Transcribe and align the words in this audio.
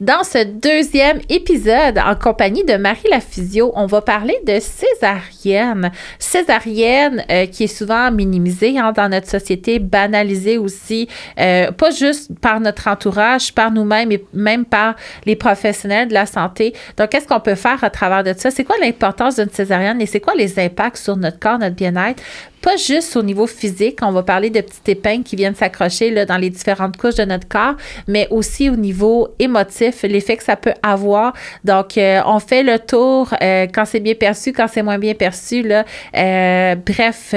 Dans 0.00 0.24
ce 0.24 0.42
deuxième 0.42 1.20
épisode, 1.28 1.98
en 1.98 2.14
compagnie 2.14 2.64
de 2.64 2.76
Marie 2.76 3.10
Lafisio, 3.10 3.70
on 3.74 3.84
va 3.84 4.00
parler 4.00 4.34
de 4.46 4.58
césarienne. 4.58 5.90
Césarienne 6.18 7.22
euh, 7.30 7.44
qui 7.44 7.64
est 7.64 7.66
souvent 7.66 8.10
minimisée 8.10 8.78
hein, 8.78 8.92
dans 8.92 9.10
notre 9.10 9.28
société, 9.28 9.78
banalisée 9.78 10.56
aussi, 10.56 11.06
euh, 11.38 11.70
pas 11.72 11.90
juste 11.90 12.30
par 12.40 12.60
notre 12.60 12.88
entourage, 12.88 13.52
par 13.52 13.70
nous-mêmes, 13.70 14.08
mais 14.08 14.24
même 14.32 14.64
par 14.64 14.94
les 15.26 15.36
professionnels 15.36 16.08
de 16.08 16.14
la 16.14 16.24
santé. 16.24 16.72
Donc, 16.96 17.10
qu'est-ce 17.10 17.28
qu'on 17.28 17.40
peut 17.40 17.54
faire 17.54 17.84
à 17.84 17.90
travers 17.90 18.24
de 18.24 18.32
ça? 18.34 18.50
C'est 18.50 18.64
quoi 18.64 18.76
l'importance 18.80 19.36
d'une 19.36 19.50
césarienne 19.50 20.00
et 20.00 20.06
c'est 20.06 20.20
quoi 20.20 20.32
les 20.34 20.58
impacts 20.58 20.96
sur 20.96 21.18
notre 21.18 21.38
corps, 21.38 21.58
notre 21.58 21.76
bien-être? 21.76 22.22
Pas 22.60 22.76
juste 22.76 23.16
au 23.16 23.22
niveau 23.22 23.46
physique, 23.46 23.98
on 24.02 24.12
va 24.12 24.22
parler 24.22 24.50
de 24.50 24.60
petites 24.60 24.88
épingles 24.88 25.24
qui 25.24 25.36
viennent 25.36 25.54
s'accrocher 25.54 26.10
là, 26.10 26.26
dans 26.26 26.36
les 26.36 26.50
différentes 26.50 26.96
couches 26.96 27.14
de 27.14 27.24
notre 27.24 27.48
corps, 27.48 27.74
mais 28.06 28.28
aussi 28.30 28.68
au 28.68 28.76
niveau 28.76 29.28
émotif, 29.38 30.02
l'effet 30.02 30.36
que 30.36 30.44
ça 30.44 30.56
peut 30.56 30.74
avoir. 30.82 31.32
Donc, 31.64 31.96
euh, 31.96 32.20
on 32.26 32.38
fait 32.38 32.62
le 32.62 32.78
tour 32.78 33.32
euh, 33.42 33.66
quand 33.72 33.84
c'est 33.84 34.00
bien 34.00 34.14
perçu, 34.14 34.52
quand 34.52 34.66
c'est 34.68 34.82
moins 34.82 34.98
bien 34.98 35.14
perçu. 35.14 35.62
Là. 35.62 35.84
Euh, 36.16 36.74
bref, 36.74 37.34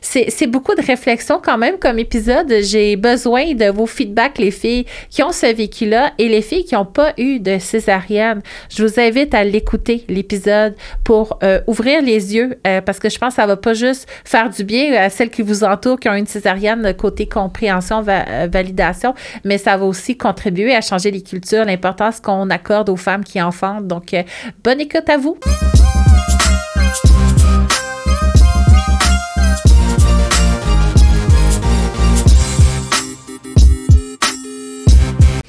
c'est 0.00 0.46
beaucoup 0.46 0.74
de 0.74 0.82
réflexion 0.84 1.40
quand 1.42 1.58
même 1.58 1.78
comme 1.78 1.98
épisode. 1.98 2.52
J'ai 2.62 2.96
besoin 2.96 3.54
de 3.54 3.70
vos 3.70 3.86
feedbacks, 3.86 4.38
les 4.38 4.50
filles 4.50 4.86
qui 5.10 5.22
ont 5.22 5.32
ce 5.32 5.54
vécu-là 5.54 6.12
et 6.18 6.28
les 6.28 6.42
filles 6.42 6.64
qui 6.64 6.74
n'ont 6.74 6.84
pas 6.84 7.12
eu 7.18 7.38
de 7.38 7.58
césarienne. 7.58 8.42
Je 8.70 8.84
vous 8.84 9.00
invite 9.00 9.34
à 9.34 9.44
l'écouter, 9.44 10.04
l'épisode, 10.08 10.74
pour 11.04 11.38
ouvrir 11.66 12.02
les 12.02 12.34
yeux, 12.34 12.58
parce 12.84 12.98
que 12.98 13.08
je 13.08 13.18
pense 13.18 13.34
que 13.34 13.36
ça 13.36 13.46
va 13.46 13.56
pas 13.56 13.74
juste 13.74 14.08
faire 14.24 14.50
du 14.50 14.55
bien 14.64 14.94
à 14.94 15.10
celles 15.10 15.30
qui 15.30 15.42
vous 15.42 15.64
entourent, 15.64 15.98
qui 15.98 16.08
ont 16.08 16.14
une 16.14 16.26
césarienne 16.26 16.94
côté 16.94 17.26
compréhension, 17.28 18.04
euh, 18.08 18.48
validation, 18.50 19.14
mais 19.44 19.58
ça 19.58 19.76
va 19.76 19.84
aussi 19.84 20.16
contribuer 20.16 20.74
à 20.74 20.80
changer 20.80 21.10
les 21.10 21.22
cultures, 21.22 21.64
l'importance 21.64 22.20
qu'on 22.20 22.50
accorde 22.50 22.88
aux 22.88 22.96
femmes 22.96 23.24
qui 23.24 23.40
enfantent. 23.40 23.86
Donc, 23.86 24.14
euh, 24.14 24.22
bonne 24.62 24.80
écoute 24.80 25.08
à 25.08 25.16
vous. 25.16 25.38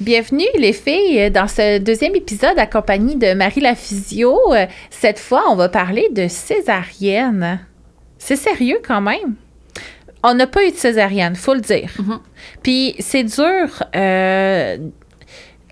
Bienvenue 0.00 0.46
les 0.58 0.72
filles 0.72 1.30
dans 1.30 1.48
ce 1.48 1.78
deuxième 1.80 2.14
épisode 2.14 2.58
accompagné 2.58 3.16
de 3.16 3.34
Marie 3.34 3.60
la. 3.60 3.74
Cette 4.88 5.18
fois, 5.18 5.44
on 5.50 5.54
va 5.54 5.68
parler 5.68 6.08
de 6.14 6.28
césarienne. 6.28 7.67
C'est 8.18 8.36
sérieux 8.36 8.80
quand 8.86 9.00
même. 9.00 9.34
On 10.22 10.34
n'a 10.34 10.46
pas 10.46 10.64
eu 10.64 10.70
de 10.70 10.76
césarienne, 10.76 11.36
faut 11.36 11.54
le 11.54 11.60
dire. 11.60 11.90
Mm-hmm. 11.98 12.18
Puis 12.62 12.94
c'est 12.98 13.22
dur. 13.22 13.82
Euh, 13.94 14.76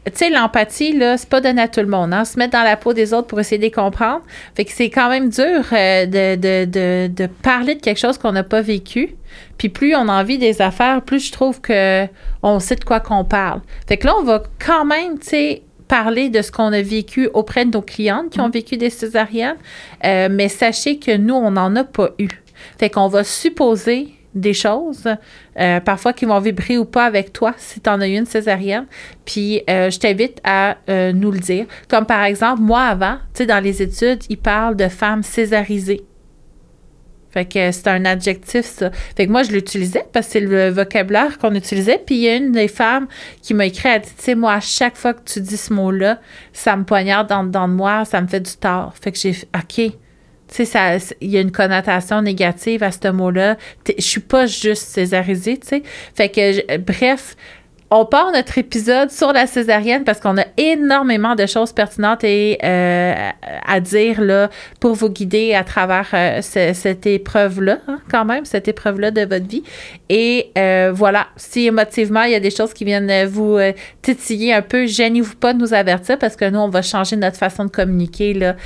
tu 0.06 0.12
sais, 0.14 0.30
l'empathie, 0.30 0.92
là, 0.92 1.16
c'est 1.16 1.28
pas 1.28 1.40
donné 1.40 1.62
à 1.62 1.66
tout 1.66 1.80
le 1.80 1.88
monde. 1.88 2.14
Hein? 2.14 2.24
Se 2.24 2.38
mettre 2.38 2.52
dans 2.52 2.62
la 2.62 2.76
peau 2.76 2.92
des 2.92 3.12
autres 3.12 3.26
pour 3.26 3.40
essayer 3.40 3.58
de 3.58 3.64
les 3.64 3.72
comprendre. 3.72 4.22
Fait 4.54 4.64
que 4.64 4.70
c'est 4.70 4.88
quand 4.88 5.08
même 5.08 5.30
dur 5.30 5.64
euh, 5.72 6.06
de, 6.06 7.26
parler 7.42 7.74
de 7.74 7.80
quelque 7.80 7.98
chose 7.98 8.16
qu'on 8.16 8.30
n'a 8.30 8.44
pas 8.44 8.60
vécu. 8.60 9.16
Puis 9.58 9.68
plus 9.68 9.96
on 9.96 10.08
a 10.08 10.20
envie 10.20 10.38
des 10.38 10.62
affaires, 10.62 11.02
plus 11.02 11.26
je 11.26 11.32
trouve 11.32 11.60
que 11.60 12.06
on 12.42 12.60
sait 12.60 12.76
de 12.76 12.84
quoi 12.84 13.00
qu'on 13.00 13.24
parle. 13.24 13.62
Fait 13.88 13.96
que 13.96 14.06
là, 14.06 14.14
on 14.20 14.22
va 14.22 14.44
quand 14.64 14.84
même, 14.84 15.18
tu 15.18 15.28
sais, 15.28 15.62
parler 15.88 16.30
de 16.30 16.42
ce 16.42 16.50
qu'on 16.50 16.72
a 16.72 16.82
vécu 16.82 17.28
auprès 17.34 17.64
de 17.64 17.70
nos 17.70 17.82
clientes 17.82 18.30
qui 18.30 18.40
ont 18.40 18.48
mm-hmm. 18.48 18.52
vécu 18.52 18.76
des 18.76 18.90
césariennes, 18.90 19.56
euh, 20.04 20.28
mais 20.30 20.48
sachez 20.48 20.98
que 20.98 21.16
nous, 21.16 21.34
on 21.34 21.52
n'en 21.52 21.74
a 21.76 21.84
pas 21.84 22.10
eu. 22.18 22.28
Fait 22.78 22.90
qu'on 22.90 23.08
va 23.08 23.24
supposer 23.24 24.08
des 24.34 24.52
choses, 24.52 25.08
euh, 25.58 25.80
parfois 25.80 26.12
qui 26.12 26.26
vont 26.26 26.38
vibrer 26.40 26.76
ou 26.76 26.84
pas 26.84 27.04
avec 27.06 27.32
toi 27.32 27.54
si 27.56 27.80
tu 27.80 27.88
en 27.88 28.00
as 28.00 28.08
eu 28.08 28.16
une 28.16 28.26
césarienne. 28.26 28.86
Puis 29.24 29.62
euh, 29.70 29.88
je 29.88 29.98
t'invite 29.98 30.40
à 30.44 30.76
nous 30.88 31.30
le 31.30 31.38
dire. 31.38 31.66
Comme 31.88 32.04
par 32.04 32.22
exemple, 32.24 32.60
moi 32.60 32.82
avant, 32.82 33.16
tu 33.32 33.38
sais, 33.38 33.46
dans 33.46 33.62
les 33.62 33.80
études, 33.82 34.24
ils 34.28 34.36
parlent 34.36 34.76
de 34.76 34.88
femmes 34.88 35.22
césarisées. 35.22 36.04
Fait 37.36 37.44
que 37.44 37.70
c'est 37.70 37.88
un 37.88 38.06
adjectif, 38.06 38.64
ça. 38.64 38.90
Fait 39.14 39.26
que 39.26 39.30
moi, 39.30 39.42
je 39.42 39.52
l'utilisais 39.52 40.06
parce 40.10 40.24
que 40.24 40.32
c'est 40.32 40.40
le 40.40 40.70
vocabulaire 40.70 41.36
qu'on 41.36 41.54
utilisait. 41.54 41.98
Puis 41.98 42.14
il 42.14 42.20
y 42.22 42.28
a 42.30 42.36
une 42.36 42.52
des 42.52 42.66
femmes 42.66 43.08
qui 43.42 43.52
m'a 43.52 43.66
écrit, 43.66 43.90
elle 43.90 44.00
dit, 44.00 44.08
tu 44.16 44.24
sais, 44.24 44.34
moi, 44.34 44.54
à 44.54 44.60
chaque 44.60 44.96
fois 44.96 45.12
que 45.12 45.20
tu 45.22 45.42
dis 45.42 45.58
ce 45.58 45.70
mot-là, 45.74 46.18
ça 46.54 46.74
me 46.76 46.84
poignarde 46.84 47.28
dans, 47.28 47.44
dans 47.44 47.68
moi, 47.68 48.06
ça 48.06 48.22
me 48.22 48.26
fait 48.26 48.40
du 48.40 48.56
tort. 48.56 48.94
Fait 48.98 49.12
que 49.12 49.18
j'ai 49.18 49.36
OK. 49.54 49.74
Tu 50.48 50.64
sais, 50.64 50.98
il 51.20 51.28
y 51.28 51.36
a 51.36 51.42
une 51.42 51.52
connotation 51.52 52.22
négative 52.22 52.82
à 52.82 52.90
ce 52.90 53.08
mot-là. 53.08 53.58
Je 53.86 54.02
suis 54.02 54.20
pas 54.22 54.46
juste 54.46 54.84
césarisée, 54.84 55.58
tu 55.58 55.66
sais. 55.66 55.82
Fait 56.14 56.30
que, 56.30 56.78
bref, 56.78 57.36
on 57.90 58.04
part 58.04 58.32
notre 58.32 58.58
épisode 58.58 59.10
sur 59.10 59.32
la 59.32 59.46
césarienne 59.46 60.02
parce 60.02 60.18
qu'on 60.18 60.36
a 60.38 60.44
énormément 60.56 61.36
de 61.36 61.46
choses 61.46 61.72
pertinentes 61.72 62.24
et, 62.24 62.58
euh, 62.64 63.30
à 63.64 63.80
dire 63.80 64.48
pour 64.80 64.94
vous 64.94 65.08
guider 65.08 65.54
à 65.54 65.62
travers 65.62 66.08
euh, 66.12 66.40
cette 66.42 67.06
épreuve-là, 67.06 67.78
hein, 67.86 68.00
quand 68.10 68.24
même, 68.24 68.44
cette 68.44 68.66
épreuve-là 68.66 69.12
de 69.12 69.20
votre 69.20 69.46
vie. 69.46 69.62
Et 70.08 70.50
euh, 70.58 70.90
voilà, 70.92 71.28
si 71.36 71.66
émotivement, 71.66 72.22
il 72.22 72.32
y 72.32 72.34
a 72.34 72.40
des 72.40 72.50
choses 72.50 72.74
qui 72.74 72.84
viennent 72.84 73.26
vous 73.26 73.58
titiller 74.02 74.52
un 74.52 74.62
peu, 74.62 74.86
gênez-vous 74.86 75.36
pas 75.36 75.52
de 75.52 75.58
nous 75.58 75.72
avertir 75.72 76.18
parce 76.18 76.34
que 76.34 76.48
nous, 76.50 76.58
on 76.58 76.68
va 76.68 76.82
changer 76.82 77.16
notre 77.16 77.36
façon 77.36 77.64
de 77.66 77.70
communiquer 77.70 78.34
là, 78.34 78.56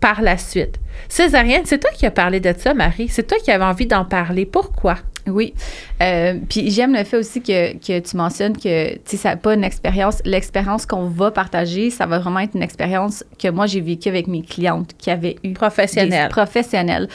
par 0.00 0.22
la 0.22 0.38
suite. 0.38 0.76
Césarienne, 1.08 1.62
c'est 1.64 1.78
toi 1.78 1.90
qui 1.90 2.06
as 2.06 2.10
parlé 2.10 2.40
de 2.40 2.54
ça, 2.56 2.74
Marie. 2.74 3.08
C'est 3.08 3.26
toi 3.26 3.38
qui 3.42 3.50
avais 3.50 3.64
envie 3.64 3.86
d'en 3.86 4.04
parler. 4.04 4.46
Pourquoi? 4.46 4.96
Oui. 5.26 5.54
Euh, 6.02 6.34
puis 6.48 6.70
j'aime 6.70 6.94
le 6.94 7.04
fait 7.04 7.16
aussi 7.16 7.40
que, 7.40 7.74
que 7.74 7.98
tu 7.98 8.16
mentionnes 8.16 8.56
que, 8.56 8.94
tu 8.94 9.00
sais, 9.04 9.16
ça 9.16 9.36
pas 9.36 9.54
une 9.54 9.64
expérience. 9.64 10.20
L'expérience 10.24 10.86
qu'on 10.86 11.06
va 11.06 11.30
partager, 11.30 11.90
ça 11.90 12.06
va 12.06 12.18
vraiment 12.18 12.40
être 12.40 12.54
une 12.54 12.62
expérience 12.62 13.24
que 13.38 13.48
moi, 13.48 13.66
j'ai 13.66 13.80
vécue 13.80 14.08
avec 14.08 14.26
mes 14.28 14.42
clientes 14.42 14.92
qui 14.98 15.10
avaient 15.10 15.36
eu. 15.42 15.52
Professionnelles. 15.52 16.28
Professionnelles. 16.28 17.08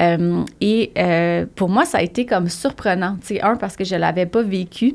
Euh, 0.00 0.44
et 0.60 0.92
euh, 0.98 1.46
pour 1.54 1.68
moi, 1.68 1.84
ça 1.84 1.98
a 1.98 2.02
été 2.02 2.26
comme 2.26 2.48
surprenant. 2.48 3.16
Tu 3.20 3.34
sais, 3.34 3.40
un, 3.40 3.56
parce 3.56 3.76
que 3.76 3.84
je 3.84 3.96
l'avais 3.96 4.26
pas 4.26 4.42
vécu. 4.42 4.94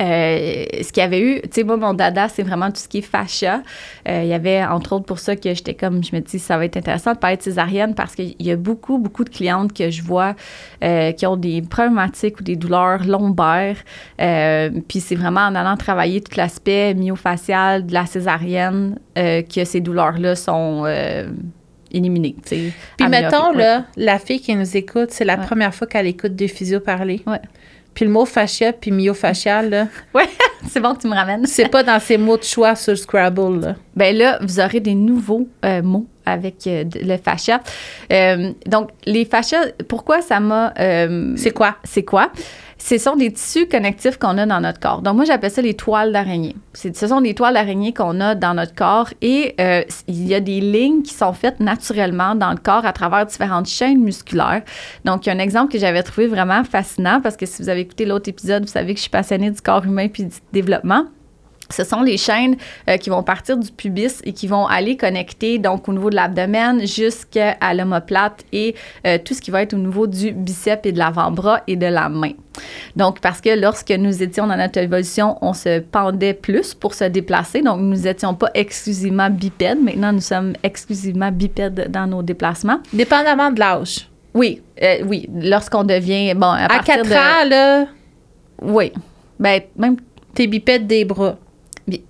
Euh, 0.00 0.64
ce 0.82 0.92
qu'il 0.92 1.02
y 1.02 1.04
avait 1.06 1.20
eu, 1.20 1.40
tu 1.42 1.48
sais, 1.52 1.64
moi, 1.64 1.76
mon 1.76 1.92
dada, 1.92 2.28
c'est 2.28 2.42
vraiment 2.42 2.70
tout 2.70 2.80
ce 2.80 2.88
qui 2.88 2.98
est 2.98 3.02
fascia. 3.02 3.62
Euh, 4.08 4.22
il 4.22 4.28
y 4.28 4.32
avait, 4.32 4.64
entre 4.64 4.94
autres, 4.94 5.06
pour 5.06 5.18
ça 5.18 5.34
que 5.34 5.52
j'étais 5.52 5.74
comme, 5.74 6.04
je 6.04 6.14
me 6.14 6.20
dis, 6.20 6.38
ça 6.38 6.56
va 6.56 6.64
être 6.64 6.76
intéressant 6.76 7.14
de 7.14 7.18
parler 7.18 7.36
de 7.36 7.42
césarienne 7.42 7.94
parce 7.94 8.14
qu'il 8.14 8.34
y 8.38 8.50
a 8.50 8.56
beaucoup, 8.56 8.98
beaucoup 8.98 9.24
de 9.24 9.30
clientes 9.30 9.72
que 9.72 9.90
je 9.90 10.02
vois 10.02 10.34
euh, 10.84 11.12
qui 11.12 11.26
ont 11.26 11.36
des 11.36 11.62
problématiques 11.62 12.40
ou 12.40 12.42
des 12.42 12.56
douleurs 12.56 13.04
lombaires. 13.04 13.78
puis 14.16 15.00
c'est 15.00 15.16
vraiment 15.16 15.40
en 15.40 15.54
allant 15.54 15.76
travailler 15.76 16.20
tout 16.20 16.36
l'aspect 16.36 16.94
myofacial 16.94 17.86
de 17.86 17.94
la 17.94 18.06
césarienne 18.06 18.98
que 19.14 19.64
ces 19.64 19.80
douleurs-là 19.80 20.36
sont 20.36 20.84
éliminées. 21.90 22.36
Puis 22.44 23.08
mettons, 23.08 23.52
là, 23.52 23.84
la 23.96 24.18
fille 24.18 24.40
qui 24.40 24.54
nous 24.54 24.76
écoute, 24.76 25.10
c'est 25.10 25.24
la 25.24 25.36
première 25.36 25.74
fois 25.74 25.86
qu'elle 25.86 26.06
écoute 26.06 26.34
des 26.34 26.48
physios 26.48 26.80
parler. 26.80 27.22
Ouais. 27.26 27.40
Puis 27.98 28.04
le 28.04 28.12
mot 28.12 28.24
fascia 28.24 28.72
puis 28.72 28.92
myofascial, 28.92 29.70
là. 29.70 29.88
ouais, 30.14 30.28
c'est 30.70 30.78
bon 30.78 30.94
que 30.94 31.00
tu 31.00 31.08
me 31.08 31.16
ramènes. 31.16 31.44
c'est 31.46 31.68
pas 31.68 31.82
dans 31.82 31.98
ces 31.98 32.16
mots 32.16 32.36
de 32.36 32.44
choix 32.44 32.76
sur 32.76 32.96
Scrabble, 32.96 33.58
là. 33.60 33.74
Ben 33.96 34.16
là, 34.16 34.38
vous 34.40 34.60
aurez 34.60 34.78
des 34.78 34.94
nouveaux 34.94 35.48
euh, 35.64 35.82
mots 35.82 36.06
avec 36.24 36.64
euh, 36.68 36.84
le 36.94 37.16
fascia. 37.16 37.60
Euh, 38.12 38.52
donc, 38.66 38.90
les 39.04 39.24
fascias, 39.24 39.72
pourquoi 39.88 40.22
ça 40.22 40.38
m'a. 40.38 40.72
c'est 41.34 41.50
quoi? 41.50 41.74
C'est 41.82 42.04
quoi? 42.04 42.30
Ce 42.78 42.96
sont 42.96 43.16
des 43.16 43.32
tissus 43.32 43.66
connectifs 43.66 44.18
qu'on 44.18 44.38
a 44.38 44.46
dans 44.46 44.60
notre 44.60 44.80
corps. 44.80 45.02
Donc, 45.02 45.16
moi, 45.16 45.24
j'appelle 45.24 45.50
ça 45.50 45.60
les 45.60 45.74
toiles 45.74 46.12
d'araignée. 46.12 46.56
Ce 46.74 47.06
sont 47.06 47.20
des 47.20 47.34
toiles 47.34 47.54
d'araignée 47.54 47.92
qu'on 47.92 48.20
a 48.20 48.34
dans 48.34 48.54
notre 48.54 48.74
corps 48.74 49.10
et 49.20 49.54
euh, 49.60 49.82
il 50.06 50.26
y 50.26 50.34
a 50.34 50.40
des 50.40 50.60
lignes 50.60 51.02
qui 51.02 51.12
sont 51.12 51.32
faites 51.32 51.60
naturellement 51.60 52.34
dans 52.34 52.50
le 52.50 52.56
corps 52.56 52.86
à 52.86 52.92
travers 52.92 53.26
différentes 53.26 53.66
chaînes 53.66 54.00
musculaires. 54.00 54.62
Donc, 55.04 55.26
il 55.26 55.30
y 55.30 55.32
a 55.32 55.34
un 55.34 55.40
exemple 55.40 55.72
que 55.72 55.78
j'avais 55.78 56.02
trouvé 56.02 56.28
vraiment 56.28 56.62
fascinant 56.64 57.20
parce 57.20 57.36
que 57.36 57.46
si 57.46 57.62
vous 57.62 57.68
avez 57.68 57.80
écouté 57.80 58.06
l'autre 58.06 58.28
épisode, 58.28 58.62
vous 58.62 58.72
savez 58.72 58.94
que 58.94 58.98
je 58.98 59.02
suis 59.02 59.10
passionnée 59.10 59.50
du 59.50 59.60
corps 59.60 59.84
humain 59.84 60.08
puis 60.08 60.24
du 60.24 60.36
développement 60.52 61.06
ce 61.70 61.84
sont 61.84 62.02
les 62.02 62.16
chaînes 62.16 62.56
euh, 62.88 62.96
qui 62.96 63.10
vont 63.10 63.22
partir 63.22 63.56
du 63.56 63.70
pubis 63.70 64.20
et 64.24 64.32
qui 64.32 64.46
vont 64.46 64.66
aller 64.66 64.96
connecter 64.96 65.58
donc 65.58 65.88
au 65.88 65.92
niveau 65.92 66.10
de 66.10 66.16
l'abdomen 66.16 66.86
jusqu'à 66.86 67.56
l'omoplate 67.74 68.44
et 68.52 68.74
euh, 69.06 69.18
tout 69.22 69.34
ce 69.34 69.40
qui 69.40 69.50
va 69.50 69.62
être 69.62 69.74
au 69.74 69.78
niveau 69.78 70.06
du 70.06 70.32
biceps 70.32 70.86
et 70.86 70.92
de 70.92 70.98
l'avant-bras 70.98 71.62
et 71.66 71.76
de 71.76 71.86
la 71.86 72.08
main. 72.08 72.32
Donc, 72.96 73.20
parce 73.20 73.40
que 73.40 73.50
lorsque 73.58 73.90
nous 73.90 74.22
étions 74.22 74.46
dans 74.46 74.56
notre 74.56 74.78
évolution, 74.78 75.38
on 75.42 75.52
se 75.52 75.80
pendait 75.80 76.34
plus 76.34 76.74
pour 76.74 76.94
se 76.94 77.04
déplacer. 77.04 77.62
Donc, 77.62 77.80
nous 77.80 77.96
n'étions 77.96 78.34
pas 78.34 78.50
exclusivement 78.54 79.30
bipèdes. 79.30 79.80
Maintenant, 79.80 80.12
nous 80.12 80.20
sommes 80.20 80.54
exclusivement 80.62 81.30
bipèdes 81.30 81.88
dans 81.90 82.06
nos 82.06 82.22
déplacements. 82.22 82.80
Dépendamment 82.92 83.52
de 83.52 83.60
l'âge. 83.60 84.08
Oui, 84.34 84.60
euh, 84.82 84.96
oui. 85.06 85.28
Lorsqu'on 85.34 85.84
devient, 85.84 86.34
bon, 86.34 86.48
à, 86.48 86.64
à 86.64 86.82
4 86.82 87.12
ans, 87.12 87.48
là. 87.48 87.86
Oui. 88.62 88.92
Ben, 89.38 89.62
même. 89.76 89.96
T'es 90.34 90.46
bipède 90.46 90.86
des 90.86 91.04
bras. 91.04 91.36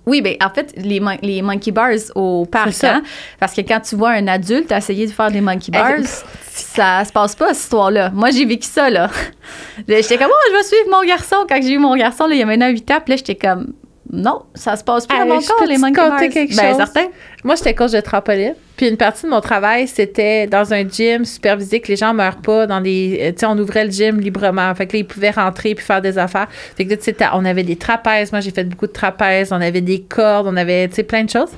Oui, 0.05 0.21
bien, 0.21 0.35
en 0.43 0.49
fait, 0.49 0.73
les, 0.77 1.01
les 1.21 1.41
monkey 1.41 1.71
bars 1.71 1.91
au 2.15 2.45
parc, 2.45 2.83
hein, 2.83 3.01
parce 3.39 3.53
que 3.53 3.61
quand 3.61 3.79
tu 3.79 3.95
vois 3.95 4.11
un 4.11 4.27
adulte 4.27 4.71
essayer 4.71 5.07
de 5.07 5.11
faire 5.11 5.31
des 5.31 5.41
monkey 5.41 5.71
bars, 5.71 5.99
ça 6.49 7.03
se 7.05 7.11
passe 7.11 7.35
pas, 7.35 7.53
cette 7.53 7.63
histoire-là. 7.63 8.11
Moi, 8.13 8.31
j'ai 8.31 8.45
vécu 8.45 8.67
ça, 8.67 8.89
là. 8.89 9.09
j'étais 9.87 10.17
comme, 10.17 10.31
oh, 10.31 10.49
je 10.51 10.57
vais 10.57 10.63
suivre 10.63 10.89
mon 10.91 11.05
garçon. 11.07 11.37
Quand 11.47 11.61
j'ai 11.61 11.73
eu 11.73 11.79
mon 11.79 11.95
garçon, 11.95 12.25
là, 12.25 12.35
il 12.35 12.39
y 12.39 12.43
a 12.43 12.45
maintenant 12.45 12.69
8 12.69 12.91
ans, 12.91 12.99
puis 13.03 13.13
là, 13.13 13.17
j'étais 13.17 13.35
comme, 13.35 13.73
Non, 14.11 14.41
ça 14.55 14.75
se 14.75 14.83
passe 14.83 15.05
plus 15.05 15.15
dans 15.19 15.25
mon 15.27 15.39
je 15.39 15.47
corps, 15.47 15.65
les 15.67 15.77
monkey 15.77 16.01
bars. 16.01 16.19
quelque 16.19 16.55
Ben, 16.55 16.69
chose? 16.69 16.77
certain. 16.77 17.05
Moi, 17.43 17.53
j'étais 17.55 17.75
coach 17.75 17.91
de 17.91 18.01
trampoline. 18.01 18.55
Puis 18.75 18.87
une 18.87 18.97
partie 18.97 19.25
de 19.25 19.29
mon 19.29 19.39
travail, 19.39 19.87
c'était 19.87 20.47
dans 20.47 20.73
un 20.73 20.87
gym 20.87 21.25
supervisé 21.25 21.79
que 21.79 21.89
les 21.89 21.95
gens 21.95 22.13
meurent 22.13 22.37
pas 22.41 22.65
dans 22.65 22.81
des. 22.81 23.19
euh, 23.21 23.31
Tu 23.33 23.39
sais, 23.41 23.45
on 23.45 23.57
ouvrait 23.59 23.85
le 23.85 23.91
gym 23.91 24.19
librement. 24.19 24.73
Fait 24.73 24.87
que 24.87 24.93
là, 24.93 24.99
ils 25.01 25.05
pouvaient 25.07 25.29
rentrer 25.29 25.75
puis 25.75 25.85
faire 25.85 26.01
des 26.01 26.17
affaires. 26.17 26.47
Fait 26.75 26.85
que 26.85 26.89
là, 26.89 26.97
tu 26.97 27.03
sais, 27.03 27.13
t'as- 27.13 27.31
on 27.35 27.45
avait 27.45 27.63
des 27.63 27.75
trapèzes. 27.75 28.31
Moi, 28.31 28.41
j'ai 28.41 28.49
fait 28.51 28.63
beaucoup 28.63 28.87
de 28.87 28.91
trapèzes. 28.93 29.51
On 29.53 29.61
avait 29.61 29.81
des 29.81 30.01
cordes. 30.01 30.47
On 30.47 30.57
avait, 30.57 30.87
tu 30.87 30.95
sais, 30.95 31.03
plein 31.03 31.23
de 31.23 31.29
choses. 31.29 31.51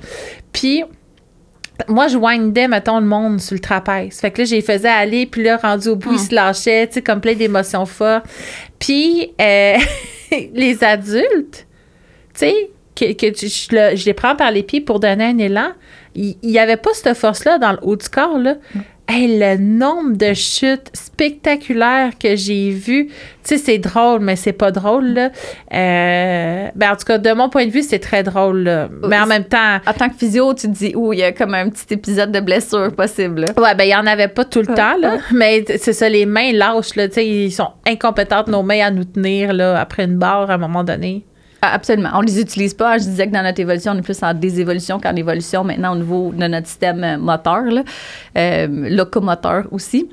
Puis. 0.52 0.84
Moi, 1.88 2.10
je 2.10 2.18
windais, 2.18 2.68
mettons, 2.68 3.00
le 3.00 3.06
monde 3.08 3.40
sur 3.42 3.56
le 3.56 3.60
trapèze. 3.60 4.20
Fait 4.20 4.30
que 4.30 4.40
là, 4.42 4.46
je 4.46 4.54
les 4.54 4.62
faisais 4.62 4.88
aller, 4.90 5.26
puis 5.26 5.42
là, 5.42 5.58
rendu 5.58 5.88
au 5.88 5.96
bout, 5.96 6.12
ils 6.14 6.20
se 6.20 6.36
lâchaient, 6.36 6.86
tu 6.86 6.96
sais, 6.96 7.02
comme 7.02 7.20
plein 7.22 7.34
d'émotions 7.34 7.88
fortes. 7.88 8.26
Puis, 8.78 9.32
euh, 9.42 9.78
les 10.54 10.84
adultes, 10.84 11.66
sais, 12.46 12.70
que, 12.96 13.14
que 13.14 13.32
tu- 13.32 13.48
je, 13.48 13.68
le- 13.76 13.96
je 13.96 14.06
les 14.06 14.14
prends 14.14 14.36
par 14.36 14.52
les 14.52 14.64
pieds 14.64 14.82
pour 14.82 15.00
donner 15.00 15.26
un 15.26 15.38
élan, 15.38 15.70
il 16.16 16.36
n'y 16.44 16.60
avait 16.60 16.78
pas 16.78 16.90
cette 16.94 17.16
force-là 17.18 17.58
dans 17.58 17.72
le 17.72 17.78
haut 17.82 17.96
du 17.96 18.10
corps, 18.10 18.38
là. 18.38 18.56
Hey, 19.08 19.40
le 19.40 19.58
nombre 19.58 20.16
de 20.16 20.34
chutes 20.34 20.90
spectaculaires 20.94 22.12
que 22.18 22.36
j'ai 22.36 22.70
vues, 22.72 23.08
tu 23.08 23.14
sais, 23.44 23.58
c'est 23.58 23.78
drôle, 23.78 24.20
mais 24.22 24.36
c'est 24.38 24.54
pas 24.54 24.72
drôle, 24.72 25.06
là. 25.08 25.30
Euh, 25.74 26.68
ben, 26.76 26.92
en 26.92 26.96
tout 26.96 27.06
cas, 27.06 27.18
de 27.18 27.32
mon 27.34 27.50
point 27.50 27.66
de 27.66 27.72
vue, 27.72 27.82
c'est 27.82 28.00
très 28.00 28.24
drôle, 28.24 28.64
là. 28.64 28.90
Mais 29.08 29.20
en 29.20 29.26
même 29.26 29.46
temps, 29.46 29.80
En 29.86 29.94
tant 29.94 30.10
que 30.10 30.16
physio, 30.16 30.54
tu 30.54 30.68
te 30.68 30.72
dis, 30.74 30.94
oh, 30.96 31.12
il 31.14 31.20
y 31.20 31.24
a 31.24 31.32
comme 31.32 31.54
un 31.54 31.70
petit 31.70 31.94
épisode 31.94 32.32
de 32.32 32.40
blessure 32.40 32.94
possible. 32.96 33.42
là. 33.42 33.48
Ouais, 33.62 33.76
ben 33.76 33.84
il 33.86 33.90
y 33.92 33.96
en 33.96 34.06
avait 34.08 34.28
pas 34.28 34.46
tout 34.46 34.60
le 34.60 34.68
temps, 34.74 34.98
là. 35.00 35.18
Mais 35.34 35.64
c'est 35.78 35.94
ça, 35.94 36.08
les 36.08 36.26
mains 36.26 36.52
lâches, 36.54 36.96
là. 36.96 37.08
Tu 37.08 37.16
sais, 37.16 37.28
ils 37.28 37.52
sont 37.52 37.70
incompétentes, 37.88 38.48
nos 38.48 38.64
mains, 38.64 38.86
à 38.86 38.92
nous 38.92 39.06
tenir, 39.06 39.54
là, 39.54 39.80
après 39.80 40.04
une 40.06 40.18
barre, 40.18 40.50
à 40.52 40.54
un 40.56 40.58
moment 40.58 40.84
donné. 40.84 41.26
Ah, 41.62 41.74
Absolument. 41.74 42.10
On 42.16 42.22
les 42.22 42.40
utilise 42.40 42.74
pas. 42.74 42.98
Je 42.98 43.04
disais 43.04 43.28
que 43.28 43.34
dans 43.34 43.44
notre 43.44 43.60
évolution, 43.60 43.94
on 43.94 43.98
est 43.98 44.02
plus 44.02 44.22
en 44.24 44.34
désévolution 44.34 45.00
qu'en 45.00 45.16
évolution 45.16 45.64
maintenant 45.64 45.94
au 45.94 45.98
niveau 45.98 46.32
de 46.32 46.48
notre 46.48 46.68
système 46.68 47.04
euh, 47.04 47.18
moteur, 47.18 47.64
là. 47.64 47.84
Euh, 48.38 48.68
locomoteur 48.90 49.66
aussi. 49.72 50.10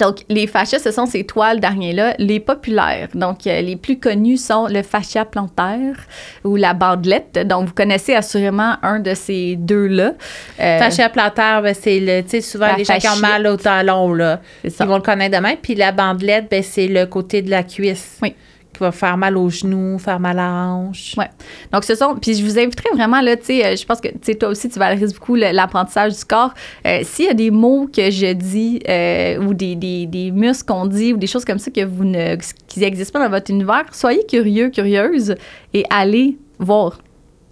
Donc, 0.00 0.24
les 0.30 0.46
fascias, 0.46 0.78
ce 0.78 0.90
sont 0.90 1.04
ces 1.04 1.24
toiles 1.24 1.60
d'araignées-là, 1.60 2.14
les 2.18 2.40
populaires. 2.40 3.08
Donc, 3.14 3.46
euh, 3.46 3.60
les 3.60 3.76
plus 3.76 3.98
connus 3.98 4.38
sont 4.38 4.66
le 4.66 4.82
fascia 4.82 5.26
plantaire 5.26 5.94
ou 6.42 6.56
la 6.56 6.72
bandelette. 6.72 7.46
Donc, 7.46 7.66
vous 7.68 7.74
connaissez 7.74 8.14
assurément 8.14 8.76
un 8.82 9.00
de 9.00 9.12
ces 9.12 9.56
deux-là. 9.56 10.14
Euh, 10.58 10.78
Fascia 10.78 11.10
plantaire, 11.10 11.60
ben, 11.60 11.74
c'est 11.78 12.00
le, 12.00 12.22
tu 12.22 12.30
sais, 12.30 12.40
souvent 12.40 12.74
les 12.76 12.84
gens 12.84 12.96
qui 12.96 13.08
ont 13.08 13.16
mal 13.16 13.46
au 13.46 13.56
talon, 13.56 14.14
là. 14.14 14.40
Ils 14.64 14.70
vont 14.70 14.96
le 14.96 15.02
connaître 15.02 15.36
demain. 15.36 15.54
Puis 15.60 15.74
la 15.74 15.92
bandelette, 15.92 16.46
ben, 16.50 16.62
c'est 16.62 16.88
le 16.88 17.04
côté 17.04 17.42
de 17.42 17.50
la 17.50 17.62
cuisse. 17.62 18.18
Oui. 18.22 18.34
Va 18.80 18.92
faire 18.92 19.18
mal 19.18 19.36
aux 19.36 19.50
genoux, 19.50 19.98
faire 19.98 20.18
mal 20.18 20.38
à 20.38 20.42
la 20.42 20.52
hanche. 20.72 21.14
Ouais. 21.18 21.28
Donc, 21.70 21.84
ce 21.84 21.94
sont. 21.94 22.16
Puis, 22.16 22.34
je 22.34 22.42
vous 22.42 22.58
inviterais 22.58 22.88
vraiment, 22.94 23.20
là, 23.20 23.36
tu 23.36 23.44
sais, 23.44 23.64
euh, 23.64 23.76
je 23.76 23.84
pense 23.84 24.00
que, 24.00 24.08
tu 24.08 24.18
sais, 24.22 24.34
toi 24.34 24.48
aussi, 24.48 24.70
tu 24.70 24.78
valorises 24.78 25.12
beaucoup 25.12 25.34
l'apprentissage 25.34 26.16
du 26.16 26.24
corps. 26.24 26.54
Euh, 26.86 27.00
S'il 27.02 27.26
y 27.26 27.28
a 27.28 27.34
des 27.34 27.50
mots 27.50 27.88
que 27.94 28.10
je 28.10 28.32
dis 28.32 28.80
euh, 28.88 29.38
ou 29.38 29.52
des, 29.52 29.74
des, 29.76 30.06
des 30.06 30.30
muscles 30.30 30.72
qu'on 30.72 30.86
dit 30.86 31.12
ou 31.12 31.18
des 31.18 31.26
choses 31.26 31.44
comme 31.44 31.58
ça 31.58 31.70
que 31.70 31.84
vous 31.84 32.04
ne, 32.04 32.36
qui 32.68 32.80
n'existent 32.80 33.18
pas 33.18 33.24
dans 33.26 33.30
votre 33.30 33.50
univers, 33.50 33.84
soyez 33.92 34.24
curieux, 34.26 34.70
curieuse 34.70 35.34
et 35.74 35.84
allez 35.90 36.38
voir. 36.58 36.98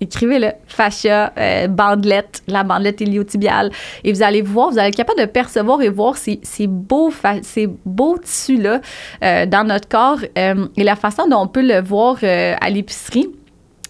Écrivez-le, 0.01 0.53
fascia, 0.67 1.33
euh, 1.39 1.67
bandelette, 1.67 2.43
la 2.47 2.63
bandelette 2.63 3.01
iliotibiale. 3.01 3.71
Et 4.05 4.13
vous 4.13 4.23
allez 4.23 4.43
voir, 4.43 4.71
vous 4.71 4.79
allez 4.79 4.89
être 4.89 4.97
capable 4.97 5.21
de 5.21 5.27
percevoir 5.27 5.83
et 5.83 5.89
voir 5.89 6.17
ces, 6.17 6.39
ces 6.43 6.67
beaux, 6.67 7.13
ces 7.43 7.69
beaux 7.85 8.19
tissus-là 8.19 8.81
euh, 9.25 9.47
dans 9.47 9.65
notre 9.67 9.89
corps 9.89 10.19
euh, 10.37 10.67
et 10.77 10.85
la 10.85 10.97
façon 10.97 11.27
dont 11.29 11.41
on 11.43 11.49
peut 11.49 11.67
le 11.67 11.81
voir 11.81 12.17
à 12.23 12.71
l'épicerie. 12.71 13.29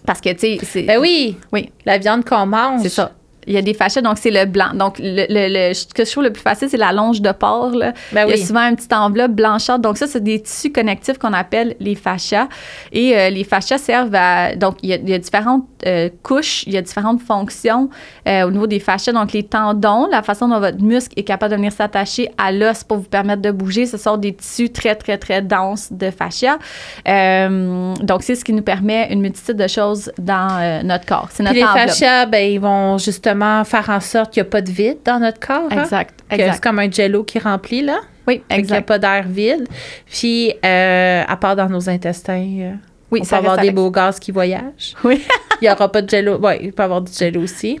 Parce 0.05 0.21
que, 0.21 0.29
tu 0.29 0.39
sais, 0.39 0.57
c'est. 0.63 0.83
Ben 0.83 0.99
oui, 0.99 1.37
Oui, 1.53 1.71
la 1.85 1.97
viande 1.97 2.25
qu'on 2.25 2.45
mange. 2.45 2.81
c'est 2.81 2.89
ça. 2.89 3.11
Il 3.49 3.55
y 3.55 3.57
a 3.57 3.61
des 3.63 3.73
fascias, 3.73 4.01
donc 4.03 4.17
c'est 4.19 4.29
le 4.29 4.45
blanc. 4.45 4.69
Donc, 4.75 4.99
le, 4.99 5.25
le, 5.27 5.69
le- 5.69 5.73
ce 5.73 5.87
que 5.87 6.05
je 6.05 6.11
trouve 6.11 6.23
le 6.23 6.31
plus 6.31 6.43
facile, 6.43 6.69
c'est 6.69 6.77
la 6.77 6.91
longe 6.91 7.19
de 7.21 7.31
porc. 7.31 7.71
Là. 7.71 7.93
Ben 8.11 8.27
Il 8.29 8.37
y 8.37 8.41
a 8.41 8.45
souvent 8.45 8.61
une 8.69 8.75
petite 8.75 8.93
enveloppe 8.93 9.31
blanchâtre. 9.31 9.79
Donc, 9.79 9.97
ça, 9.97 10.05
c'est 10.05 10.23
des 10.23 10.39
tissus 10.39 10.71
connectifs 10.71 11.17
qu'on 11.17 11.33
appelle 11.33 11.75
les 11.79 11.95
fascias. 11.95 12.47
Et 12.91 13.17
euh, 13.17 13.31
les 13.31 13.43
fascias 13.43 13.79
servent 13.79 14.13
à. 14.13 14.55
Donc, 14.55 14.77
il 14.83 14.89
y 14.89 14.93
a, 14.93 14.97
il 14.97 15.09
y 15.09 15.13
a 15.15 15.17
différentes 15.17 15.65
euh, 15.87 16.09
couches, 16.21 16.63
il 16.67 16.73
y 16.73 16.77
a 16.77 16.81
différentes 16.83 17.21
fonctions 17.21 17.89
euh, 18.27 18.43
au 18.43 18.51
niveau 18.51 18.67
des 18.67 18.79
fascias. 18.79 19.13
Donc, 19.13 19.33
les 19.33 19.41
tendons, 19.43 20.05
la 20.11 20.21
façon 20.21 20.47
dont 20.47 20.59
votre 20.59 20.81
muscle 20.83 21.13
est 21.17 21.23
capable 21.23 21.51
de 21.51 21.55
venir 21.57 21.71
s'attacher 21.71 22.29
à 22.37 22.51
l'os 22.51 22.83
pour 22.83 22.97
vous 22.97 23.09
permettre 23.09 23.41
de 23.41 23.49
bouger, 23.51 23.87
ce 23.87 23.97
sont 23.97 24.17
des 24.17 24.33
tissus 24.35 24.69
très, 24.69 24.93
très, 24.93 25.17
très 25.17 25.41
denses 25.41 25.91
de 25.91 26.11
fascia. 26.11 26.59
Euh, 27.07 27.95
donc, 28.01 28.21
c'est 28.21 28.35
ce 28.35 28.45
qui 28.45 28.53
nous 28.53 28.61
permet 28.61 29.11
une 29.11 29.21
multitude 29.21 29.57
de 29.57 29.67
choses 29.67 30.11
dans 30.19 30.83
notre 30.83 31.05
corps. 31.07 31.29
C'est 31.31 31.43
Puis 31.43 31.45
notre 31.45 31.55
les 31.55 31.63
enveloppe. 31.63 31.87
fascias, 31.89 32.25
ben, 32.27 32.51
ils 32.53 32.59
vont 32.59 32.97
justement 32.99 33.38
faire 33.65 33.89
en 33.89 33.99
sorte 33.99 34.33
qu'il 34.33 34.41
n'y 34.43 34.47
a 34.47 34.51
pas 34.51 34.61
de 34.61 34.71
vide 34.71 34.97
dans 35.05 35.19
notre 35.19 35.39
corps. 35.39 35.67
hein? 35.71 35.81
Exact, 35.83 36.19
exact. 36.31 36.53
C'est 36.55 36.63
comme 36.63 36.79
un 36.79 36.89
jello 36.91 37.23
qui 37.23 37.39
remplit, 37.39 37.81
là? 37.81 37.99
Oui, 38.27 38.35
Fait 38.49 38.55
qu'il 38.57 38.65
n'y 38.65 38.71
a 38.71 38.77
exact. 38.77 38.87
pas 38.87 38.99
d'air 38.99 39.25
vide. 39.27 39.67
Puis, 40.05 40.53
euh, 40.63 41.23
à 41.27 41.35
part 41.37 41.55
dans 41.55 41.67
nos 41.67 41.89
intestins, 41.89 42.45
euh, 42.59 42.71
Oui, 43.11 43.19
on 43.21 43.23
ça 43.23 43.37
peut 43.39 43.45
avoir 43.47 43.57
des 43.59 43.71
beaux 43.71 43.89
gaz 43.89 44.19
qui 44.19 44.31
voyagent. 44.31 44.93
Oui. 45.03 45.23
Il 45.61 45.65
n'y 45.65 45.71
aura 45.71 45.91
pas 45.91 46.01
de 46.01 46.09
jello. 46.09 46.39
Oui, 46.41 46.53
il 46.61 46.71
peut 46.73 46.83
y 46.83 46.85
avoir 46.85 47.01
du 47.01 47.11
jello 47.11 47.41
aussi. 47.41 47.79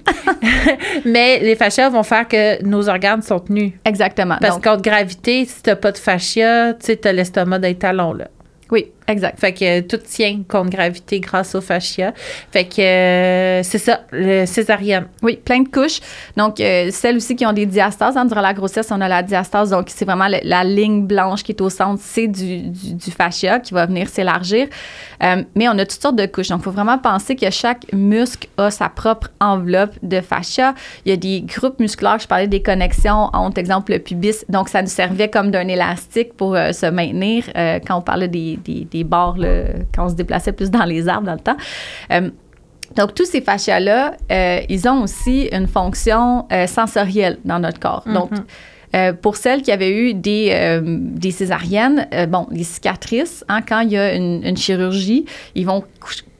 Mais 1.05 1.39
les 1.39 1.55
fascias 1.55 1.89
vont 1.89 2.03
faire 2.03 2.27
que 2.27 2.61
nos 2.63 2.89
organes 2.89 3.21
sont 3.21 3.39
tenus. 3.39 3.73
Exactement. 3.85 4.37
Parce 4.41 4.59
qu'en 4.59 4.77
gravité, 4.77 5.45
si 5.45 5.61
tu 5.63 5.69
n'as 5.69 5.75
pas 5.75 5.91
de 5.91 5.97
fascia, 5.97 6.73
tu 6.73 6.85
sais, 6.87 6.97
tu 6.97 7.07
as 7.07 7.13
l'estomac 7.13 7.59
d'un 7.59 7.73
talon, 7.73 8.13
là. 8.13 8.27
oui, 8.71 8.91
exact. 9.09 9.39
Fait 9.39 9.53
que 9.53 9.81
tout 9.81 9.97
tient 9.97 10.41
contre 10.47 10.69
gravité 10.69 11.19
grâce 11.19 11.55
au 11.55 11.61
fascia. 11.61 12.13
Fait 12.51 12.65
que 12.65 12.81
euh, 12.81 13.63
c'est 13.63 13.77
ça, 13.77 14.01
le 14.11 14.45
césarienne. 14.45 15.07
Oui, 15.21 15.37
plein 15.37 15.61
de 15.61 15.67
couches. 15.67 15.99
Donc, 16.37 16.59
euh, 16.59 16.89
celles 16.91 17.17
aussi 17.17 17.35
qui 17.35 17.45
ont 17.45 17.53
des 17.53 17.65
diastases, 17.65 18.17
hein, 18.17 18.25
durant 18.25 18.41
la 18.41 18.53
grossesse, 18.53 18.89
on 18.91 19.01
a 19.01 19.07
la 19.07 19.23
diastase. 19.23 19.71
Donc, 19.71 19.87
c'est 19.89 20.05
vraiment 20.05 20.27
la 20.27 20.63
ligne 20.63 21.05
blanche 21.05 21.43
qui 21.43 21.51
est 21.51 21.61
au 21.61 21.69
centre, 21.69 22.01
c'est 22.03 22.27
du, 22.27 22.69
du, 22.69 23.11
fascia 23.11 23.59
qui 23.59 23.73
va 23.73 23.85
venir 23.85 24.07
s'élargir. 24.09 24.67
Euh, 25.23 25.43
mais 25.55 25.67
on 25.67 25.77
a 25.77 25.85
toutes 25.85 26.01
sortes 26.01 26.15
de 26.15 26.25
couches. 26.25 26.49
Donc, 26.49 26.61
il 26.61 26.63
faut 26.63 26.71
vraiment 26.71 26.97
penser 26.97 27.35
que 27.35 27.49
chaque 27.49 27.91
muscle 27.93 28.47
a 28.57 28.71
sa 28.71 28.89
propre 28.89 29.29
enveloppe 29.39 29.93
de 30.03 30.21
fascia. 30.21 30.73
Il 31.05 31.09
y 31.09 31.13
a 31.13 31.17
des 31.17 31.41
groupes 31.41 31.79
musculaires, 31.79 32.19
je 32.19 32.27
parlais 32.27 32.47
des 32.47 32.61
connexions 32.61 33.29
entre, 33.33 33.57
exemple, 33.57 33.93
le 33.93 33.99
pubis. 33.99 34.45
Donc, 34.49 34.69
ça 34.69 34.81
nous 34.81 34.87
servait 34.87 35.29
comme 35.29 35.51
d'un 35.51 35.67
élastique 35.67 36.33
pour 36.33 36.55
se 36.55 36.89
maintenir 36.89 37.45
quand 37.55 37.97
on 37.97 38.01
parlait 38.01 38.27
des 38.27 38.57
barres, 39.03 39.37
là, 39.37 39.65
quand 39.93 40.05
on 40.05 40.09
se 40.09 40.15
déplaçait 40.15 40.51
plus 40.51 40.69
dans 40.69 40.85
les 40.85 41.07
arbres 41.07 41.27
dans 41.27 41.33
le 41.33 41.39
temps. 41.39 41.57
Euh, 42.11 42.29
donc, 42.95 43.13
tous 43.13 43.25
ces 43.25 43.41
fascias-là, 43.41 44.13
euh, 44.31 44.61
ils 44.67 44.87
ont 44.87 45.03
aussi 45.03 45.47
une 45.51 45.67
fonction 45.67 46.47
euh, 46.51 46.65
sensorielle 46.65 47.37
dans 47.45 47.59
notre 47.59 47.79
corps. 47.79 48.03
Donc, 48.11 48.31
euh, 48.95 49.13
pour 49.13 49.35
celles 49.35 49.61
qui 49.61 49.71
avaient 49.71 49.95
eu 49.95 50.15
des, 50.15 50.49
euh, 50.51 50.81
des 50.83 51.29
césariennes, 51.29 52.07
euh, 52.11 52.25
bon, 52.25 52.47
les 52.49 52.63
cicatrices, 52.63 53.45
hein, 53.47 53.61
quand 53.61 53.81
il 53.81 53.91
y 53.91 53.97
a 53.97 54.15
une, 54.15 54.43
une 54.43 54.57
chirurgie, 54.57 55.25
ils 55.53 55.67
vont 55.67 55.83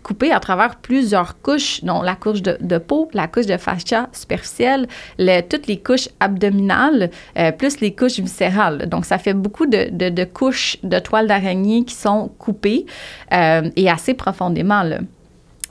cou- 0.04 0.10
couper 0.10 0.32
à 0.32 0.40
travers 0.40 0.76
plusieurs 0.78 1.40
couches, 1.42 1.84
dont 1.84 2.02
la 2.02 2.16
couche 2.16 2.42
de, 2.42 2.78
peau, 2.78 3.10
la 3.14 3.28
couche 3.28 3.46
de 3.46 3.58
fascia 3.58 4.10
superficielle, 4.12 4.88
le- 5.18 5.42
toutes 5.42 5.68
les 5.68 5.78
couches 5.78 6.10
abdominales, 6.20 7.10
euh, 7.38 7.52
plus 7.52 7.80
les 7.80 7.94
couches 7.96 8.20
viscérales. 8.20 8.88
Donc, 8.90 9.06
ça 9.06 9.18
fait 9.18 9.34
beaucoup 9.34 9.66
de, 9.66 10.24
couches 10.26 10.78
de 10.84 11.00
toile 11.00 11.28
d'araignée 11.28 11.86
qui 11.86 11.94
sont 11.96 12.32
coupées 12.40 12.86
euh, 13.34 13.70
et 13.76 13.90
assez 13.90 14.14
profondément. 14.14 14.84
Là. 14.84 15.00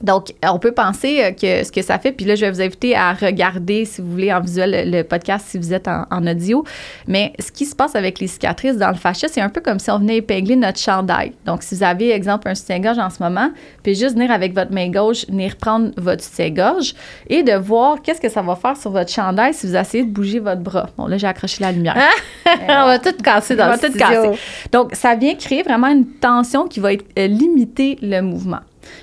Donc, 0.00 0.34
on 0.44 0.58
peut 0.58 0.72
penser 0.72 1.22
euh, 1.22 1.30
que 1.32 1.64
ce 1.64 1.72
que 1.72 1.82
ça 1.82 1.98
fait, 1.98 2.12
puis 2.12 2.24
là, 2.24 2.34
je 2.34 2.44
vais 2.44 2.50
vous 2.50 2.60
inviter 2.60 2.94
à 2.94 3.12
regarder, 3.12 3.84
si 3.84 4.00
vous 4.00 4.10
voulez, 4.10 4.32
en 4.32 4.40
visuel, 4.40 4.90
le, 4.90 5.02
podcast 5.02 5.46
si 5.48 5.58
vous 5.58 5.72
êtes 5.72 5.88
en, 5.88 6.04
en 6.10 6.26
audio. 6.26 6.64
Mais 7.06 7.32
ce 7.38 7.50
qui 7.50 7.66
se 7.66 7.74
passe 7.74 7.96
avec 7.96 8.20
les 8.20 8.26
cicatrices 8.26 8.76
dans 8.76 8.90
le 8.90 8.96
fascia, 8.96 9.28
c'est 9.28 9.40
un 9.40 9.48
peu 9.48 9.60
comme 9.60 9.78
si 9.78 9.90
on 9.90 9.98
venait 9.98 10.18
épingler 10.18 10.56
notre 10.56 10.78
chandail. 10.78 11.32
Donc, 11.46 11.62
si 11.62 11.74
vous 11.74 11.82
avez, 11.82 12.10
exemple, 12.10 12.48
un 12.48 12.54
soutien-gorge 12.54 12.98
en 12.98 13.10
ce 13.10 13.22
moment, 13.22 13.50
puis 13.82 13.94
juste 13.94 14.14
venir 14.14 14.30
avec 14.30 14.54
votre 14.54 14.72
main 14.72 14.90
gauche, 14.90 15.26
venir 15.28 15.56
prendre 15.56 15.90
votre 15.96 16.22
soutien-gorge 16.22 16.94
et 17.28 17.42
de 17.42 17.54
voir 17.54 18.00
qu'est-ce 18.02 18.20
que 18.20 18.28
ça 18.28 18.42
va 18.42 18.56
faire 18.56 18.76
sur 18.76 18.90
votre 18.90 19.10
chandail 19.10 19.54
si 19.54 19.66
vous 19.66 19.76
essayez 19.76 20.04
de 20.04 20.10
bouger 20.10 20.38
votre 20.38 20.60
bras. 20.60 20.88
Bon, 20.96 21.06
là, 21.06 21.18
j'ai 21.18 21.26
accroché 21.26 21.62
la 21.62 21.72
lumière. 21.72 21.96
on 22.46 22.86
va 22.86 22.98
tout 22.98 23.14
casser 23.22 23.56
dans 23.56 23.64
On 23.64 23.72
le 23.72 23.76
va 23.76 23.88
tout 23.88 23.98
casser. 23.98 24.38
Donc, 24.72 24.94
ça 24.94 25.14
vient 25.14 25.34
créer 25.34 25.62
vraiment 25.62 25.88
une 25.88 26.06
tension 26.06 26.66
qui 26.66 26.80
va 26.80 26.92
être, 26.92 27.04
euh, 27.18 27.26
limiter 27.26 27.98
le 28.02 28.20
mouvement. 28.20 28.60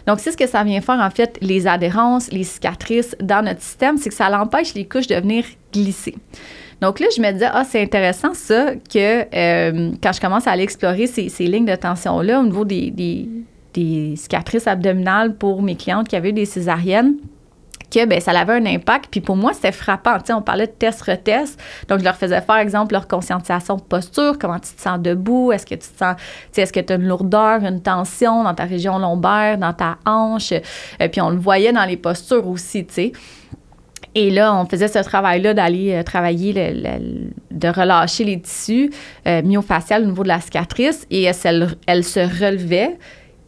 Donc, 0.07 0.19
c'est 0.19 0.31
ce 0.31 0.37
que 0.37 0.47
ça 0.47 0.63
vient 0.63 0.81
faire, 0.81 0.99
en 0.99 1.09
fait, 1.09 1.37
les 1.41 1.67
adhérences, 1.67 2.31
les 2.31 2.43
cicatrices 2.43 3.15
dans 3.21 3.43
notre 3.43 3.61
système, 3.61 3.97
c'est 3.97 4.09
que 4.09 4.15
ça 4.15 4.29
l'empêche 4.29 4.73
les 4.73 4.85
couches 4.85 5.07
de 5.07 5.15
venir 5.15 5.45
glisser. 5.73 6.15
Donc 6.81 6.99
là, 6.99 7.07
je 7.15 7.21
me 7.21 7.31
disais, 7.31 7.47
ah, 7.51 7.63
c'est 7.63 7.81
intéressant 7.81 8.33
ça, 8.33 8.75
que 8.75 9.21
euh, 9.33 9.91
quand 10.03 10.11
je 10.11 10.19
commence 10.19 10.45
à 10.47 10.51
aller 10.51 10.63
explorer 10.63 11.07
ces, 11.07 11.29
lignes 11.39 11.65
de 11.65 11.75
tension-là 11.75 12.39
au 12.41 12.43
niveau 12.43 12.65
des, 12.65 12.91
des- 12.91 13.29
des 13.73 14.13
cicatrices 14.15 14.67
abdominales 14.67 15.35
pour 15.35 15.61
mes 15.61 15.75
clientes 15.75 16.07
qui 16.07 16.15
avaient 16.15 16.29
eu 16.29 16.33
des 16.33 16.45
césariennes, 16.45 17.15
que 17.95 18.05
ben, 18.05 18.19
ça 18.19 18.31
avait 18.31 18.53
un 18.53 18.65
impact. 18.65 19.07
Puis 19.09 19.21
pour 19.21 19.35
moi, 19.35 19.53
c'était 19.53 19.71
frappant. 19.71 20.17
sais, 20.23 20.33
on 20.33 20.41
parlait 20.41 20.67
de 20.67 20.71
test-retest. 20.71 21.59
Donc, 21.87 21.99
je 21.99 22.03
leur 22.03 22.15
faisais 22.15 22.41
faire, 22.41 22.57
exemple, 22.57 22.93
leur 22.93 23.07
conscientisation 23.07 23.75
de 23.77 23.81
posture, 23.81 24.37
comment 24.39 24.59
tu 24.59 24.73
te 24.73 24.81
sens 24.81 24.99
debout, 24.99 25.51
est-ce 25.51 25.65
que 25.65 25.75
tu 25.75 25.87
te 25.87 25.97
sens, 25.97 26.15
est-ce 26.55 26.73
que 26.73 26.79
tu 26.79 26.93
as 26.93 26.95
une 26.95 27.07
lourdeur, 27.07 27.63
une 27.63 27.81
tension 27.81 28.43
dans 28.43 28.53
ta 28.53 28.65
région 28.65 28.99
lombaire, 28.99 29.57
dans 29.57 29.73
ta 29.73 29.97
hanche? 30.05 30.51
euh, 30.51 31.07
puis 31.07 31.21
on 31.21 31.29
le 31.29 31.37
voyait 31.37 31.71
dans 31.71 31.85
les 31.85 31.97
postures 31.97 32.47
aussi, 32.47 32.85
tu 32.85 32.93
sais. 32.93 33.11
Et 34.17 34.29
là, 34.29 34.55
on 34.55 34.65
faisait 34.65 34.87
ce 34.87 34.99
travail-là 34.99 35.53
d'aller 35.53 35.93
euh, 35.93 36.03
travailler, 36.03 36.53
de 36.53 37.67
relâcher 37.67 38.23
les 38.23 38.39
tissus 38.39 38.89
euh, 39.27 39.41
au 39.41 40.05
niveau 40.05 40.23
de 40.23 40.27
la 40.29 40.39
cicatrice. 40.39 41.05
Et 41.11 41.23
elle, 41.23 41.67
elle 41.85 42.03
se 42.03 42.21
relevait 42.21 42.97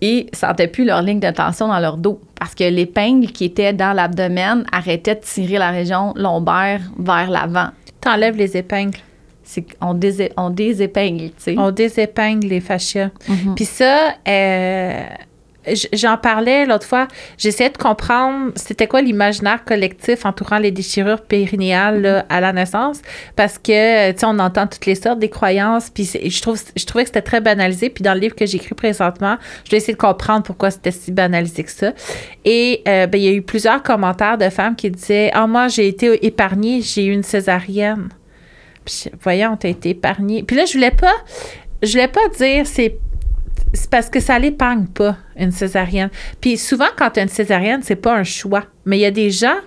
et 0.01 0.27
sentaient 0.33 0.67
plus 0.67 0.85
leur 0.85 1.01
ligne 1.01 1.19
de 1.19 1.31
tension 1.31 1.67
dans 1.67 1.79
leur 1.79 1.97
dos 1.97 2.19
parce 2.39 2.53
que 2.53 2.63
l'épingle 2.63 3.27
qui 3.27 3.45
était 3.45 3.73
dans 3.73 3.93
l'abdomen 3.93 4.65
arrêtait 4.71 5.15
de 5.15 5.21
tirer 5.21 5.57
la 5.57 5.71
région 5.71 6.13
lombaire 6.15 6.81
vers 6.99 7.29
l'avant. 7.29 7.69
T'enlèves 8.01 8.37
les 8.37 8.55
épingles. 8.57 8.99
C'est, 9.43 9.65
on, 9.81 9.93
dés, 9.93 10.31
on 10.35 10.49
désépingle, 10.49 11.29
tu 11.29 11.33
sais. 11.37 11.55
On 11.57 11.71
désépingle 11.71 12.47
les 12.47 12.59
fascias. 12.59 13.11
Mm-hmm. 13.29 13.55
Puis 13.55 13.65
ça, 13.65 14.15
euh, 14.27 15.03
j'en 15.93 16.17
parlais 16.17 16.65
l'autre 16.65 16.85
fois, 16.85 17.07
j'essayais 17.37 17.69
de 17.69 17.77
comprendre 17.77 18.51
c'était 18.55 18.87
quoi 18.87 19.01
l'imaginaire 19.01 19.63
collectif 19.65 20.25
entourant 20.25 20.57
les 20.57 20.71
déchirures 20.71 21.21
périnéales 21.21 22.25
à 22.29 22.41
la 22.41 22.53
naissance 22.53 23.01
parce 23.35 23.57
que 23.57 24.11
tu 24.11 24.19
sais 24.19 24.25
on 24.25 24.39
entend 24.39 24.67
toutes 24.67 24.85
les 24.85 24.95
sortes 24.95 25.19
des 25.19 25.29
croyances 25.29 25.89
puis 25.89 26.05
je 26.05 26.41
trouve 26.41 26.59
je 26.75 26.85
trouvais 26.85 27.03
que 27.03 27.09
c'était 27.09 27.21
très 27.21 27.41
banalisé 27.41 27.89
puis 27.89 28.03
dans 28.03 28.13
le 28.13 28.19
livre 28.19 28.35
que 28.35 28.45
j'écris 28.45 28.75
présentement, 28.75 29.37
je 29.65 29.71
vais 29.71 29.77
essayer 29.77 29.93
de 29.93 29.99
comprendre 29.99 30.43
pourquoi 30.43 30.71
c'était 30.71 30.91
si 30.91 31.11
banalisé 31.11 31.63
que 31.63 31.71
ça. 31.71 31.93
Et 32.45 32.83
euh, 32.87 33.07
ben, 33.07 33.19
il 33.19 33.23
y 33.23 33.27
a 33.27 33.31
eu 33.31 33.41
plusieurs 33.41 33.83
commentaires 33.83 34.37
de 34.37 34.49
femmes 34.49 34.75
qui 34.75 34.89
disaient 34.89 35.31
"Ah 35.33 35.47
moi 35.47 35.67
j'ai 35.67 35.87
été 35.87 36.25
épargnée, 36.25 36.81
j'ai 36.81 37.05
eu 37.05 37.11
une 37.11 37.23
césarienne." 37.23 38.09
Puis 38.85 39.05
voyons, 39.21 39.57
t'as 39.57 39.69
été 39.69 39.89
épargnée. 39.89 40.43
Puis 40.43 40.55
là 40.55 40.65
je 40.65 40.73
voulais 40.73 40.91
pas 40.91 41.15
je 41.83 41.91
voulais 41.91 42.07
pas 42.07 42.27
dire 42.37 42.65
c'est 42.65 42.97
c'est 43.73 43.89
parce 43.89 44.09
que 44.09 44.19
ça 44.19 44.39
l'épargne 44.39 44.85
pas, 44.87 45.17
une 45.35 45.51
césarienne. 45.51 46.09
Puis 46.41 46.57
souvent, 46.57 46.87
quand 46.97 47.11
tu 47.11 47.19
as 47.19 47.23
une 47.23 47.29
césarienne, 47.29 47.81
c'est 47.83 47.95
pas 47.95 48.15
un 48.15 48.23
choix. 48.23 48.63
Mais 48.85 48.97
il 48.97 49.01
y 49.01 49.05
a 49.05 49.11
des 49.11 49.29
gens 49.29 49.57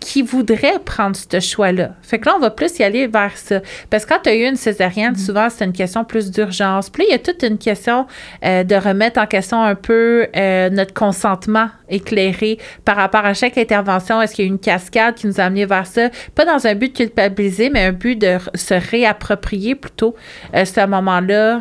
qui 0.00 0.22
voudraient 0.22 0.78
prendre 0.82 1.14
ce 1.14 1.40
choix-là. 1.40 1.90
Fait 2.02 2.18
que 2.18 2.26
là, 2.26 2.34
on 2.36 2.40
va 2.40 2.50
plus 2.50 2.78
y 2.78 2.82
aller 2.82 3.06
vers 3.06 3.36
ça. 3.36 3.60
Parce 3.90 4.06
que 4.06 4.14
quand 4.14 4.20
tu 4.24 4.30
as 4.30 4.34
eu 4.34 4.48
une 4.48 4.56
césarienne, 4.56 5.12
mm-hmm. 5.12 5.26
souvent, 5.26 5.48
c'est 5.50 5.64
une 5.64 5.74
question 5.74 6.04
plus 6.04 6.30
d'urgence. 6.30 6.88
Puis 6.88 7.02
là, 7.02 7.08
il 7.10 7.12
y 7.12 7.14
a 7.14 7.18
toute 7.18 7.42
une 7.42 7.58
question 7.58 8.06
euh, 8.42 8.64
de 8.64 8.74
remettre 8.74 9.20
en 9.20 9.26
question 9.26 9.62
un 9.62 9.74
peu 9.74 10.26
euh, 10.34 10.70
notre 10.70 10.94
consentement 10.94 11.68
éclairé 11.90 12.58
par 12.84 12.96
rapport 12.96 13.24
à 13.26 13.34
chaque 13.34 13.58
intervention. 13.58 14.22
Est-ce 14.22 14.34
qu'il 14.34 14.46
y 14.46 14.48
a 14.48 14.50
une 14.50 14.58
cascade 14.58 15.14
qui 15.16 15.26
nous 15.26 15.38
a 15.38 15.44
amené 15.44 15.66
vers 15.66 15.86
ça? 15.86 16.08
Pas 16.34 16.46
dans 16.46 16.66
un 16.66 16.74
but 16.74 16.92
de 16.92 16.96
culpabiliser, 17.04 17.68
mais 17.68 17.84
un 17.84 17.92
but 17.92 18.16
de 18.16 18.38
se 18.54 18.74
réapproprier 18.74 19.74
plutôt 19.74 20.16
euh, 20.54 20.64
ce 20.64 20.86
moment-là 20.86 21.60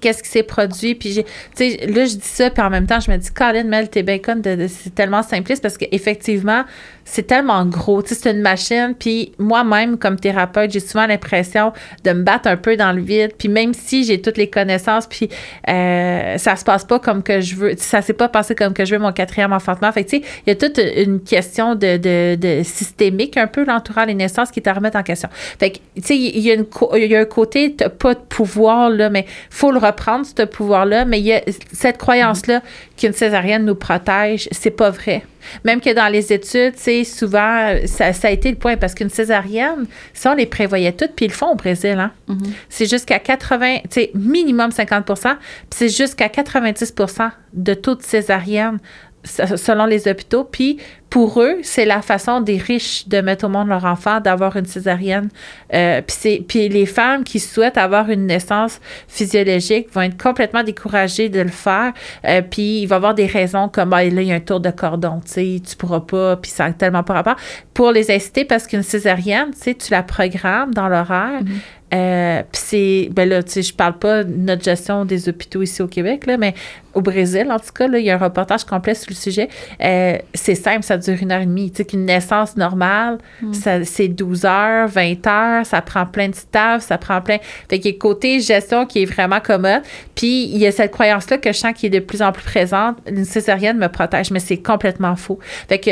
qu'est-ce 0.00 0.22
qui 0.22 0.28
s'est 0.28 0.42
produit. 0.42 0.94
Puis, 0.94 1.14
tu 1.14 1.22
sais, 1.54 1.86
là, 1.86 2.04
je 2.04 2.16
dis 2.16 2.20
ça, 2.22 2.50
puis 2.50 2.62
en 2.62 2.70
même 2.70 2.86
temps, 2.86 3.00
je 3.00 3.10
me 3.10 3.16
dis, 3.16 3.30
Colin, 3.30 3.64
Mel, 3.64 3.90
tes 3.90 4.02
bacon, 4.02 4.42
c'est 4.68 4.94
tellement 4.94 5.22
simpliste 5.22 5.62
parce 5.62 5.76
qu'effectivement, 5.76 6.64
c'est 7.10 7.24
tellement 7.26 7.66
gros. 7.66 8.02
Tu 8.02 8.10
sais, 8.10 8.20
c'est 8.22 8.30
une 8.30 8.40
machine. 8.40 8.94
Puis 8.96 9.32
moi-même, 9.38 9.98
comme 9.98 10.18
thérapeute, 10.18 10.70
j'ai 10.70 10.78
souvent 10.80 11.06
l'impression 11.06 11.72
de 12.04 12.12
me 12.12 12.22
battre 12.22 12.48
un 12.48 12.56
peu 12.56 12.76
dans 12.76 12.92
le 12.92 13.02
vide. 13.02 13.32
Puis 13.36 13.48
même 13.48 13.74
si 13.74 14.04
j'ai 14.04 14.22
toutes 14.22 14.36
les 14.36 14.48
connaissances, 14.48 15.08
puis 15.08 15.28
euh, 15.68 16.38
ça 16.38 16.54
se 16.54 16.64
passe 16.64 16.84
pas 16.84 17.00
comme 17.00 17.24
que 17.24 17.40
je 17.40 17.56
veux, 17.56 17.74
ça 17.76 18.00
s'est 18.00 18.12
pas 18.12 18.28
passé 18.28 18.54
comme 18.54 18.72
que 18.72 18.84
je 18.84 18.94
veux 18.94 19.00
mon 19.00 19.12
quatrième 19.12 19.52
enfantement. 19.52 19.90
Fait 19.90 20.04
tu 20.04 20.18
sais, 20.18 20.22
il 20.46 20.50
y 20.50 20.52
a 20.52 20.54
toute 20.54 20.78
une 20.78 21.20
question 21.20 21.74
de, 21.74 21.96
de, 21.96 22.36
de 22.36 22.62
systémique 22.62 23.36
un 23.36 23.48
peu 23.48 23.64
l'entourant 23.64 24.04
les 24.04 24.14
naissances 24.14 24.52
qui 24.52 24.62
te 24.62 24.70
remettent 24.70 24.96
en 24.96 25.02
question. 25.02 25.28
Fait 25.58 25.72
que, 25.72 25.78
tu 25.96 26.02
sais, 26.02 26.16
il 26.16 26.38
y, 26.38 26.52
a 26.52 26.56
il 26.96 27.10
y 27.10 27.16
a 27.16 27.20
un 27.20 27.24
côté, 27.24 27.74
t'as 27.74 27.88
pas 27.88 28.14
de 28.14 28.20
pouvoir, 28.20 28.88
là, 28.88 29.10
mais 29.10 29.26
faut 29.50 29.72
le 29.72 29.78
reprendre, 29.78 30.24
ce 30.24 30.44
pouvoir-là. 30.44 31.04
Mais 31.04 31.18
il 31.18 31.26
y 31.26 31.32
a 31.32 31.42
cette 31.72 31.98
croyance-là 31.98 32.62
qu'une 33.00 33.12
césarienne 33.12 33.64
nous 33.64 33.74
protège, 33.74 34.48
c'est 34.52 34.70
pas 34.70 34.90
vrai. 34.90 35.24
Même 35.64 35.80
que 35.80 35.92
dans 35.94 36.08
les 36.08 36.32
études, 36.32 36.74
c'est 36.76 37.02
souvent, 37.04 37.74
ça, 37.86 38.12
a 38.22 38.30
été 38.30 38.50
le 38.50 38.56
point 38.56 38.76
parce 38.76 38.94
qu'une 38.94 39.08
césarienne, 39.08 39.86
ça, 40.12 40.32
on 40.32 40.34
les 40.34 40.46
prévoyait 40.46 40.92
toutes, 40.92 41.12
puis 41.16 41.24
ils 41.24 41.30
le 41.30 41.34
font 41.34 41.52
au 41.52 41.54
Brésil. 41.54 41.98
Hein? 41.98 42.12
Mm-hmm. 42.28 42.50
C'est 42.68 42.88
jusqu'à 42.88 43.18
80, 43.18 43.78
tu 43.84 43.88
sais, 43.90 44.10
minimum 44.14 44.70
50% 44.70 45.04
puis 45.10 45.38
c'est 45.70 45.88
jusqu'à 45.88 46.28
90% 46.28 47.30
de 47.54 47.74
toutes 47.74 48.02
césariennes 48.02 48.78
selon 49.24 49.86
les 49.86 50.08
hôpitaux. 50.08 50.44
Puis 50.44 50.78
pour 51.10 51.42
eux, 51.42 51.58
c'est 51.62 51.84
la 51.84 52.02
façon 52.02 52.40
des 52.40 52.56
riches 52.56 53.08
de 53.08 53.20
mettre 53.20 53.44
au 53.44 53.48
monde 53.48 53.68
leur 53.68 53.84
enfant, 53.84 54.20
d'avoir 54.20 54.56
une 54.56 54.64
césarienne. 54.64 55.28
Euh, 55.74 56.00
puis, 56.06 56.40
puis 56.46 56.68
les 56.68 56.86
femmes 56.86 57.24
qui 57.24 57.40
souhaitent 57.40 57.78
avoir 57.78 58.10
une 58.10 58.26
naissance 58.26 58.80
physiologique 59.08 59.92
vont 59.92 60.02
être 60.02 60.22
complètement 60.22 60.62
découragées 60.62 61.28
de 61.28 61.40
le 61.40 61.48
faire. 61.48 61.92
Euh, 62.24 62.42
puis 62.42 62.82
il 62.82 62.86
va 62.86 62.94
y 62.94 62.98
avoir 62.98 63.14
des 63.14 63.26
raisons 63.26 63.68
comme 63.68 63.92
ah, 63.92 64.04
là, 64.04 64.22
il 64.22 64.28
y 64.28 64.32
a 64.32 64.36
un 64.36 64.40
tour 64.40 64.60
de 64.60 64.70
cordon, 64.70 65.20
tu 65.24 65.32
sais, 65.32 65.62
tu 65.68 65.74
pourras 65.74 66.00
pas, 66.00 66.36
puis 66.36 66.50
ça 66.50 66.68
n'a 66.68 66.74
tellement 66.74 67.02
pas 67.02 67.14
rapport. 67.14 67.36
Pour 67.74 67.90
les 67.90 68.10
inciter, 68.12 68.44
parce 68.44 68.68
qu'une 68.68 68.84
césarienne, 68.84 69.50
tu 69.52 69.62
sais, 69.62 69.74
tu 69.74 69.90
la 69.90 70.04
programmes 70.04 70.72
dans 70.72 70.88
l'horaire. 70.88 71.42
Mm-hmm. 71.42 71.79
Euh, 71.92 72.42
puis 72.52 72.62
c'est, 72.64 73.08
ben 73.12 73.28
là, 73.28 73.42
tu 73.42 73.50
sais, 73.50 73.62
je 73.62 73.74
parle 73.74 73.98
pas 73.98 74.22
de 74.22 74.32
notre 74.32 74.62
gestion 74.62 75.04
des 75.04 75.28
hôpitaux 75.28 75.62
ici 75.62 75.82
au 75.82 75.88
Québec, 75.88 76.26
là, 76.26 76.36
mais 76.36 76.54
au 76.94 77.00
Brésil, 77.00 77.50
en 77.50 77.58
tout 77.58 77.72
cas, 77.74 77.88
là, 77.88 77.98
il 77.98 78.04
y 78.04 78.10
a 78.10 78.14
un 78.14 78.18
reportage 78.18 78.64
complet 78.64 78.94
sur 78.94 79.10
le 79.10 79.16
sujet. 79.16 79.48
Euh, 79.82 80.18
c'est 80.34 80.54
simple, 80.54 80.84
ça 80.84 80.96
dure 80.96 81.16
une 81.20 81.32
heure 81.32 81.40
et 81.40 81.46
demie. 81.46 81.70
Tu 81.70 81.78
sais, 81.78 81.84
qu'une 81.84 82.04
naissance 82.04 82.56
normale, 82.56 83.18
hmm. 83.42 83.52
c'est 83.84 84.08
12 84.08 84.44
heures, 84.44 84.88
20 84.88 85.26
heures, 85.26 85.66
ça 85.66 85.82
prend 85.82 86.06
plein 86.06 86.28
de 86.28 86.34
staff, 86.34 86.82
ça 86.82 86.98
prend 86.98 87.20
plein. 87.20 87.38
Fait 87.68 87.78
qu'il 87.78 87.92
y 87.92 87.94
a 87.94 87.98
côté 87.98 88.40
gestion 88.40 88.86
qui 88.86 89.02
est 89.02 89.06
vraiment 89.06 89.40
commode. 89.40 89.82
Puis 90.14 90.44
il 90.44 90.58
y 90.58 90.66
a 90.66 90.72
cette 90.72 90.92
croyance-là 90.92 91.38
que 91.38 91.52
je 91.52 91.58
sens 91.58 91.72
qui 91.74 91.86
est 91.86 91.90
de 91.90 91.98
plus 91.98 92.22
en 92.22 92.32
plus 92.32 92.44
présente. 92.44 92.98
Une 93.08 93.24
césarienne 93.24 93.78
me 93.78 93.88
protège, 93.88 94.30
mais 94.30 94.40
c'est 94.40 94.58
complètement 94.58 95.16
faux. 95.16 95.38
Fait 95.68 95.78
que 95.78 95.90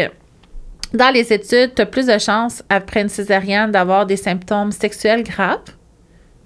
dans 0.95 1.13
les 1.13 1.33
études, 1.33 1.75
tu 1.75 1.83
as 1.83 1.87
plus 1.87 2.07
de 2.07 2.19
chances 2.19 2.63
après 2.69 3.03
une 3.03 3.09
césarienne 3.09 3.71
d'avoir 3.71 4.07
des 4.07 4.17
symptômes 4.17 4.73
sexuels 4.73 5.23
graves 5.23 5.59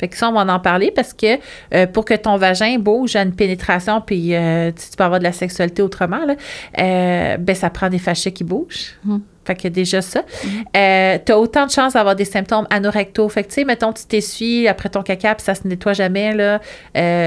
fait 0.03 0.09
que 0.09 0.17
ça, 0.17 0.29
on 0.29 0.33
va 0.33 0.53
en 0.53 0.59
parler 0.59 0.91
parce 0.91 1.15
que 1.15 1.39
euh, 1.73 1.87
pour 1.87 2.05
que 2.05 2.15
ton 2.15 2.37
vagin 2.37 2.77
bouge 2.81 3.15
à 3.15 3.23
une 3.23 3.37
pénétration, 3.37 4.01
puis 4.01 4.35
euh, 4.35 4.73
tu 4.73 4.97
peux 4.97 5.05
avoir 5.05 5.21
de 5.21 5.25
la 5.25 5.31
sexualité 5.31 5.81
autrement, 5.81 6.27
là, 6.27 6.35
euh, 6.81 7.37
ben, 7.37 7.55
ça 7.55 7.71
prend 7.71 7.89
des 7.89 8.01
fascias 8.01 8.33
qui 8.33 8.43
bougent. 8.43 8.95
Hum. 9.09 9.23
Fait 9.45 9.55
que 9.55 9.69
déjà 9.69 10.03
ça. 10.03 10.21
Hum. 10.45 10.65
tu 10.73 11.33
as 11.33 11.39
autant 11.39 11.67
de 11.67 11.71
chances 11.71 11.95
d'avoir 11.95 12.15
des 12.15 12.25
symptômes 12.25 12.67
anorectaux. 12.71 13.29
Fait 13.29 13.43
que, 13.43 13.49
tu 13.49 13.55
sais, 13.55 13.65
mettons, 13.65 13.93
tu 13.93 14.05
t'essuies 14.05 14.69
après 14.69 14.89
ton 14.89 15.03
caca, 15.03 15.35
puis 15.35 15.45
ça 15.45 15.55
se 15.55 15.67
nettoie 15.67 15.93
jamais, 15.95 16.35
là, 16.35 16.61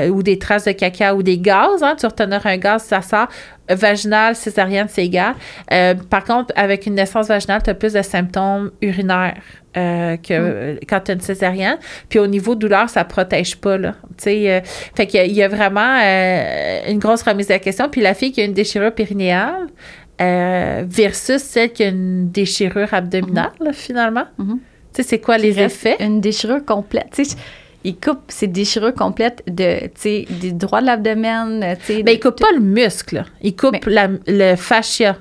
ou 0.09 0.23
des 0.23 0.39
traces 0.39 0.65
de 0.65 0.71
caca 0.71 1.15
ou 1.15 1.23
des 1.23 1.37
gaz, 1.37 1.83
hein, 1.83 1.95
tu 1.99 2.05
retenir 2.05 2.45
un 2.45 2.57
gaz, 2.57 2.83
ça 2.83 3.01
sort. 3.01 3.27
Vaginal, 3.67 4.35
césarienne, 4.35 4.87
c'est 4.89 5.05
égal. 5.05 5.33
par 6.09 6.23
contre, 6.23 6.53
avec 6.55 6.85
une 6.85 6.95
naissance 6.95 7.27
vaginale, 7.27 7.61
tu 7.63 7.69
as 7.69 7.73
plus 7.73 7.93
de 7.93 8.01
symptômes 8.01 8.71
urinaires. 8.81 9.41
Euh, 9.77 10.15
que 10.15 10.75
mm. 10.75 10.79
quand 10.87 11.01
tu 11.01 11.11
as 11.11 11.13
une 11.15 11.19
césarienne. 11.19 11.77
Puis 12.07 12.17
au 12.17 12.27
niveau 12.27 12.55
douleur, 12.55 12.89
ça 12.89 13.03
protège 13.03 13.57
pas, 13.57 13.77
là. 13.77 13.95
Euh, 14.25 14.61
fait 14.95 15.05
qu'il 15.05 15.31
y, 15.33 15.43
a 15.43 15.47
vraiment 15.49 15.99
euh, 16.01 16.79
une 16.89 16.97
grosse 16.97 17.23
remise 17.23 17.51
à 17.51 17.55
la 17.55 17.59
question. 17.59 17.89
Puis 17.89 17.99
la 17.99 18.13
fille 18.13 18.31
qui 18.31 18.39
a 18.39 18.45
une 18.45 18.53
déchirure 18.53 18.93
périnéale 18.93 19.67
versus 20.19 21.41
celle 21.41 21.71
qui 21.73 21.83
a 21.83 21.89
une 21.89 22.29
déchirure 22.31 22.93
abdominale, 22.93 23.51
mm-hmm. 23.59 23.73
finalement. 23.73 24.25
Mm-hmm. 24.39 24.57
Tu 24.93 25.01
sais, 25.01 25.03
c'est 25.03 25.19
quoi 25.19 25.37
les 25.37 25.59
effets? 25.59 25.97
Une 25.99 26.21
déchirure 26.21 26.63
complète. 26.63 27.07
Tu 27.13 27.25
sais, 27.25 27.35
il 27.83 27.97
coupe 27.97 28.21
ces 28.29 28.47
déchirures 28.47 28.93
complètes 28.93 29.43
de, 29.47 29.85
tu 29.87 29.91
sais, 29.95 30.25
des 30.29 30.51
droits 30.51 30.81
de 30.81 30.87
l'abdomen. 30.87 31.59
Mais 31.59 32.03
ben, 32.03 32.11
il 32.13 32.19
coupe 32.19 32.39
pas 32.39 32.51
le 32.53 32.59
muscle. 32.59 33.23
Il 33.41 33.55
coupe 33.55 33.85
le 33.85 34.55
fascia. 34.55 35.17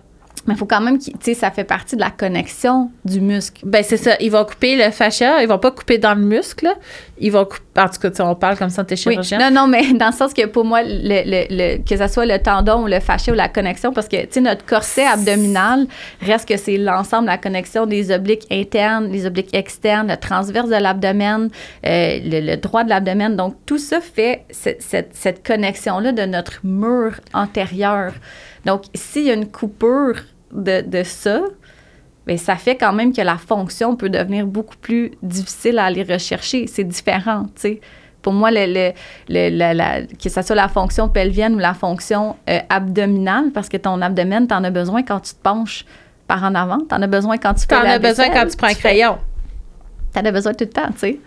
Mais 0.47 0.55
il 0.55 0.57
faut 0.57 0.67
quand 0.67 0.81
même 0.81 0.99
tu 0.99 1.13
sais, 1.21 1.35
ça 1.35 1.51
fait 1.51 1.65
partie 1.65 1.97
de 1.97 2.01
la 2.01 2.11
connexion 2.11 2.91
du 3.05 3.21
muscle. 3.21 3.63
Ben 3.65 3.83
c'est 3.83 3.97
ça. 3.97 4.17
Ils 4.21 4.31
vont 4.31 4.45
couper 4.45 4.77
le 4.77 4.91
fascia, 4.91 5.43
ils 5.43 5.49
vont 5.49 5.59
pas 5.59 5.71
couper 5.71 5.99
dans 5.99 6.15
le 6.15 6.25
muscle. 6.25 6.69
Ils 7.19 7.33
vont 7.33 7.45
couper, 7.45 7.64
en 7.77 7.89
tout 7.89 7.99
cas, 7.99 8.25
on 8.25 8.35
parle 8.35 8.57
comme 8.57 8.71
ça, 8.71 8.85
t'es 8.85 8.97
chirurgien. 8.97 9.39
Non, 9.39 9.63
non, 9.63 9.67
mais 9.67 9.93
dans 9.95 10.09
le 10.09 10.13
sens 10.13 10.33
que 10.33 10.47
pour 10.47 10.65
moi, 10.65 10.83
le, 10.85 11.47
le, 11.51 11.79
que 11.79 11.97
ce 11.97 12.13
soit 12.13 12.27
le 12.27 12.39
tendon 12.39 12.85
ou 12.85 12.87
le 12.87 13.01
fascia 13.01 13.33
ou 13.33 13.37
la 13.37 13.49
connexion, 13.49 13.93
parce 13.93 14.09
que, 14.09 14.23
tu 14.23 14.29
sais, 14.31 14.41
notre 14.41 14.65
corset 14.65 15.05
abdominal 15.05 15.87
reste 16.21 16.49
que 16.49 16.57
c'est 16.57 16.77
l'ensemble, 16.77 17.27
la 17.27 17.39
connexion 17.39 17.87
des 17.87 18.11
obliques 18.11 18.47
internes, 18.51 19.11
les 19.11 19.27
obliques 19.27 19.55
externes, 19.55 20.09
le 20.09 20.17
transverse 20.17 20.69
de 20.69 20.77
l'abdomen, 20.77 21.51
euh, 21.87 22.19
le, 22.23 22.57
droit 22.57 22.85
de 22.85 22.91
l'abdomen. 22.91 23.37
Donc, 23.37 23.57
tout 23.67 23.79
ça 23.79 24.01
fait 24.01 24.45
cette, 24.51 24.83
cette, 24.83 25.15
cette 25.15 25.47
connexion-là 25.47 26.13
de 26.13 26.23
notre 26.23 26.61
mur 26.63 27.15
antérieur. 27.33 28.13
Donc, 28.65 28.85
s'il 28.95 29.25
y 29.25 29.31
a 29.31 29.35
une 29.35 29.51
coupure 29.51 30.23
de, 30.53 31.03
ça, 31.03 31.41
mais 32.27 32.37
ça 32.37 32.57
fait 32.57 32.77
quand 32.77 32.93
même 32.93 33.13
que 33.13 33.21
la 33.21 33.37
fonction 33.37 33.97
peut 33.97 34.09
devenir 34.09 34.47
beaucoup 34.47 34.77
plus 34.77 35.13
difficile 35.23 35.79
à 35.79 35.85
aller 35.85 36.03
rechercher. 36.03 36.67
C'est 36.67 36.85
différent, 36.85 37.45
tu 37.55 37.61
sais. 37.61 37.81
Pour 38.23 38.33
moi, 38.33 38.51
le, 38.51 38.93
le, 39.29 40.17
que 40.17 40.29
ce 40.31 40.41
soit 40.41 40.57
la 40.57 40.69
fonction 40.69 41.11
pelvienne 41.11 41.57
ou 41.57 41.59
la 41.59 41.75
fonction 41.75 42.37
euh, 42.49 42.59
abdominale, 42.71 43.51
parce 43.53 43.69
que 43.69 43.77
ton 43.77 44.01
abdomen, 44.01 44.49
tu 44.49 44.55
en 44.55 44.65
as 44.65 44.71
besoin 44.71 45.03
quand 45.03 45.21
tu 45.21 45.35
te 45.35 45.43
penches 45.43 45.85
par 46.27 46.43
en 46.43 46.55
avant. 46.55 46.79
T'en 46.89 47.03
as 47.03 47.07
besoin 47.07 47.37
quand 47.37 47.53
tu 47.53 47.67
fais 47.67 47.75
T'en 47.75 47.83
la 47.83 47.93
as 47.93 47.99
besoin 47.99 48.31
quand 48.31 48.47
tu 48.47 48.57
prends 48.57 48.69
un 48.69 48.75
crayon. 48.75 49.19
T'en 50.15 50.25
as 50.25 50.33
besoin 50.33 50.55
tout 50.55 50.65
le 50.65 50.71
temps, 50.71 50.91
tu 50.93 50.99
sais. 50.99 51.21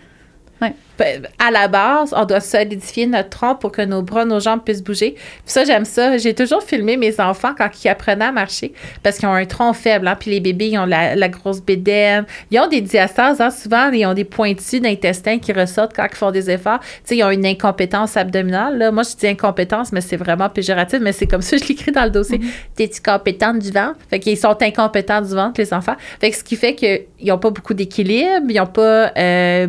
À 1.38 1.50
la 1.50 1.68
base, 1.68 2.12
on 2.16 2.24
doit 2.24 2.40
solidifier 2.40 3.06
notre 3.06 3.28
tronc 3.28 3.54
pour 3.56 3.70
que 3.70 3.82
nos 3.82 4.02
bras, 4.02 4.24
nos 4.24 4.40
jambes 4.40 4.62
puissent 4.64 4.82
bouger. 4.82 5.12
Puis 5.12 5.42
ça, 5.44 5.64
j'aime 5.64 5.84
ça. 5.84 6.16
J'ai 6.18 6.34
toujours 6.34 6.62
filmé 6.62 6.96
mes 6.96 7.20
enfants 7.20 7.52
quand 7.56 7.68
ils 7.84 7.88
apprenaient 7.88 8.24
à 8.24 8.32
marcher 8.32 8.72
parce 9.02 9.18
qu'ils 9.18 9.28
ont 9.28 9.34
un 9.34 9.44
tronc 9.44 9.72
faible. 9.74 10.08
Hein, 10.08 10.16
puis 10.18 10.30
les 10.30 10.40
bébés, 10.40 10.68
ils 10.70 10.78
ont 10.78 10.86
la, 10.86 11.14
la 11.14 11.28
grosse 11.28 11.60
bédaine. 11.60 12.26
Ils 12.50 12.58
ont 12.58 12.66
des 12.66 12.80
diastases. 12.80 13.40
Hein, 13.40 13.50
souvent, 13.50 13.90
ils 13.90 14.04
ont 14.06 14.14
des 14.14 14.24
pointus 14.24 14.80
d'intestin 14.80 15.38
qui 15.38 15.52
ressortent 15.52 15.94
quand 15.94 16.06
ils 16.10 16.16
font 16.16 16.30
des 16.30 16.50
efforts. 16.50 16.80
Tu 16.80 16.86
sais, 17.04 17.16
ils 17.16 17.22
ont 17.22 17.30
une 17.30 17.46
incompétence 17.46 18.16
abdominale. 18.16 18.78
Là. 18.78 18.90
Moi, 18.90 19.04
je 19.04 19.16
dis 19.16 19.28
incompétence, 19.28 19.92
mais 19.92 20.00
c'est 20.00 20.16
vraiment 20.16 20.48
péjoratif. 20.48 20.98
Mais 21.00 21.12
c'est 21.12 21.26
comme 21.26 21.42
ça, 21.42 21.56
je 21.56 21.64
l'écris 21.64 21.92
dans 21.92 22.04
le 22.04 22.10
dossier. 22.10 22.40
T'es-tu 22.74 23.00
compétente 23.00 23.60
du 23.60 23.70
ventre? 23.70 23.98
Fait 24.10 24.18
qu'ils 24.18 24.36
sont 24.36 24.56
incompétents 24.60 25.20
du 25.20 25.34
ventre, 25.34 25.60
les 25.60 25.72
enfants. 25.72 25.96
Fait 26.20 26.30
que 26.30 26.36
ce 26.36 26.42
qui 26.42 26.56
fait 26.56 26.74
qu'ils 26.74 27.06
n'ont 27.22 27.38
pas 27.38 27.50
beaucoup 27.50 27.74
d'équilibre. 27.74 28.46
Ils 28.48 28.56
n'ont 28.56 28.66
pas... 28.66 29.12
euh, 29.16 29.68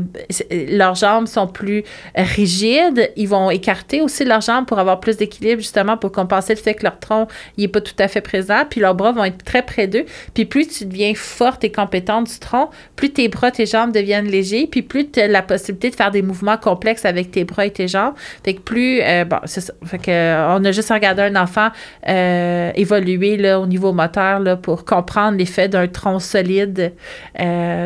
leurs 0.70 0.96
jambes 0.96 1.19
sont 1.28 1.48
plus 1.48 1.84
rigides. 2.16 3.12
Ils 3.16 3.28
vont 3.28 3.50
écarter 3.50 4.02
aussi 4.02 4.26
leurs 4.26 4.42
jambes 4.42 4.66
pour 4.66 4.80
avoir 4.80 5.00
plus 5.00 5.18
d'équilibre, 5.18 5.62
justement, 5.62 5.98
pour 5.98 6.12
compenser 6.12 6.54
le 6.54 6.60
fait 6.60 6.74
que 6.74 6.84
leur 6.84 7.00
tronc 7.00 7.28
n'est 7.58 7.68
pas 7.68 7.82
tout 7.82 7.94
à 8.00 8.08
fait 8.08 8.22
présent. 8.22 8.64
Puis 8.70 8.82
leurs 8.82 8.96
bras 8.96 9.12
vont 9.12 9.24
être 9.24 9.44
très 9.44 9.62
près 9.62 9.88
d'eux. 9.88 10.06
Puis 10.34 10.46
plus 10.46 10.68
tu 10.68 10.86
deviens 10.86 11.14
forte 11.16 11.64
et 11.64 11.72
compétente 11.72 12.28
du 12.32 12.40
tronc, 12.40 12.70
plus 12.96 13.12
tes 13.12 13.28
bras, 13.28 13.52
tes 13.52 13.66
jambes 13.66 13.92
deviennent 13.92 14.28
légers. 14.28 14.68
Puis 14.70 14.82
plus 14.82 15.10
tu 15.10 15.20
as 15.20 15.28
la 15.28 15.42
possibilité 15.42 15.90
de 15.90 15.96
faire 15.96 16.12
des 16.12 16.22
mouvements 16.22 16.58
complexes 16.58 17.06
avec 17.06 17.32
tes 17.32 17.44
bras 17.44 17.66
et 17.66 17.72
tes 17.72 17.88
jambes. 17.88 18.14
Fait 18.44 18.54
que 18.54 18.60
plus... 18.60 19.02
euh, 19.02 19.26
bon, 19.26 19.40
c'est 19.46 19.62
ça. 19.62 19.74
Fait 19.86 19.98
que, 19.98 20.12
euh, 20.12 20.58
on 20.58 20.64
a 20.66 20.72
juste 20.72 20.92
regardé 20.92 21.22
un 21.22 21.36
enfant 21.36 21.70
euh, 22.08 22.72
évoluer 22.76 23.38
là, 23.38 23.60
au 23.60 23.66
niveau 23.66 23.94
moteur 23.94 24.40
là, 24.40 24.56
pour 24.56 24.86
comprendre 24.86 25.38
l'effet 25.38 25.68
d'un 25.68 25.88
tronc 25.88 26.20
solide 26.20 26.94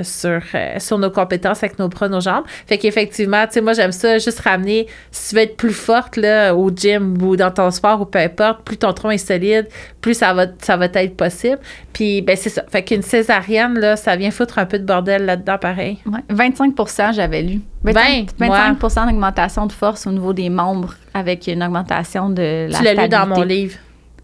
sur, 0.03 0.41
sur 0.79 0.97
nos 0.97 1.09
compétences 1.09 1.63
avec 1.63 1.79
nos 1.79 1.87
bras, 1.87 2.09
nos 2.09 2.21
jambes. 2.21 2.43
Fait 2.67 2.77
qu'effectivement, 2.77 3.22
tu 3.25 3.53
sais, 3.53 3.61
moi, 3.61 3.73
j'aime 3.73 3.91
ça, 3.91 4.17
juste 4.17 4.39
ramener, 4.39 4.87
si 5.11 5.29
tu 5.29 5.35
veux 5.35 5.41
être 5.41 5.57
plus 5.57 5.73
forte 5.73 6.17
là, 6.17 6.55
au 6.55 6.69
gym 6.69 7.21
ou 7.21 7.35
dans 7.35 7.51
ton 7.51 7.71
sport 7.71 8.01
ou 8.01 8.05
peu 8.05 8.19
importe, 8.19 8.63
plus 8.63 8.77
ton 8.77 8.93
tronc 8.93 9.11
est 9.11 9.17
solide, 9.17 9.67
plus 10.01 10.13
ça 10.13 10.33
va, 10.33 10.47
ça 10.59 10.77
va 10.77 10.85
être 10.85 11.15
possible. 11.15 11.59
Puis, 11.93 12.21
ben, 12.21 12.35
c'est 12.35 12.49
ça. 12.49 12.63
Fait 12.69 12.83
qu'une 12.83 13.01
césarienne, 13.01 13.79
là, 13.79 13.95
ça 13.95 14.15
vient 14.15 14.31
foutre 14.31 14.59
un 14.59 14.65
peu 14.65 14.79
de 14.79 14.85
bordel 14.85 15.25
là-dedans, 15.25 15.57
pareil. 15.57 15.99
Ouais. 16.05 16.19
25% 16.29 17.13
j'avais 17.13 17.41
lu. 17.41 17.61
25, 17.83 18.29
Ben, 18.39 18.49
25 18.49 19.07
d'augmentation 19.07 19.65
de 19.65 19.71
force 19.71 20.07
au 20.07 20.11
niveau 20.11 20.33
des 20.33 20.49
membres 20.49 20.95
avec 21.13 21.47
une 21.47 21.63
augmentation 21.63 22.29
de 22.29 22.67
la 22.69 22.77
tu 22.77 22.83
l'as 22.83 22.93
lu 22.93 23.09
dans 23.09 23.27
mon 23.27 23.41
livre. 23.41 23.77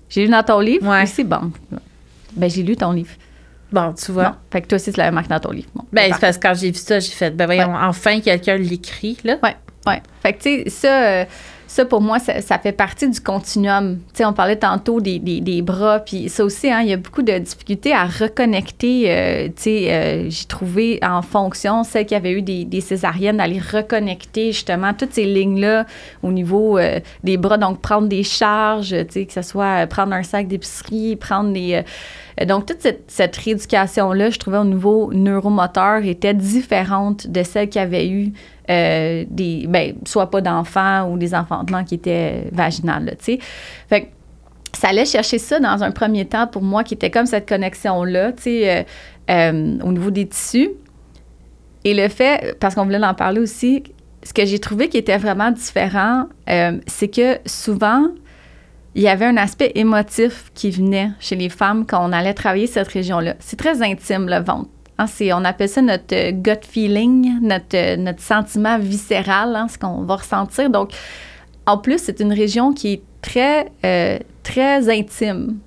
J'ai 0.10 0.26
lu 0.26 0.32
dans 0.32 0.44
ton 0.44 0.60
livre? 0.60 0.86
Oui, 0.90 1.08
c'est 1.08 1.24
bon. 1.24 1.52
Ben, 2.36 2.50
j'ai 2.50 2.64
lu 2.64 2.76
ton 2.76 2.92
livre. 2.92 3.12
Bon, 3.72 3.94
tu 3.94 4.12
vois. 4.12 4.24
Non. 4.24 4.36
Fait 4.52 4.62
que 4.62 4.68
toi 4.68 4.76
aussi, 4.78 4.92
tu 4.92 4.98
l'avais 5.00 5.12
marqué 5.12 5.30
dans 5.30 5.40
ton 5.40 5.52
livre. 5.52 5.70
Bon, 5.76 5.84
Ben, 5.92 6.12
c'est 6.14 6.20
parce 6.20 6.38
que 6.38 6.48
quand 6.48 6.54
j'ai 6.56 6.72
vu 6.72 6.78
ça, 6.78 7.00
j'ai 7.00 7.12
fait, 7.12 7.32
ben 7.32 7.46
voyons, 7.46 7.74
enfin, 7.76 8.20
quelqu'un 8.20 8.58
l'écrit, 8.58 9.18
là. 9.24 9.38
Ouais, 9.44 9.56
ouais. 9.88 10.02
Fait 10.24 10.34
que, 10.34 10.42
tu 10.42 10.64
sais, 10.64 10.70
ça, 10.70 11.04
euh, 11.04 11.26
ça, 11.70 11.86
pour 11.86 12.02
moi, 12.02 12.18
ça, 12.18 12.58
fait 12.58 12.72
partie 12.72 13.08
du 13.08 13.22
continuum. 13.22 14.00
Tu 14.12 14.18
sais, 14.18 14.26
on 14.26 14.34
parlait 14.34 14.56
tantôt 14.56 15.00
des, 15.00 15.20
des, 15.20 15.62
bras, 15.62 16.00
puis 16.00 16.28
ça 16.28 16.44
aussi, 16.44 16.72
hein, 16.72 16.80
il 16.82 16.90
y 16.90 16.94
a 16.94 16.98
beaucoup 16.98 17.22
de 17.22 17.38
difficultés 17.38 17.94
à 17.94 18.06
reconnecter. 18.06 19.04
euh, 19.08 19.48
tu 19.50 19.54
sais, 19.56 19.94
euh, 19.94 20.30
j'ai 20.32 20.46
trouvé 20.46 21.00
en 21.04 21.22
fonction, 21.22 21.84
celles 21.84 22.08
qui 22.08 22.16
avaient 22.16 22.32
eu 22.32 22.42
des, 22.42 22.66
des 22.66 22.82
césariennes, 22.82 23.38
d'aller 23.38 23.60
reconnecter 23.60 24.52
justement 24.52 24.96
toutes 24.96 25.14
ces 25.14 25.26
lignes-là 25.26 25.86
au 26.24 26.32
niveau 26.32 26.80
euh, 26.80 27.00
des 27.24 27.38
bras. 27.38 27.60
Donc, 27.60 27.82
prendre 27.82 28.08
des 28.08 28.24
charges, 28.24 28.90
tu 28.90 29.06
sais, 29.12 29.26
que 29.28 29.34
ce 29.34 29.44
soit 29.44 29.86
prendre 29.86 30.14
un 30.14 30.24
sac 30.24 30.48
d'épicerie, 30.48 31.18
prendre 31.18 31.54
des... 31.54 31.84
donc, 32.48 32.66
toute 32.66 32.82
cette, 32.82 33.04
cette 33.06 33.38
rééducation-là, 33.38 34.32
je 34.32 34.40
trouvais 34.40 34.58
au 34.58 34.66
niveau 34.66 35.12
neuromoteur, 35.14 36.04
était 36.04 36.34
différente 36.34 37.28
de 37.28 37.44
celle 37.44 37.70
qui 37.70 37.78
avait 37.78 38.10
eu 38.10 38.34
euh, 38.70 39.26
des, 39.30 39.66
ben, 39.68 39.96
soit 40.06 40.30
pas 40.30 40.42
d'enfants 40.42 41.10
ou 41.10 41.18
des 41.18 41.34
enfantements 41.34 41.84
qui 41.84 41.96
étaient 41.96 42.50
vaginales, 42.52 43.16
tu 43.18 43.34
sais. 43.34 43.40
Fait 43.88 44.12
ça 44.72 44.90
allait 44.90 45.06
chercher 45.06 45.40
ça 45.40 45.60
dans 45.60 45.84
un 45.84 45.92
premier 45.92 46.26
temps 46.26 46.46
pour 46.46 46.62
moi, 46.62 46.84
qui 46.84 46.94
était 46.94 47.10
comme 47.10 47.26
cette 47.26 47.50
connexion-là, 47.50 48.34
tu 48.34 48.44
sais, 48.44 48.70
euh, 48.70 48.84
euh, 49.32 49.80
au 49.84 49.92
niveau 49.92 50.12
des 50.12 50.28
tissus. 50.28 50.70
Et 51.84 51.94
le 51.94 52.08
fait, 52.08 52.56
parce 52.60 52.76
qu'on 52.76 52.84
voulait 52.84 53.04
en 53.04 53.16
parler 53.16 53.42
aussi, 53.42 53.84
ce 54.22 54.34
que 54.34 54.46
j'ai 54.46 54.60
trouvé 54.60 54.90
qui 54.90 54.98
était 54.98 55.18
vraiment 55.18 55.50
différent, 55.50 56.26
c'est 56.88 57.08
que 57.08 57.40
souvent, 57.46 58.10
il 58.96 59.02
y 59.02 59.08
avait 59.08 59.26
un 59.26 59.38
aspect 59.38 59.72
émotif 59.76 60.52
qui 60.54 60.72
venait 60.72 61.12
chez 61.20 61.36
les 61.36 61.50
femmes 61.50 61.86
quand 61.86 62.06
on 62.08 62.12
allait 62.12 62.34
travailler 62.34 62.68
cette 62.68 62.90
région-là. 62.90 63.36
C'est 63.40 63.58
très 63.58 63.82
intime, 63.82 64.28
le 64.28 64.44
ventre. 64.44 64.70
Hein, 65.00 65.06
on 65.34 65.46
appelle 65.46 65.70
ça 65.70 65.82
notre 65.82 66.14
euh, 66.14 66.32
gut 66.32 66.60
feeling, 66.68 67.40
notre, 67.42 67.76
euh, 67.76 68.14
sentiment 68.18 68.78
viscéral, 68.78 69.56
hein, 69.56 69.68
ce 69.70 69.78
qu'on 69.78 70.04
va 70.04 70.18
ressentir. 70.18 70.70
Donc, 70.70 70.92
en 71.66 71.78
plus, 71.78 72.00
c'est 72.00 72.20
une 72.20 72.34
région 72.34 72.74
qui 72.74 72.94
est 72.94 73.02
très, 73.22 73.72
euh, 73.86 74.20
très 74.44 74.90
intime 74.90 75.60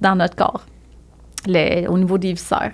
dans 0.00 0.14
notre 0.14 0.36
corps, 0.36 0.64
au 1.48 1.98
niveau 1.98 2.16
des 2.16 2.34
viscères. 2.34 2.72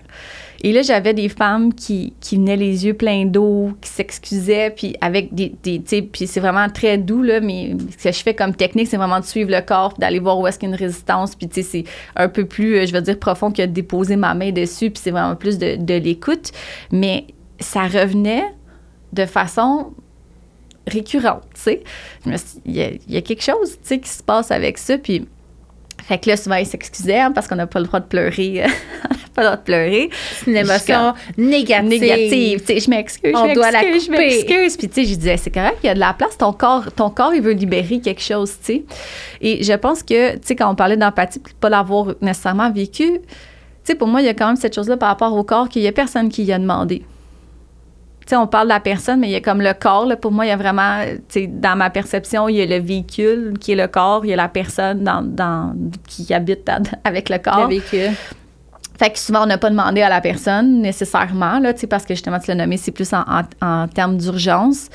Et 0.63 0.73
là, 0.73 0.83
j'avais 0.83 1.15
des 1.15 1.31
femmes 1.31 1.73
qui, 1.73 2.13
qui 2.21 2.37
venaient 2.37 2.57
les 2.57 2.85
yeux 2.85 2.93
pleins 2.95 3.25
d'eau, 3.25 3.73
qui 3.81 3.89
s'excusaient, 3.89 4.71
puis 4.71 4.95
avec 5.01 5.35
des, 5.35 5.55
des 5.63 5.81
puis 6.03 6.27
c'est 6.27 6.41
vraiment 6.41 6.69
très 6.69 6.99
doux, 6.99 7.23
là, 7.23 7.41
mais 7.41 7.77
ce 7.99 8.05
que 8.09 8.13
je 8.13 8.23
fais 8.23 8.35
comme 8.35 8.55
technique, 8.55 8.89
c'est 8.89 8.99
vraiment 8.99 9.21
de 9.21 9.25
suivre 9.25 9.51
le 9.51 9.63
corps, 9.63 9.95
d'aller 9.99 10.19
voir 10.19 10.39
où 10.39 10.47
est-ce 10.47 10.59
qu'il 10.59 10.69
y 10.69 10.73
a 10.73 10.75
une 10.75 10.81
résistance, 10.81 11.35
puis 11.35 11.49
c'est 11.51 11.85
un 12.15 12.29
peu 12.29 12.45
plus, 12.45 12.77
euh, 12.77 12.87
je 12.87 12.93
veux 12.93 13.01
dire, 13.01 13.19
profond 13.19 13.51
que 13.51 13.63
de 13.63 13.67
déposer 13.67 14.17
ma 14.17 14.35
main 14.35 14.53
dessus, 14.53 14.91
puis 14.91 15.01
c'est 15.03 15.11
vraiment 15.11 15.35
plus 15.35 15.57
de, 15.57 15.77
de 15.77 15.95
l'écoute. 15.95 16.53
Mais 16.93 17.27
ça 17.59 17.85
revenait 17.85 18.45
de 19.15 19.25
façon 19.25 19.93
récurrente, 20.87 21.43
tu 21.55 21.61
sais. 21.61 21.83
Il 22.67 22.77
y, 22.77 23.01
y 23.09 23.17
a 23.17 23.23
quelque 23.23 23.43
chose, 23.43 23.73
tu 23.73 23.79
sais, 23.83 23.99
qui 23.99 24.11
se 24.11 24.23
passe 24.23 24.51
avec 24.51 24.77
ça, 24.77 24.99
puis... 24.99 25.27
Fait 26.11 26.19
que 26.19 26.29
là, 26.29 26.37
souvent, 26.37 26.57
ils 26.57 26.67
s'excusaient 26.67 27.21
hein, 27.21 27.31
parce 27.31 27.47
qu'on 27.47 27.55
n'a 27.55 27.69
pas 27.69 27.79
le 27.79 27.87
droit 27.87 28.01
de 28.01 28.05
pleurer. 28.07 28.65
on 29.05 29.15
n'a 29.15 29.21
pas 29.33 29.43
le 29.43 29.47
droit 29.47 29.57
de 29.59 29.63
pleurer. 29.63 30.11
C'est 30.35 30.51
une 30.51 30.57
émotion 30.57 31.15
négative. 31.39 31.89
Négative. 31.89 32.61
Tu 32.63 32.67
sais, 32.67 32.81
je 32.81 32.91
m'excuse, 32.91 33.33
On 33.33 33.49
je 33.49 33.55
doit 33.55 33.71
la 33.71 33.83
m'excuse, 33.83 34.07
je 34.07 34.11
couper. 34.11 34.19
m'excuse. 34.19 34.77
Puis, 34.77 34.89
tu 34.89 34.95
sais, 34.95 35.05
je 35.09 35.15
disais, 35.15 35.37
c'est 35.37 35.53
correct, 35.53 35.77
il 35.85 35.87
y 35.87 35.89
a 35.89 35.95
de 35.95 36.01
la 36.01 36.13
place. 36.13 36.37
Ton 36.37 36.53
corps, 36.53 36.91
ton 36.91 37.11
corps, 37.11 37.33
il 37.33 37.41
veut 37.41 37.53
libérer 37.53 38.01
quelque 38.01 38.23
chose, 38.23 38.55
tu 38.59 38.73
sais. 38.73 38.85
Et 39.41 39.63
je 39.63 39.73
pense 39.75 40.03
que, 40.03 40.33
tu 40.33 40.41
sais, 40.43 40.57
quand 40.57 40.69
on 40.69 40.75
parlait 40.75 40.97
d'empathie, 40.97 41.39
puis 41.39 41.53
de 41.53 41.59
pas 41.61 41.69
l'avoir 41.69 42.07
nécessairement 42.21 42.73
vécu, 42.73 43.05
tu 43.05 43.21
sais, 43.85 43.95
pour 43.95 44.09
moi, 44.09 44.21
il 44.21 44.27
y 44.27 44.31
a 44.31 44.35
quand 44.35 44.49
même 44.49 44.57
cette 44.57 44.75
chose-là 44.75 44.97
par 44.97 45.11
rapport 45.11 45.33
au 45.33 45.45
corps 45.45 45.69
qu'il 45.69 45.83
y 45.83 45.87
a 45.87 45.93
personne 45.93 46.29
qui 46.29 46.43
y 46.43 46.53
a 46.53 46.59
demandé. 46.59 47.05
Sais, 48.31 48.37
on 48.37 48.47
parle 48.47 48.69
de 48.69 48.73
la 48.75 48.79
personne, 48.79 49.19
mais 49.19 49.27
il 49.29 49.33
y 49.33 49.35
a 49.35 49.41
comme 49.41 49.61
le 49.61 49.73
corps. 49.75 50.07
Là, 50.07 50.15
pour 50.15 50.31
moi, 50.31 50.47
il 50.47 50.51
y 50.51 50.53
a 50.53 50.57
vraiment, 50.57 51.03
tu 51.29 51.41
sais, 51.41 51.47
dans 51.49 51.75
ma 51.75 51.91
perception, 51.91 52.49
il 52.49 52.57
y 52.59 52.63
a 52.63 52.67
le 52.67 52.79
véhicule 52.81 53.55
qui 53.59 53.73
est 53.73 53.75
le 53.75 53.89
corps, 53.89 54.25
il 54.25 54.29
y 54.29 54.33
a 54.33 54.37
la 54.37 54.47
personne 54.47 55.03
dans, 55.03 55.21
dans, 55.21 55.75
qui 56.07 56.33
habite 56.33 56.71
avec 57.05 57.29
le 57.29 57.39
corps. 57.39 57.63
Le 57.63 57.69
véhicule. 57.71 58.13
Fait 58.97 59.11
que 59.11 59.19
souvent, 59.19 59.43
on 59.43 59.47
n'a 59.47 59.59
pas 59.59 59.69
demandé 59.71 60.01
à 60.03 60.09
la 60.09 60.21
personne 60.21 60.81
nécessairement, 60.81 61.59
là, 61.59 61.73
parce 61.89 62.05
que 62.05 62.15
justement, 62.15 62.39
tu 62.39 62.47
l'as 62.53 62.55
nommé, 62.55 62.77
c'est 62.77 62.93
plus 62.93 63.13
en, 63.13 63.23
en- 63.23 63.67
en 63.67 63.89
termes 63.89 64.17
d'urgence. 64.17 64.91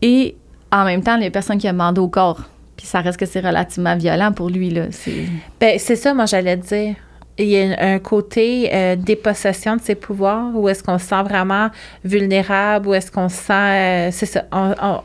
Et 0.00 0.34
en 0.72 0.84
même 0.84 1.04
temps, 1.04 1.14
il 1.16 1.22
y 1.22 1.26
a 1.26 1.30
personne 1.30 1.58
qui 1.58 1.68
a 1.68 1.72
demandé 1.72 2.00
au 2.00 2.08
corps. 2.08 2.40
Puis 2.76 2.86
ça 2.86 3.00
reste 3.00 3.16
que 3.20 3.26
c'est 3.26 3.40
relativement 3.46 3.94
violent 3.94 4.32
pour 4.32 4.50
lui, 4.50 4.70
là. 4.70 4.86
C'est... 4.90 5.26
Ben, 5.60 5.78
c'est 5.78 5.94
ça, 5.94 6.14
moi, 6.14 6.26
j'allais 6.26 6.56
te 6.56 6.66
dire. 6.66 6.96
Il 7.38 7.46
y 7.46 7.58
a 7.58 7.76
un 7.94 7.98
côté 7.98 8.68
euh, 8.72 8.94
dépossession 8.94 9.76
de 9.76 9.80
ses 9.80 9.94
pouvoirs, 9.94 10.50
où 10.54 10.68
est-ce 10.68 10.82
qu'on 10.82 10.98
se 10.98 11.06
sent 11.06 11.22
vraiment 11.22 11.70
vulnérable, 12.04 12.88
où 12.88 12.94
est-ce 12.94 13.10
qu'on 13.10 13.28
se 13.28 13.36
sent. 13.36 13.52
euh, 13.52 14.08
c'est 14.12 14.26
ça. 14.26 14.44
On, 14.52 14.74
on, 14.82 15.00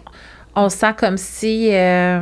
on 0.55 0.69
se 0.69 0.77
sent 0.77 0.93
comme 0.97 1.17
si 1.17 1.69
euh, 1.71 2.21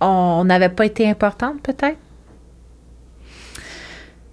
on 0.00 0.44
n'avait 0.44 0.70
pas 0.70 0.86
été 0.86 1.08
importante, 1.08 1.60
peut-être? 1.62 1.98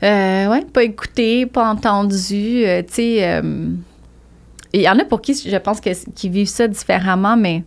Ouais, 0.02 0.66
pas 0.74 0.84
écouté, 0.84 1.46
pas 1.46 1.70
entendu. 1.70 2.64
tu 2.88 2.94
sais, 2.94 3.42
il 4.72 4.82
y 4.82 4.90
en 4.90 4.98
a 5.00 5.04
pour 5.04 5.22
qui 5.22 5.34
je 5.34 5.58
pense 5.58 5.82
que, 5.82 5.90
qui 6.14 6.30
vivent 6.30 6.48
ça 6.48 6.68
différemment, 6.68 7.36
mais 7.36 7.64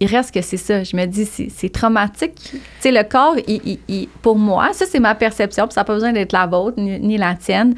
il 0.00 0.06
reste 0.06 0.32
que 0.32 0.40
c'est 0.42 0.56
ça. 0.56 0.84
Je 0.84 0.96
me 0.96 1.04
dis, 1.06 1.24
c'est, 1.26 1.68
traumatique. 1.70 2.34
Tu 2.52 2.58
sais, 2.80 2.92
le 2.92 3.02
corps, 3.02 3.36
il- 3.46 3.60
il- 3.64 3.78
il- 3.88 4.08
pour 4.22 4.36
moi, 4.36 4.68
ça, 4.72 4.84
c'est 4.88 5.00
ma 5.00 5.14
perception, 5.14 5.66
puis 5.66 5.74
ça 5.74 5.80
n'a 5.80 5.84
pas 5.84 5.94
besoin 5.94 6.12
d'être 6.12 6.32
la 6.32 6.46
vôtre 6.46 6.80
ni, 6.80 6.98
ni 7.00 7.16
la 7.18 7.34
tienne. 7.34 7.74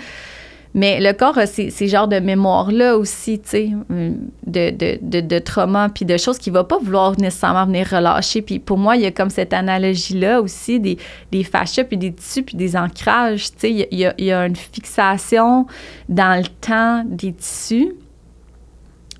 Mais 0.72 1.00
le 1.00 1.12
corps 1.14 1.36
a 1.36 1.46
ces, 1.46 1.70
ces 1.70 1.88
genres 1.88 2.06
de 2.06 2.20
mémoires-là 2.20 2.96
aussi, 2.96 3.40
tu 3.40 3.48
sais, 3.48 3.70
euh, 3.90 4.12
de, 4.46 4.70
de, 4.70 4.98
de, 5.02 5.20
de 5.20 5.38
trauma, 5.40 5.88
puis 5.88 6.04
de 6.04 6.16
choses 6.16 6.38
qu'il 6.38 6.52
ne 6.52 6.58
va 6.58 6.64
pas 6.64 6.78
vouloir 6.78 7.18
nécessairement 7.18 7.66
venir 7.66 7.88
relâcher. 7.90 8.40
Puis 8.40 8.60
pour 8.60 8.78
moi, 8.78 8.94
il 8.94 9.02
y 9.02 9.06
a 9.06 9.10
comme 9.10 9.30
cette 9.30 9.52
analogie-là 9.52 10.40
aussi 10.40 10.78
des, 10.78 10.96
des 11.32 11.42
fascias, 11.42 11.82
puis 11.82 11.96
des 11.96 12.12
tissus, 12.12 12.44
puis 12.44 12.56
des 12.56 12.76
ancrages. 12.76 13.50
Tu 13.50 13.56
sais, 13.58 13.70
il 13.90 13.98
y, 13.98 14.04
a, 14.06 14.14
il 14.16 14.26
y 14.26 14.32
a 14.32 14.46
une 14.46 14.54
fixation 14.54 15.66
dans 16.08 16.38
le 16.40 16.46
temps 16.60 17.02
des 17.04 17.32
tissus, 17.32 17.92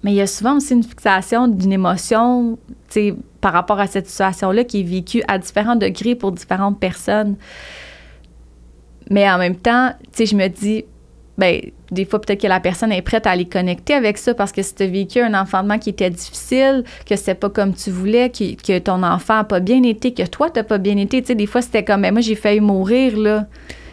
mais 0.03 0.13
il 0.13 0.17
y 0.17 0.21
a 0.21 0.27
souvent 0.27 0.57
aussi 0.57 0.75
une 0.75 0.83
fixation 0.83 1.47
d'une 1.49 1.73
émotion, 1.73 2.59
tu 2.69 2.75
sais, 2.89 3.15
par 3.41 3.53
rapport 3.53 3.81
à 3.81 3.87
cette 3.87 4.07
situation-là 4.07 4.65
qui 4.65 4.81
est 4.81 4.85
vécue 4.85 5.23
à 5.29 5.39
différents 5.39 5.77
degrés 5.77 6.15
pour 6.15 6.33
différentes 6.33 6.79
personnes. 6.79 7.37
mais 9.11 9.29
en 9.31 9.39
même 9.39 9.57
temps, 9.57 9.93
tu 10.05 10.09
sais, 10.13 10.27
je 10.27 10.37
me 10.37 10.49
dis, 10.49 10.85
ben, 11.37 11.61
des 11.91 12.05
fois, 12.05 12.21
peut-être 12.21 12.43
que 12.43 12.47
la 12.47 12.61
personne 12.61 12.93
est 12.93 13.03
prête 13.03 13.27
à 13.27 13.31
aller 13.31 13.47
connecter 13.47 13.95
avec 13.95 14.19
ça 14.19 14.35
parce 14.35 14.53
que 14.53 14.63
si 14.63 14.75
tu 14.75 14.83
as 14.85 14.87
vécu 14.87 15.21
un 15.21 15.35
enfantement 15.35 15.79
qui 15.79 15.91
était 15.91 16.11
difficile, 16.11 16.85
que 17.07 17.17
c'était 17.17 17.35
pas 17.35 17.51
comme 17.51 17.75
tu 17.75 17.91
voulais, 17.91 18.31
que, 18.31 18.55
que 18.55 18.79
ton 18.79 19.03
enfant 19.03 19.37
n'a 19.37 19.45
pas 19.45 19.61
bien 19.61 19.83
été, 19.83 20.13
que 20.15 20.27
toi, 20.27 20.51
tu 20.51 20.63
pas 20.63 20.79
bien 20.79 20.97
été, 20.97 21.21
tu 21.23 21.29
sais, 21.29 21.35
des 21.35 21.47
fois, 21.47 21.63
c'était 21.63 21.85
comme, 21.85 22.03
ben, 22.03 22.13
moi, 22.13 22.21
j'ai 22.21 22.35
failli 22.37 22.61
mourir, 22.61 23.19
là. 23.19 23.47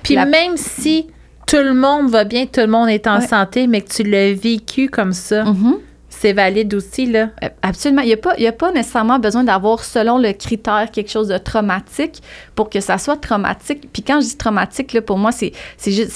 Puis 0.03 0.15
même 0.15 0.55
si 0.55 1.07
tout 1.47 1.57
le 1.57 1.73
monde 1.73 2.09
va 2.09 2.23
bien, 2.23 2.45
tout 2.45 2.61
le 2.61 2.67
monde 2.67 2.89
est 2.89 3.07
en 3.07 3.21
santé, 3.21 3.67
mais 3.67 3.81
que 3.81 3.89
tu 3.89 4.03
l'as 4.03 4.33
vécu 4.33 4.89
comme 4.89 5.13
ça, 5.13 5.43
Mm-hmm. 5.43 5.86
C'est 6.19 6.33
valide 6.33 6.73
aussi, 6.73 7.05
là. 7.05 7.29
Euh, 7.43 7.49
Absolument. 7.61 8.01
Il 8.01 8.07
n'y 8.07 8.13
a, 8.13 8.17
pas- 8.17 8.33
a 8.39 8.51
pas 8.51 8.71
nécessairement 8.71 9.19
besoin 9.19 9.43
d'avoir, 9.43 9.83
selon 9.83 10.17
le 10.17 10.31
critère, 10.33 10.89
quelque 10.91 11.11
chose 11.11 11.27
de 11.27 11.37
traumatique 11.37 12.21
pour 12.55 12.69
que 12.69 12.79
ça 12.79 12.97
soit 12.97 13.17
traumatique. 13.17 13.89
Puis 13.93 14.01
quand 14.01 14.19
je 14.21 14.27
dis 14.27 14.37
traumatique, 14.37 14.93
là, 14.93 15.01
pour 15.01 15.17
moi, 15.17 15.31
c'est 15.31 15.51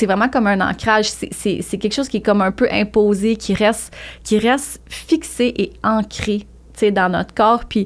vraiment 0.06 0.30
comme 0.30 0.48
un 0.48 0.60
ancrage. 0.62 1.08
C'est 1.10 1.78
quelque 1.78 1.94
chose 1.94 2.08
qui 2.10 2.18
est 2.18 2.22
comme 2.22 2.42
un 2.42 2.52
peu 2.52 2.68
imposé, 2.72 3.36
qui 3.36 3.54
reste, 3.54 3.94
qui 4.24 4.40
reste 4.40 4.82
fixé 4.88 5.54
et 5.58 5.74
ancré 5.84 6.40
tu 6.74 6.80
sais, 6.80 6.92
dans 6.92 7.10
notre 7.10 7.34
corps. 7.34 7.66
Puis 7.66 7.86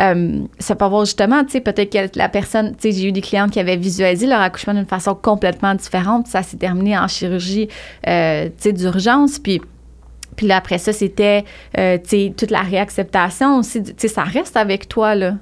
euh, 0.00 0.40
ça 0.58 0.74
peut 0.74 0.84
avoir 0.84 1.04
justement, 1.04 1.44
tu 1.44 1.52
sais, 1.52 1.60
peut-être 1.60 1.92
que 1.92 2.18
la 2.18 2.28
personne, 2.28 2.74
tu 2.76 2.90
sais, 2.90 2.98
j'ai 2.98 3.08
eu 3.08 3.12
des 3.12 3.20
clientes 3.20 3.52
qui 3.52 3.60
avaient 3.60 3.76
visualisé 3.76 4.26
leur 4.26 4.40
accouchement 4.40 4.74
d'une 4.74 4.86
façon 4.86 5.14
complètement 5.14 5.74
différente. 5.74 6.26
Ça 6.26 6.42
s'est 6.42 6.56
terminé 6.56 6.98
en 6.98 7.08
chirurgie, 7.08 7.68
euh, 8.06 8.46
tu 8.46 8.52
sais, 8.58 8.72
d'urgence. 8.72 9.38
Puis 9.38 9.60
puis 10.36 10.52
après 10.52 10.78
ça, 10.78 10.92
c'était, 10.92 11.44
euh, 11.78 11.98
tu 11.98 12.08
sais, 12.08 12.34
toute 12.36 12.50
la 12.50 12.60
réacceptation 12.60 13.58
aussi. 13.58 13.82
Tu 13.82 13.94
sais, 13.96 14.08
ça 14.08 14.22
reste 14.22 14.56
avec 14.56 14.88
toi, 14.88 15.14
là. 15.14 15.36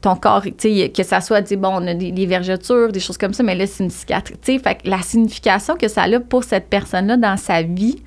Ton 0.00 0.14
corps, 0.16 0.42
tu 0.42 0.52
sais, 0.58 0.92
que 0.94 1.02
ça 1.02 1.20
soit, 1.20 1.46
sais, 1.46 1.56
bon, 1.56 1.70
on 1.72 1.86
a 1.86 1.94
des, 1.94 2.12
des 2.12 2.26
vergetures, 2.26 2.92
des 2.92 3.00
choses 3.00 3.18
comme 3.18 3.32
ça, 3.32 3.42
mais 3.42 3.54
là, 3.54 3.66
c'est 3.66 3.84
une 3.84 3.90
cicatrice. 3.90 4.38
Tu 4.42 4.54
sais, 4.54 4.58
fait 4.58 4.78
la 4.84 5.00
signification 5.02 5.76
que 5.76 5.88
ça 5.88 6.02
a 6.02 6.20
pour 6.20 6.44
cette 6.44 6.68
personne-là 6.68 7.16
dans 7.16 7.36
sa 7.36 7.62
vie, 7.62 8.02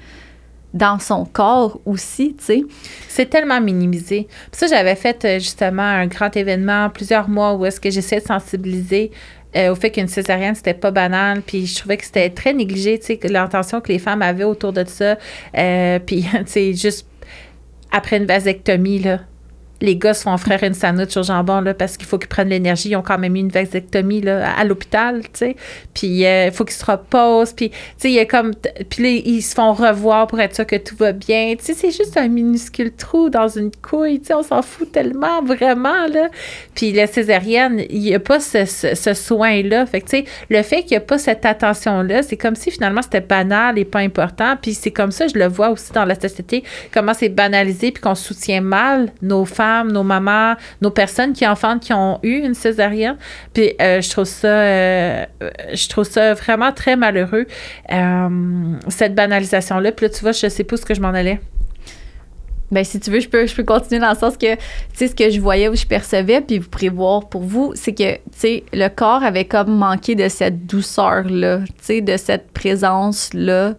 dans 0.73 0.99
son 0.99 1.25
corps 1.25 1.79
aussi, 1.85 2.35
tu 2.37 2.45
sais. 2.45 2.61
C'est 3.07 3.27
tellement 3.27 3.59
minimisé. 3.59 4.27
Puis 4.51 4.59
ça, 4.59 4.67
j'avais 4.67 4.95
fait 4.95 5.25
euh, 5.25 5.39
justement 5.39 5.81
un 5.81 6.07
grand 6.07 6.35
événement, 6.35 6.89
plusieurs 6.89 7.27
mois, 7.27 7.55
où 7.55 7.65
est-ce 7.65 7.79
que 7.79 7.89
j'essayais 7.89 8.21
de 8.21 8.27
sensibiliser 8.27 9.11
euh, 9.55 9.71
au 9.71 9.75
fait 9.75 9.91
qu'une 9.91 10.07
césarienne, 10.07 10.55
c'était 10.55 10.73
pas 10.73 10.91
banal. 10.91 11.41
Puis 11.41 11.65
je 11.65 11.75
trouvais 11.79 11.97
que 11.97 12.05
c'était 12.05 12.29
très 12.29 12.53
négligé, 12.53 12.99
tu 12.99 13.05
sais, 13.07 13.19
l'intention 13.23 13.81
que 13.81 13.91
les 13.91 13.99
femmes 13.99 14.21
avaient 14.21 14.43
autour 14.43 14.73
de 14.73 14.83
ça. 14.85 15.17
Euh, 15.57 15.99
puis, 15.99 16.25
tu 16.31 16.43
sais, 16.45 16.73
juste 16.73 17.07
après 17.91 18.17
une 18.17 18.25
vasectomie, 18.25 18.99
là, 18.99 19.19
les 19.81 19.95
gars 19.95 20.13
se 20.13 20.23
font 20.23 20.33
offrir 20.33 20.63
une 20.63 20.73
sandwich 20.73 21.15
au 21.17 21.23
jambon 21.23 21.61
là, 21.61 21.73
parce 21.73 21.97
qu'il 21.97 22.07
faut 22.07 22.17
qu'ils 22.17 22.29
prennent 22.29 22.49
l'énergie. 22.49 22.89
Ils 22.89 22.95
ont 22.95 23.01
quand 23.01 23.17
même 23.17 23.35
eu 23.35 23.39
une 23.39 23.49
vasectomie 23.49 24.21
là, 24.21 24.51
à 24.51 24.63
l'hôpital, 24.63 25.21
tu 25.23 25.29
sais. 25.33 25.55
Puis 25.93 26.25
euh, 26.25 26.47
il 26.47 26.51
faut 26.51 26.65
qu'ils 26.65 26.75
se 26.75 26.85
reposent. 26.85 27.53
Puis, 27.53 27.71
il 28.03 28.11
y 28.11 28.19
a 28.19 28.25
comme... 28.25 28.53
Puis 28.89 29.21
ils 29.25 29.41
se 29.41 29.55
font 29.55 29.73
revoir 29.73 30.27
pour 30.27 30.39
être 30.39 30.55
sûr 30.55 30.65
que 30.65 30.75
tout 30.75 30.95
va 30.95 31.11
bien. 31.11 31.55
Tu 31.55 31.73
c'est 31.73 31.91
juste 31.91 32.17
un 32.17 32.27
minuscule 32.27 32.91
trou 32.91 33.29
dans 33.29 33.47
une 33.47 33.71
couille. 33.71 34.19
Tu 34.19 34.27
sais, 34.27 34.33
on 34.33 34.43
s'en 34.43 34.61
fout 34.61 34.91
tellement, 34.91 35.41
vraiment, 35.43 36.07
là. 36.07 36.29
Puis 36.75 36.91
la 36.91 37.07
césarienne, 37.07 37.83
il 37.89 37.99
n'y 37.99 38.13
a 38.13 38.19
pas 38.19 38.39
ce, 38.39 38.65
soin-là. 39.13 39.85
Fait 39.85 40.03
le 40.49 40.61
fait 40.63 40.81
qu'il 40.83 40.91
n'y 40.91 40.97
a 40.97 41.01
pas 41.01 41.17
cette 41.17 41.45
attention-là, 41.45 42.23
c'est 42.23 42.37
comme 42.37 42.55
si 42.55 42.71
finalement 42.71 43.01
c'était 43.01 43.21
banal 43.21 43.77
et 43.77 43.85
pas 43.85 43.99
important. 43.99 44.55
Puis 44.61 44.73
c'est 44.73 44.91
comme 44.91 45.11
ça, 45.11 45.27
je 45.27 45.37
le 45.37 45.47
vois 45.47 45.69
aussi 45.69 45.91
dans 45.93 46.05
la 46.05 46.19
société, 46.19 46.63
comment 46.93 47.13
c'est 47.13 47.29
banalisé 47.29 47.91
puis 47.91 48.01
qu'on 48.01 48.15
soutient 48.15 48.61
mal 48.61 49.11
nos 49.21 49.45
femmes, 49.45 49.68
nos 49.83 50.03
mamans, 50.03 50.55
nos 50.81 50.91
personnes 50.91 51.33
qui 51.33 51.47
enfantent, 51.47 51.81
qui 51.81 51.93
ont 51.93 52.19
eu 52.23 52.37
une 52.37 52.53
césarienne. 52.53 53.17
Puis 53.53 53.73
euh, 53.81 54.01
je 54.01 54.09
trouve 54.09 54.25
ça, 54.25 54.47
euh, 54.47 55.25
euh, 55.41 55.49
je 55.73 55.89
trouve 55.89 56.05
ça 56.05 56.33
vraiment 56.33 56.71
très 56.71 56.95
malheureux, 56.95 57.45
cette 58.87 59.15
banalisation-là. 59.15 59.91
Puis 59.91 60.05
là, 60.05 60.09
tu 60.09 60.21
vois, 60.21 60.31
je 60.31 60.47
sais 60.47 60.63
pas 60.63 60.77
ce 60.77 60.85
que 60.85 60.93
je 60.93 61.01
m'en 61.01 61.09
allais. 61.09 61.39
Ben, 62.71 62.83
si 62.83 62.99
tu 62.99 63.09
veux, 63.09 63.19
je 63.19 63.27
peux, 63.27 63.47
je 63.47 63.55
peux 63.55 63.63
continuer 63.63 63.99
dans 63.99 64.11
le 64.11 64.17
sens 64.17 64.37
que, 64.37 64.53
tu 64.53 64.61
sais, 64.93 65.07
ce 65.07 65.15
que 65.15 65.31
je 65.31 65.41
voyais 65.41 65.69
ou 65.69 65.75
je 65.75 65.87
percevais, 65.87 66.39
puis 66.39 66.59
vous 66.59 66.69
prévoir 66.69 67.27
pour 67.27 67.41
vous, 67.41 67.71
c'est 67.73 67.93
que, 67.93 68.13
tu 68.13 68.21
sais, 68.35 68.63
le 68.73 68.89
corps 68.89 69.23
avait 69.23 69.45
comme 69.45 69.75
manqué 69.75 70.13
de 70.13 70.29
cette 70.29 70.67
douceur-là, 70.67 71.61
tu 71.61 71.73
sais, 71.81 72.01
de 72.01 72.15
cette 72.15 72.51
présence-là, 72.51 73.73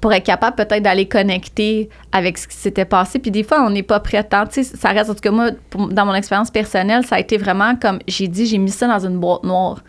pour 0.00 0.12
être 0.12 0.24
capable 0.24 0.56
peut-être 0.56 0.82
d'aller 0.82 1.06
connecter 1.06 1.88
avec 2.12 2.38
ce 2.38 2.48
qui 2.48 2.56
s'était 2.56 2.84
passé. 2.84 3.18
Puis 3.18 3.30
des 3.30 3.42
fois, 3.42 3.64
on 3.64 3.70
n'est 3.70 3.82
pas 3.82 4.00
prêt 4.00 4.22
tant, 4.24 4.46
tu 4.46 4.62
ça 4.64 4.90
reste, 4.90 5.10
en 5.10 5.14
tout 5.14 5.20
cas, 5.20 5.30
moi, 5.30 5.50
dans 5.90 6.06
mon 6.06 6.14
expérience 6.14 6.50
personnelle, 6.50 7.04
ça 7.04 7.16
a 7.16 7.20
été 7.20 7.36
vraiment 7.36 7.74
comme, 7.76 7.98
j'ai 8.06 8.28
dit, 8.28 8.46
j'ai 8.46 8.58
mis 8.58 8.70
ça 8.70 8.86
dans 8.86 9.04
une 9.04 9.18
boîte 9.18 9.44
noire 9.44 9.82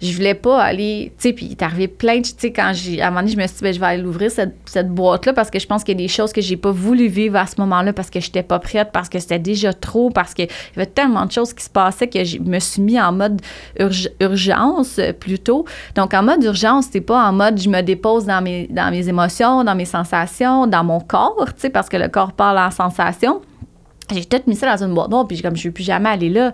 je 0.00 0.14
voulais 0.14 0.34
pas 0.34 0.62
aller, 0.62 1.12
tu 1.18 1.28
sais, 1.28 1.32
puis 1.32 1.46
il 1.46 1.52
est 1.52 1.62
arrivé 1.62 1.88
plein 1.88 2.18
de, 2.18 2.22
tu 2.22 2.34
sais, 2.38 2.52
quand 2.52 2.70
j'ai, 2.72 3.02
à 3.02 3.08
un 3.08 3.10
moment 3.10 3.22
donné, 3.22 3.32
je 3.32 3.36
me 3.36 3.46
suis 3.46 3.56
dit, 3.56 3.62
ben, 3.62 3.74
je 3.74 3.80
vais 3.80 3.86
aller 3.86 4.02
l'ouvrir, 4.02 4.30
cette, 4.30 4.54
cette 4.64 4.88
boîte-là, 4.90 5.32
parce 5.32 5.50
que 5.50 5.58
je 5.58 5.66
pense 5.66 5.82
qu'il 5.82 5.98
y 5.98 5.98
a 6.00 6.04
des 6.04 6.08
choses 6.08 6.32
que 6.32 6.40
j'ai 6.40 6.56
pas 6.56 6.70
voulu 6.70 7.08
vivre 7.08 7.36
à 7.36 7.46
ce 7.46 7.54
moment-là, 7.58 7.92
parce 7.92 8.08
que 8.08 8.20
j'étais 8.20 8.44
pas 8.44 8.60
prête, 8.60 8.90
parce 8.92 9.08
que 9.08 9.18
c'était 9.18 9.40
déjà 9.40 9.72
trop, 9.72 10.10
parce 10.10 10.34
qu'il 10.34 10.46
y 10.46 10.78
avait 10.78 10.86
tellement 10.86 11.26
de 11.26 11.32
choses 11.32 11.52
qui 11.52 11.64
se 11.64 11.70
passaient 11.70 12.06
que 12.06 12.22
je 12.22 12.38
me 12.38 12.60
suis 12.60 12.80
mis 12.80 13.00
en 13.00 13.12
mode 13.12 13.40
urg- 13.78 14.10
urgence, 14.20 14.98
euh, 15.00 15.12
plutôt. 15.12 15.64
Donc, 15.96 16.14
en 16.14 16.22
mode 16.22 16.44
urgence, 16.44 16.86
c'est 16.92 17.00
pas 17.00 17.28
en 17.28 17.32
mode, 17.32 17.60
je 17.60 17.68
me 17.68 17.80
dépose 17.80 18.24
dans 18.24 18.40
mes, 18.40 18.68
dans 18.68 18.92
mes 18.92 19.08
émotions, 19.08 19.64
dans 19.64 19.74
mes 19.74 19.84
sensations, 19.84 20.68
dans 20.68 20.84
mon 20.84 21.00
corps, 21.00 21.46
tu 21.54 21.62
sais, 21.62 21.70
parce 21.70 21.88
que 21.88 21.96
le 21.96 22.08
corps 22.08 22.32
parle 22.32 22.58
en 22.58 22.70
sensations. 22.70 23.40
J'ai 24.10 24.20
peut-être 24.20 24.46
mis 24.46 24.56
ça 24.56 24.74
dans 24.74 24.84
une 24.84 24.94
boîte 24.94 25.10
noire, 25.10 25.26
puis 25.26 25.42
comme, 25.42 25.56
je 25.56 25.68
veux 25.68 25.74
plus 25.74 25.84
jamais 25.84 26.08
aller 26.08 26.30
là. 26.30 26.52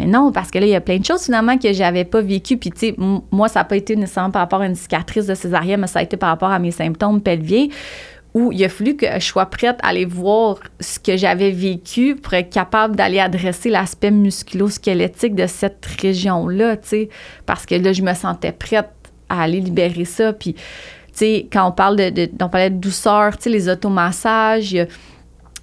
Mais 0.00 0.06
non, 0.06 0.32
parce 0.32 0.50
que 0.50 0.58
là, 0.58 0.64
il 0.64 0.70
y 0.70 0.74
a 0.74 0.80
plein 0.80 0.96
de 0.96 1.04
choses 1.04 1.24
finalement 1.24 1.58
que 1.58 1.74
j'avais 1.74 2.06
pas 2.06 2.22
vécues. 2.22 2.56
Puis, 2.56 2.70
tu 2.70 2.78
sais, 2.78 2.94
moi, 3.30 3.48
ça 3.48 3.60
n'a 3.60 3.64
pas 3.64 3.76
été 3.76 3.96
nécessairement 3.96 4.30
par 4.30 4.40
rapport 4.40 4.62
à 4.62 4.66
une 4.66 4.74
cicatrice 4.74 5.26
de 5.26 5.34
césarienne, 5.34 5.78
mais 5.82 5.88
ça 5.88 5.98
a 5.98 6.02
été 6.02 6.16
par 6.16 6.30
rapport 6.30 6.50
à 6.50 6.58
mes 6.58 6.70
symptômes 6.70 7.20
pelviens 7.20 7.66
où 8.32 8.50
il 8.50 8.64
a 8.64 8.70
fallu 8.70 8.96
que 8.96 9.04
je 9.16 9.24
sois 9.26 9.44
prête 9.46 9.76
à 9.82 9.88
aller 9.88 10.06
voir 10.06 10.60
ce 10.80 10.98
que 10.98 11.18
j'avais 11.18 11.50
vécu 11.50 12.16
pour 12.16 12.32
être 12.32 12.48
capable 12.48 12.96
d'aller 12.96 13.18
adresser 13.18 13.68
l'aspect 13.68 14.10
musculo-squelettique 14.12 15.34
de 15.34 15.46
cette 15.46 15.84
région-là, 16.00 16.76
tu 16.78 16.88
sais, 16.88 17.08
parce 17.44 17.66
que 17.66 17.74
là, 17.74 17.92
je 17.92 18.00
me 18.02 18.14
sentais 18.14 18.52
prête 18.52 18.88
à 19.28 19.42
aller 19.42 19.60
libérer 19.60 20.04
ça. 20.06 20.32
Puis, 20.32 20.54
tu 20.54 20.60
sais, 21.12 21.46
quand 21.52 21.68
on 21.68 21.72
parle 21.72 21.96
de, 21.96 22.08
de- 22.10 22.30
on 22.40 22.48
parlait 22.48 22.70
de 22.70 22.76
douceur, 22.78 23.36
tu 23.36 23.42
sais, 23.42 23.50
les 23.50 23.68
automassages, 23.68 24.72
il 24.72 24.76
y 24.76 24.80
a- 24.80 24.86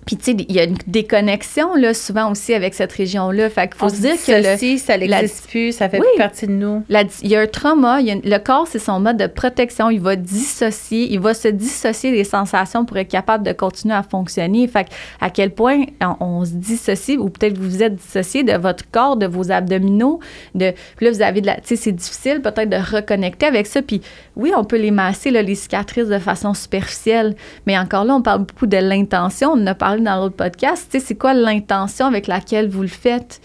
puis, 0.08 0.17
tu 0.17 0.32
sais, 0.32 0.38
il 0.50 0.56
y 0.56 0.60
a 0.60 0.63
une 0.63 0.78
déconnexion, 0.88 1.76
là, 1.76 1.93
souvent 1.93 2.32
aussi 2.32 2.54
avec 2.54 2.74
cette 2.74 2.91
région-là. 2.93 3.50
Fait 3.50 3.67
qu'il 3.67 3.78
faut 3.78 3.86
On 3.86 3.89
se 3.89 4.02
dire 4.02 4.15
que 4.26 4.32
le, 4.32 4.43
ceci, 4.43 4.80
ça 4.80 4.98
n'existe 4.98 5.48
plus, 5.50 5.72
ça 5.74 5.89
fait 5.89 6.00
Oui. 6.00 6.08
plus 6.13 6.17
partie 6.17 6.48
de 6.48 6.54
nous. 6.54 6.84
il 7.22 7.30
y 7.30 7.36
a 7.36 7.41
un 7.41 7.46
trauma, 7.48 8.00
il 8.00 8.08
y 8.08 8.10
a 8.10 8.13
une- 8.13 8.22
le 8.24 8.38
corps, 8.39 8.67
c'est 8.67 8.80
son 8.80 9.00
mode 9.00 9.17
de 9.17 9.28
protection. 9.28 9.89
Il 9.89 10.00
va 10.02 10.15
dissocier, 10.15 11.12
il 11.12 11.20
va 11.20 11.34
se 11.34 11.50
dissocier 11.50 12.12
des 12.12 12.24
sensations 12.24 12.86
pour 12.86 12.98
être 12.98 13.10
capable 13.10 13.46
de 13.46 13.52
continuer 13.52 13.93
à 13.96 14.04
fonctionner. 14.04 14.67
Fait 14.67 14.86
que 14.86 14.89
à 15.22 15.30
quel 15.30 15.52
point 15.52 15.84
on, 16.02 16.15
on 16.20 16.46
se 16.46 16.52
dissocie, 16.54 17.17
ou 17.17 17.30
peut-être 17.30 17.58
vous 17.58 17.70
vous 17.70 17.84
êtes 17.84 17.96
dissocié 17.96 18.43
de 18.43 18.54
votre 18.54 18.89
corps, 18.89 19.17
de 19.17 19.28
vos 19.28 19.52
abdominaux. 19.52 20.20
De, 20.56 20.72
puis 20.96 21.06
là, 21.06 21.12
vous 21.12 21.22
avez 21.22 21.41
de 21.41 21.48
la. 21.48 21.56
Tu 21.56 21.62
sais, 21.65 21.76
c'est 21.76 21.91
difficile 21.91 22.41
peut-être 22.41 22.70
de 22.70 22.78
reconnecter 22.96 23.46
avec 23.46 23.67
ça. 23.67 23.82
Puis 23.82 24.02
oui, 24.38 24.54
on 24.56 24.63
peut 24.63 24.78
les 24.78 24.91
masser, 24.91 25.32
là, 25.32 25.41
les 25.41 25.56
cicatrices, 25.56 26.08
de 26.08 26.20
façon 26.20 26.54
superficielle. 26.54 27.36
Mais 27.65 27.78
encore 27.78 28.06
là, 28.06 28.15
on 28.15 28.22
parle 28.22 28.46
beaucoup 28.46 28.67
de 28.67 28.78
l'intention. 28.78 29.52
On 29.52 29.62
en 29.63 29.67
a 29.67 29.76
parlé 29.76 29.96
dans 30.03 30.17
l'autre 30.17 30.36
podcast. 30.36 30.95
C'est 30.99 31.15
quoi 31.15 31.33
l'intention 31.33 32.05
avec 32.07 32.27
laquelle 32.27 32.69
vous 32.69 32.81
le 32.81 32.88
faites? 32.88 33.39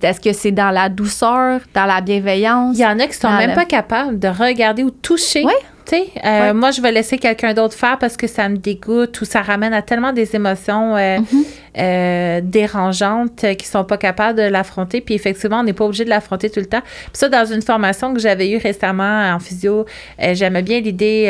Est-ce 0.00 0.20
que 0.20 0.32
c'est 0.32 0.52
dans 0.52 0.70
la 0.70 0.88
douceur, 0.88 1.60
dans 1.74 1.86
la 1.86 2.00
bienveillance? 2.00 2.76
Il 2.78 2.82
y 2.82 2.86
en 2.86 2.98
a 3.00 3.06
qui 3.08 3.14
sont 3.14 3.30
même 3.30 3.50
le- 3.50 3.56
pas 3.56 3.64
capables 3.64 4.18
de 4.18 4.28
regarder 4.28 4.84
ou 4.84 4.90
toucher. 4.90 5.44
Sais, 5.84 6.04
euh, 6.24 6.40
Ouais. 6.40 6.52
moi, 6.54 6.70
je 6.70 6.80
vais 6.80 6.92
laisser 6.92 7.18
quelqu'un 7.18 7.52
d'autre 7.54 7.74
faire 7.74 7.98
parce 7.98 8.16
que 8.16 8.28
ça 8.28 8.48
me 8.48 8.56
dégoûte 8.56 9.20
ou 9.20 9.24
ça 9.24 9.42
ramène 9.42 9.74
à 9.74 9.82
tellement 9.82 10.12
des 10.12 10.36
émotions 10.36 10.96
euh, 10.96 11.18
Mhm. 11.18 11.44
euh, 11.78 12.40
dérangeantes 12.44 13.42
euh, 13.42 13.54
qui 13.54 13.66
sont 13.66 13.82
pas 13.84 13.96
capables 13.96 14.38
de 14.38 14.44
l'affronter. 14.44 15.00
Puis 15.00 15.14
effectivement, 15.14 15.58
on 15.58 15.62
n'est 15.64 15.72
pas 15.72 15.84
obligé 15.84 16.04
de 16.04 16.10
l'affronter 16.10 16.48
tout 16.48 16.60
le 16.60 16.66
temps. 16.66 16.82
Puis 16.82 17.10
ça, 17.14 17.28
dans 17.28 17.44
une 17.44 17.62
formation 17.62 18.14
que 18.14 18.20
j'avais 18.20 18.48
eue 18.52 18.58
récemment 18.58 19.32
en 19.34 19.40
physio, 19.40 19.84
euh, 20.22 20.34
j'aimais 20.34 20.62
bien 20.62 20.78
l'idée 20.80 21.24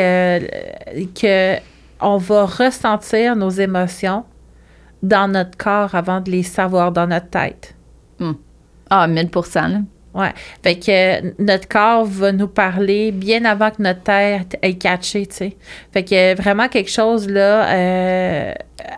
que 1.19 1.55
on 1.99 2.17
va 2.17 2.45
ressentir 2.45 3.35
nos 3.35 3.49
émotions 3.49 4.23
dans 5.03 5.27
notre 5.31 5.55
corps 5.57 5.93
avant 5.93 6.19
de 6.21 6.31
les 6.31 6.41
savoir 6.43 6.91
dans 6.91 7.05
notre 7.05 7.29
tête. 7.29 7.75
Ah, 8.89 9.07
1000 9.07 9.29
là. 9.55 9.67
Ouais. 10.15 10.31
Fait 10.61 10.75
que 10.75 10.91
euh, 11.27 11.31
notre 11.39 11.67
corps 11.67 12.05
va 12.05 12.31
nous 12.31 12.47
parler 12.47 13.11
bien 13.11 13.45
avant 13.45 13.71
que 13.71 13.81
notre 13.81 14.03
tête 14.03 14.57
ait 14.61 14.75
catché, 14.75 15.25
tu 15.25 15.35
sais. 15.35 15.57
Fait 15.91 16.03
que 16.03 16.13
euh, 16.13 16.35
vraiment 16.35 16.67
quelque 16.67 16.91
chose 16.91 17.27
là 17.27 17.65
euh, 17.73 18.53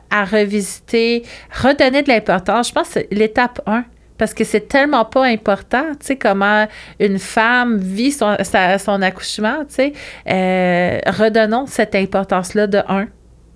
à 0.10 0.26
revisiter, 0.26 1.24
redonner 1.64 2.02
de 2.02 2.10
l'importance. 2.10 2.68
Je 2.68 2.74
pense 2.74 2.88
que 2.90 2.94
c'est 2.96 3.08
l'étape 3.12 3.62
1. 3.66 3.86
Parce 4.18 4.34
que 4.34 4.46
c'est 4.46 4.70
tellement 4.70 5.04
pas 5.04 5.26
important, 5.26 5.84
tu 6.00 6.06
sais, 6.08 6.16
comment 6.16 6.68
une 7.02 7.20
femme 7.20 7.78
vit 7.78 8.12
son, 8.14 8.38
sa- 8.44 8.78
son 8.78 9.02
accouchement, 9.02 9.66
tu 9.68 9.76
sais. 9.76 9.94
Euh, 10.30 11.00
redonnons 11.08 11.66
cette 11.66 11.96
importance-là 11.96 12.68
de 12.68 12.78
1. 12.88 13.08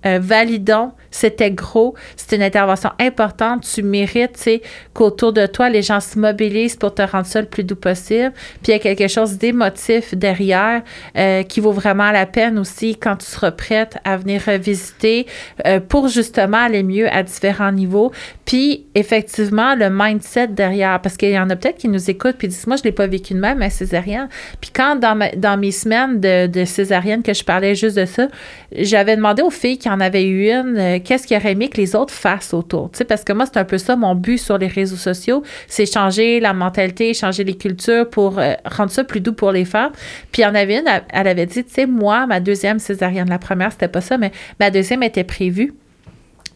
Euh, 0.06 0.18
validons, 0.20 0.92
c'était 1.10 1.50
gros, 1.50 1.94
c'est 2.16 2.36
une 2.36 2.42
intervention 2.42 2.90
importante, 2.98 3.68
tu 3.74 3.82
mérites, 3.82 4.48
qu'autour 4.94 5.32
de 5.32 5.46
toi, 5.46 5.68
les 5.68 5.82
gens 5.82 6.00
se 6.00 6.18
mobilisent 6.18 6.76
pour 6.76 6.94
te 6.94 7.02
rendre 7.02 7.26
ça 7.26 7.40
le 7.40 7.46
plus 7.46 7.64
doux 7.64 7.76
possible. 7.76 8.32
Puis 8.62 8.68
il 8.68 8.70
y 8.72 8.74
a 8.74 8.78
quelque 8.78 9.08
chose 9.08 9.38
d'émotif 9.38 10.14
derrière 10.14 10.82
euh, 11.16 11.42
qui 11.42 11.60
vaut 11.60 11.72
vraiment 11.72 12.10
la 12.12 12.26
peine 12.26 12.58
aussi 12.58 12.96
quand 12.96 13.16
tu 13.16 13.26
seras 13.26 13.50
prête 13.50 13.98
à 14.04 14.16
venir 14.16 14.42
visiter 14.58 15.26
euh, 15.66 15.80
pour 15.80 16.08
justement 16.08 16.58
aller 16.58 16.82
mieux 16.82 17.12
à 17.12 17.22
différents 17.22 17.72
niveaux. 17.72 18.12
Puis 18.44 18.86
effectivement, 18.94 19.74
le 19.74 19.90
mindset 19.90 20.48
derrière, 20.48 21.00
parce 21.00 21.16
qu'il 21.16 21.30
y 21.30 21.38
en 21.38 21.50
a 21.50 21.56
peut-être 21.56 21.78
qui 21.78 21.88
nous 21.88 22.10
écoutent 22.10 22.36
puis 22.36 22.48
disent, 22.48 22.66
moi, 22.66 22.76
je 22.76 22.84
l'ai 22.84 22.92
pas 22.92 23.06
vécu 23.06 23.34
de 23.34 23.40
même, 23.40 23.62
à 23.62 23.70
césarienne. 23.70 24.28
Puis 24.60 24.70
quand 24.74 24.96
dans, 24.96 25.18
dans 25.36 25.58
mes 25.58 25.72
semaines 25.72 26.20
de, 26.20 26.46
de 26.46 26.64
césarienne 26.64 27.22
que 27.22 27.34
je 27.34 27.44
parlais 27.44 27.74
juste 27.74 27.96
de 27.96 28.04
ça, 28.04 28.28
j'avais 28.72 29.16
demandé 29.16 29.42
aux 29.42 29.50
filles 29.50 29.78
qui 29.78 29.89
en 29.90 30.00
avaient 30.00 30.24
eu 30.24 30.50
une, 30.50 30.78
euh, 30.78 30.98
qu'est-ce 31.04 31.26
qu'ils 31.26 31.36
auraient 31.36 31.52
aimé 31.52 31.68
que 31.68 31.76
les 31.76 31.96
autres 31.96 32.14
fassent 32.14 32.54
autour. 32.54 32.90
Parce 33.08 33.24
que 33.24 33.32
moi, 33.32 33.46
c'est 33.46 33.58
un 33.58 33.64
peu 33.64 33.78
ça 33.78 33.96
mon 33.96 34.14
but 34.14 34.38
sur 34.38 34.56
les 34.56 34.68
réseaux 34.68 34.96
sociaux, 34.96 35.42
c'est 35.66 35.90
changer 35.90 36.40
la 36.40 36.52
mentalité, 36.52 37.12
changer 37.12 37.44
les 37.44 37.56
cultures 37.56 38.08
pour 38.08 38.38
euh, 38.38 38.54
rendre 38.64 38.90
ça 38.90 39.04
plus 39.04 39.20
doux 39.20 39.32
pour 39.32 39.52
les 39.52 39.64
femmes. 39.64 39.92
Puis 40.32 40.42
il 40.42 40.46
en 40.46 40.54
avait 40.54 40.78
une, 40.78 40.88
elle, 41.12 41.28
avait 41.28 41.46
dit, 41.46 41.64
tu 41.64 41.72
sais, 41.72 41.86
moi, 41.86 42.26
ma 42.26 42.40
deuxième 42.40 42.78
césarienne, 42.78 43.28
la 43.28 43.38
première, 43.38 43.72
c'était 43.72 43.88
pas 43.88 44.00
ça, 44.00 44.16
mais 44.16 44.30
ma 44.58 44.70
deuxième 44.70 45.02
était 45.02 45.24
prévue. 45.24 45.74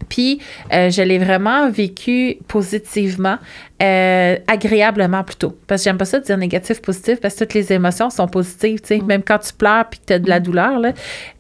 Puis, 0.09 0.41
euh, 0.73 0.91
je 0.91 1.03
l'ai 1.03 1.19
vraiment 1.19 1.71
vécu 1.71 2.37
positivement. 2.49 3.39
Euh, 3.83 4.37
agréablement 4.47 5.25
plutôt. 5.25 5.59
Parce 5.67 5.83
que 5.83 5.91
j'aime 5.91 5.99
pas 5.99 6.05
ça 6.05 6.21
de 6.21 6.25
dire 6.25 6.39
négatif, 6.39 6.81
positif, 6.81 7.21
parce 7.21 7.35
que 7.35 7.41
toutes 7.41 7.55
les 7.55 7.73
émotions 7.73 8.09
sont 8.09 8.29
positives, 8.29 8.81
tu 8.81 8.87
sais. 8.87 8.99
Mm. 8.99 9.07
Même 9.07 9.23
quand 9.25 9.39
tu 9.39 9.53
pleures 9.53 9.87
puis 9.91 9.99
que 9.99 10.05
tu 10.07 10.13
as 10.13 10.21
de 10.21 10.29
la 10.29 10.39
mm. 10.39 10.43
douleur, 10.45 10.79
là. 10.79 10.93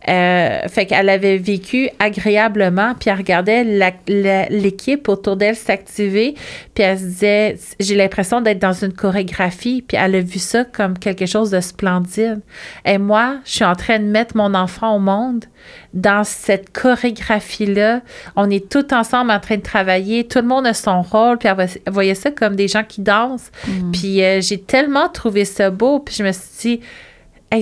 Euh, 0.08 0.68
fait 0.68 0.84
qu'elle 0.86 1.08
avait 1.08 1.38
vécu 1.38 1.88
agréablement, 2.00 2.94
puis 2.98 3.08
elle 3.08 3.18
regardait 3.18 3.64
l'équipe 4.50 5.08
autour 5.08 5.36
d'elle 5.36 5.54
s'activer, 5.54 6.34
puis 6.74 6.82
elle 6.82 6.98
se 6.98 7.04
disait, 7.04 7.56
j'ai 7.78 7.94
l'impression 7.94 8.40
d'être 8.40 8.58
dans 8.58 8.72
une 8.72 8.92
chorégraphie, 8.92 9.82
puis 9.86 9.96
elle 9.96 10.16
a 10.16 10.20
vu 10.20 10.40
ça 10.40 10.64
comme 10.64 10.98
quelque 10.98 11.26
chose 11.26 11.50
de 11.50 11.60
splendide. 11.60 12.40
Et 12.84 12.98
moi, 12.98 13.36
je 13.44 13.52
suis 13.52 13.64
en 13.64 13.76
train 13.76 14.00
de 14.00 14.04
mettre 14.06 14.36
mon 14.36 14.54
enfant 14.54 14.96
au 14.96 14.98
monde 14.98 15.44
dans 15.94 16.24
cette 16.24 16.72
chorégraphie-là. 16.72 18.02
On 18.36 18.50
est 18.50 18.68
tout 18.68 18.92
ensemble 18.92 19.30
en 19.30 19.40
train 19.40 19.56
de 19.56 19.62
travailler, 19.62 20.26
tout 20.26 20.40
le 20.40 20.46
monde 20.46 20.66
a 20.66 20.74
son 20.74 21.02
rôle, 21.02 21.38
puis 21.38 21.48
elle 21.48 21.92
voyait 21.92 22.16
ça 22.16 22.30
comme 22.30 22.56
des 22.56 22.68
gens 22.68 22.82
qui 22.82 23.00
dansent. 23.00 23.50
Mm. 23.66 23.92
Puis 23.92 24.22
euh, 24.22 24.40
j'ai 24.40 24.60
tellement 24.60 25.08
trouvé 25.08 25.44
ça 25.44 25.70
beau. 25.70 26.00
Puis 26.00 26.16
je 26.18 26.24
me 26.24 26.32
suis 26.32 26.50
dit, 26.60 26.80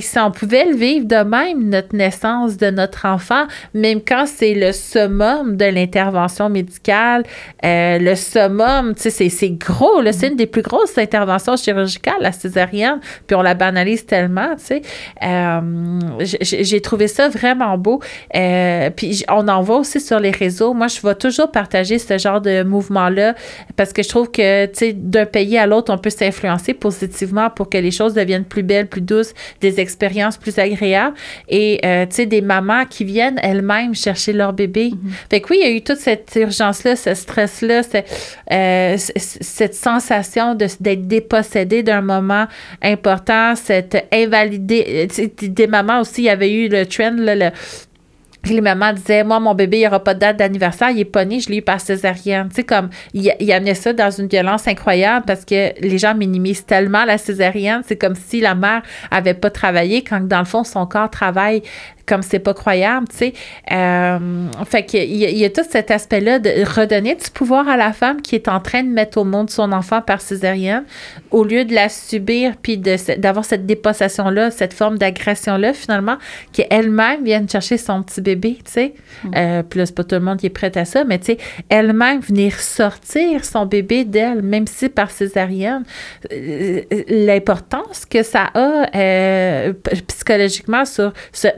si 0.00 0.18
on 0.18 0.30
pouvait 0.30 0.64
le 0.64 0.74
vivre 0.74 1.06
de 1.06 1.22
même, 1.22 1.68
notre 1.68 1.94
naissance 1.94 2.56
de 2.56 2.70
notre 2.70 3.06
enfant, 3.06 3.44
même 3.74 4.00
quand 4.00 4.24
c'est 4.26 4.54
le 4.54 4.72
summum 4.72 5.56
de 5.56 5.64
l'intervention 5.64 6.48
médicale, 6.48 7.24
euh, 7.64 7.98
le 7.98 8.14
summum, 8.14 8.94
tu 8.94 9.10
sais, 9.10 9.28
c'est 9.28 9.50
gros, 9.50 10.00
là, 10.00 10.12
c'est 10.12 10.28
une 10.28 10.36
des 10.36 10.46
plus 10.46 10.62
grosses 10.62 10.96
interventions 10.98 11.56
chirurgicales, 11.56 12.20
la 12.20 12.32
césarienne, 12.32 13.00
puis 13.26 13.34
on 13.36 13.42
la 13.42 13.54
banalise 13.54 14.06
tellement, 14.06 14.54
tu 14.56 14.64
sais. 14.64 14.82
Euh, 15.22 15.98
j'ai 16.20 16.80
trouvé 16.80 17.08
ça 17.08 17.28
vraiment 17.28 17.76
beau. 17.78 18.00
Euh, 18.34 18.90
puis 18.90 19.24
on 19.28 19.48
en 19.48 19.62
voit 19.62 19.78
aussi 19.78 20.00
sur 20.00 20.20
les 20.20 20.30
réseaux. 20.30 20.74
Moi, 20.74 20.88
je 20.88 21.00
vais 21.06 21.14
toujours 21.14 21.50
partager 21.50 21.98
ce 21.98 22.18
genre 22.18 22.40
de 22.40 22.62
mouvement-là 22.62 23.34
parce 23.76 23.92
que 23.92 24.02
je 24.02 24.08
trouve 24.08 24.30
que, 24.30 24.66
tu 24.66 24.72
sais, 24.74 24.92
d'un 24.92 25.26
pays 25.26 25.58
à 25.58 25.66
l'autre, 25.66 25.92
on 25.92 25.98
peut 25.98 26.10
s'influencer 26.10 26.74
positivement 26.74 27.50
pour 27.50 27.68
que 27.68 27.78
les 27.78 27.90
choses 27.90 28.14
deviennent 28.14 28.44
plus 28.44 28.62
belles, 28.62 28.88
plus 28.88 29.00
douces, 29.00 29.34
des 29.60 29.80
expériences 29.82 30.36
plus 30.36 30.58
agréables 30.58 31.16
et, 31.48 31.80
euh, 31.84 32.06
tu 32.06 32.16
sais, 32.16 32.26
des 32.26 32.40
mamans 32.40 32.86
qui 32.86 33.04
viennent 33.04 33.38
elles-mêmes 33.42 33.94
chercher 33.94 34.32
leur 34.32 34.52
bébé. 34.52 34.90
Mm-hmm. 34.90 35.28
Fait 35.30 35.40
que 35.40 35.48
oui, 35.50 35.58
il 35.60 35.68
y 35.68 35.70
a 35.70 35.76
eu 35.76 35.82
toute 35.82 35.98
cette 35.98 36.32
urgence-là, 36.34 36.96
ce 36.96 37.14
stress-là, 37.14 37.82
euh, 38.52 38.96
cette 38.96 39.74
sensation 39.74 40.54
d'être 40.54 41.06
dépossédée 41.06 41.82
d'un 41.82 42.00
moment 42.00 42.46
important, 42.82 43.54
cette 43.56 44.06
invalidée. 44.12 45.08
Euh, 45.18 45.26
des 45.42 45.66
mamans 45.66 46.00
aussi, 46.00 46.22
il 46.22 46.26
y 46.26 46.30
avait 46.30 46.52
eu 46.52 46.68
le 46.68 46.86
trend, 46.86 47.16
là, 47.16 47.34
le 47.34 47.50
les 48.50 48.60
mamans 48.60 48.92
disaient, 48.92 49.24
moi, 49.24 49.40
mon 49.40 49.54
bébé, 49.54 49.78
il 49.78 49.80
n'y 49.80 49.86
aura 49.86 50.02
pas 50.02 50.14
de 50.14 50.20
date 50.20 50.38
d'anniversaire, 50.38 50.90
il 50.90 51.00
est 51.00 51.04
pas 51.04 51.24
né, 51.24 51.40
je 51.40 51.48
l'ai 51.48 51.58
eu 51.58 51.62
par 51.62 51.80
césarienne. 51.80 52.48
Tu 52.48 52.56
sais, 52.56 52.64
comme, 52.64 52.90
il, 53.14 53.32
il, 53.38 53.52
amenait 53.52 53.74
ça 53.74 53.92
dans 53.92 54.10
une 54.10 54.26
violence 54.26 54.66
incroyable 54.66 55.24
parce 55.26 55.44
que 55.44 55.78
les 55.80 55.98
gens 55.98 56.14
minimisent 56.14 56.66
tellement 56.66 57.04
la 57.04 57.18
césarienne. 57.18 57.82
C'est 57.86 57.96
comme 57.96 58.14
si 58.14 58.40
la 58.40 58.54
mère 58.54 58.82
avait 59.10 59.34
pas 59.34 59.50
travaillé 59.50 60.02
quand, 60.02 60.26
dans 60.26 60.40
le 60.40 60.44
fond, 60.44 60.64
son 60.64 60.86
corps 60.86 61.10
travaille 61.10 61.62
comme 62.06 62.22
c'est 62.22 62.38
pas 62.38 62.54
croyable, 62.54 63.06
tu 63.08 63.16
sais. 63.16 63.32
Euh, 63.70 64.46
fait 64.66 64.84
qu'il 64.84 65.02
y, 65.04 65.24
il 65.24 65.38
y, 65.38 65.44
a 65.44 65.50
tout 65.50 65.62
cet 65.68 65.90
aspect-là 65.90 66.38
de 66.38 66.50
redonner 66.64 67.14
du 67.14 67.30
pouvoir 67.32 67.68
à 67.68 67.76
la 67.76 67.92
femme 67.92 68.20
qui 68.20 68.34
est 68.34 68.48
en 68.48 68.60
train 68.60 68.82
de 68.82 68.88
mettre 68.88 69.18
au 69.18 69.24
monde 69.24 69.50
son 69.50 69.72
enfant 69.72 70.00
par 70.00 70.20
césaриenne, 70.20 70.84
au 71.30 71.44
lieu 71.44 71.64
de 71.64 71.74
la 71.74 71.88
subir 71.88 72.54
puis 72.60 72.78
d'avoir 72.78 73.44
cette 73.44 73.66
dépossession-là, 73.66 74.50
cette 74.50 74.72
forme 74.72 74.98
d'agression-là, 74.98 75.72
finalement, 75.72 76.16
qui 76.52 76.64
elle-même 76.70 77.24
vient 77.24 77.44
chercher 77.46 77.76
son 77.76 78.02
petit 78.02 78.20
bébé, 78.20 78.58
tu 78.64 78.72
sais. 78.72 78.94
Mm. 79.24 79.30
Euh, 79.36 79.62
puis 79.62 79.78
là, 79.78 79.86
c'est 79.86 79.94
pas 79.94 80.04
tout 80.04 80.14
le 80.14 80.20
monde 80.20 80.38
qui 80.38 80.46
est 80.46 80.50
prêt 80.50 80.76
à 80.76 80.84
ça, 80.84 81.04
mais 81.04 81.18
tu 81.18 81.26
sais, 81.26 81.38
elle-même 81.68 82.20
venir 82.20 82.58
sortir 82.58 83.44
son 83.44 83.66
bébé 83.66 84.04
d'elle, 84.04 84.42
même 84.42 84.66
si 84.66 84.88
par 84.88 85.10
césarienne, 85.10 85.84
euh, 86.32 86.82
l'importance 87.08 88.04
que 88.06 88.22
ça 88.22 88.50
a 88.54 88.88
psychologiquement 90.08 90.84
sur, 90.84 91.12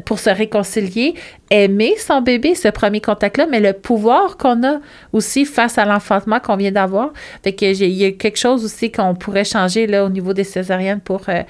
pour 0.05 0.19
se 0.19 0.34
réconcilier, 0.35 1.14
aimer 1.51 1.94
son 1.99 2.20
bébé, 2.20 2.55
ce 2.55 2.68
premier 2.68 3.01
contact-là, 3.01 3.47
mais 3.51 3.61
le 3.61 3.73
pouvoir 3.73 4.37
qu'on 4.37 4.62
a 4.64 4.81
aussi 5.12 5.44
face 5.44 5.79
à 5.79 5.85
l'enfantement 5.85 6.40
qu'on 6.40 6.57
vient 6.57 6.73
d'avoir. 6.73 7.12
Fait 7.42 7.53
que 7.53 7.64
il 7.64 7.88
y 7.88 8.05
a 8.05 8.12
quelque 8.12 8.38
chose 8.38 8.64
aussi 8.64 8.92
qu'on 8.92 9.14
pourrait 9.14 9.44
changer 9.44 9.87
là 9.87 10.05
au 10.05 10.09
niveau 10.09 10.33
des 10.33 10.44
césariennes 10.44 11.01
pour 11.01 11.23
euh, 11.29 11.42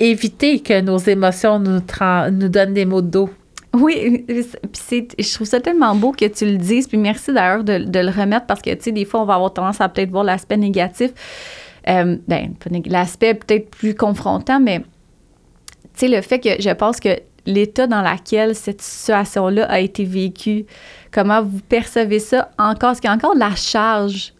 éviter 0.00 0.60
que 0.60 0.80
nos 0.80 0.98
émotions 0.98 1.58
nous, 1.58 1.80
donnent 2.48 2.74
des 2.74 2.86
mots 2.86 3.02
de 3.02 3.08
dos. 3.08 3.30
Oui, 3.72 4.24
puis 4.26 5.08
je 5.18 5.34
trouve 5.34 5.46
ça 5.46 5.60
tellement 5.60 5.94
beau 5.94 6.10
que 6.10 6.24
tu 6.24 6.44
le 6.44 6.56
dises. 6.56 6.88
Puis 6.88 6.98
merci 6.98 7.32
d'ailleurs 7.32 7.62
de, 7.62 7.74
le 7.74 8.10
remettre 8.10 8.46
parce 8.46 8.62
que, 8.62 8.70
tu 8.70 8.82
sais, 8.82 8.92
des 8.92 9.04
fois, 9.04 9.22
on 9.22 9.24
va 9.24 9.34
avoir 9.34 9.52
tendance 9.52 9.80
à 9.80 9.88
peut-être 9.88 10.10
voir 10.10 10.24
l'aspect 10.24 10.56
négatif. 10.56 11.12
Euh, 11.88 12.16
ben, 12.26 12.52
l'aspect 12.86 13.34
peut-être 13.34 13.70
plus 13.70 13.94
confrontant, 13.94 14.58
mais, 14.58 14.80
tu 14.80 14.86
sais, 15.94 16.08
le 16.08 16.20
fait 16.20 16.40
que 16.40 16.60
je 16.60 16.70
pense 16.70 16.98
que 16.98 17.20
l'état 17.50 17.86
dans 17.86 18.02
lequel 18.02 18.54
cette 18.54 18.80
situation-là 18.80 19.66
a 19.66 19.80
été 19.80 20.04
vécue, 20.04 20.64
comment 21.10 21.42
vous 21.42 21.60
percevez 21.68 22.18
ça 22.18 22.50
encore, 22.58 22.92
est-ce 22.92 23.00
qu'il 23.00 23.10
y 23.10 23.12
a 23.12 23.16
encore 23.16 23.34
de 23.34 23.40
la 23.40 23.54
charge? 23.54 24.32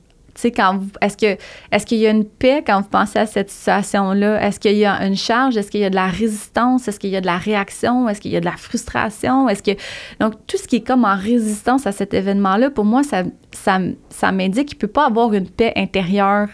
Est-ce 0.43 1.17
que 1.17 1.37
est-ce 1.71 1.87
qu'il 1.87 1.99
y 1.99 2.07
a 2.07 2.11
une 2.11 2.25
paix 2.25 2.63
quand 2.67 2.81
vous 2.81 2.89
pensez 2.89 3.19
à 3.19 3.27
cette 3.27 3.51
situation-là? 3.51 4.41
Est-ce 4.47 4.61
qu'il 4.61 4.77
y 4.77 4.85
a 4.85 5.05
une 5.07 5.17
charge? 5.17 5.57
Est-ce 5.57 5.71
qu'il 5.71 5.81
y 5.81 5.85
a 5.85 5.91
de 5.91 5.95
la 5.95 6.07
résistance? 6.07 6.89
Est-ce 6.89 6.99
qu'il 6.99 7.11
y 7.11 7.17
a 7.17 7.21
de 7.21 7.27
la 7.27 7.37
réaction? 7.37 8.09
Est-ce 8.09 8.21
qu'il 8.21 8.31
y 8.31 8.37
a 8.37 8.41
de 8.41 8.45
la 8.45 8.57
frustration? 8.57 9.49
Est-ce 9.49 9.63
que 9.63 9.73
donc 10.19 10.35
tout 10.47 10.57
ce 10.57 10.67
qui 10.67 10.77
est 10.77 10.87
comme 10.87 11.05
en 11.05 11.17
résistance 11.17 11.87
à 11.87 11.93
cet 11.93 12.15
événement-là, 12.15 12.71
pour 12.71 12.85
moi, 12.85 13.03
ça, 13.03 13.25
ça, 13.53 13.81
ça 14.09 14.33
m'indique 14.33 14.69
qu'il 14.69 14.77
ne 14.77 14.81
peut 14.81 14.87
pas 14.89 15.07
avoir 15.07 15.35
une 15.35 15.49
paix 15.49 15.73
intérieure 15.77 16.49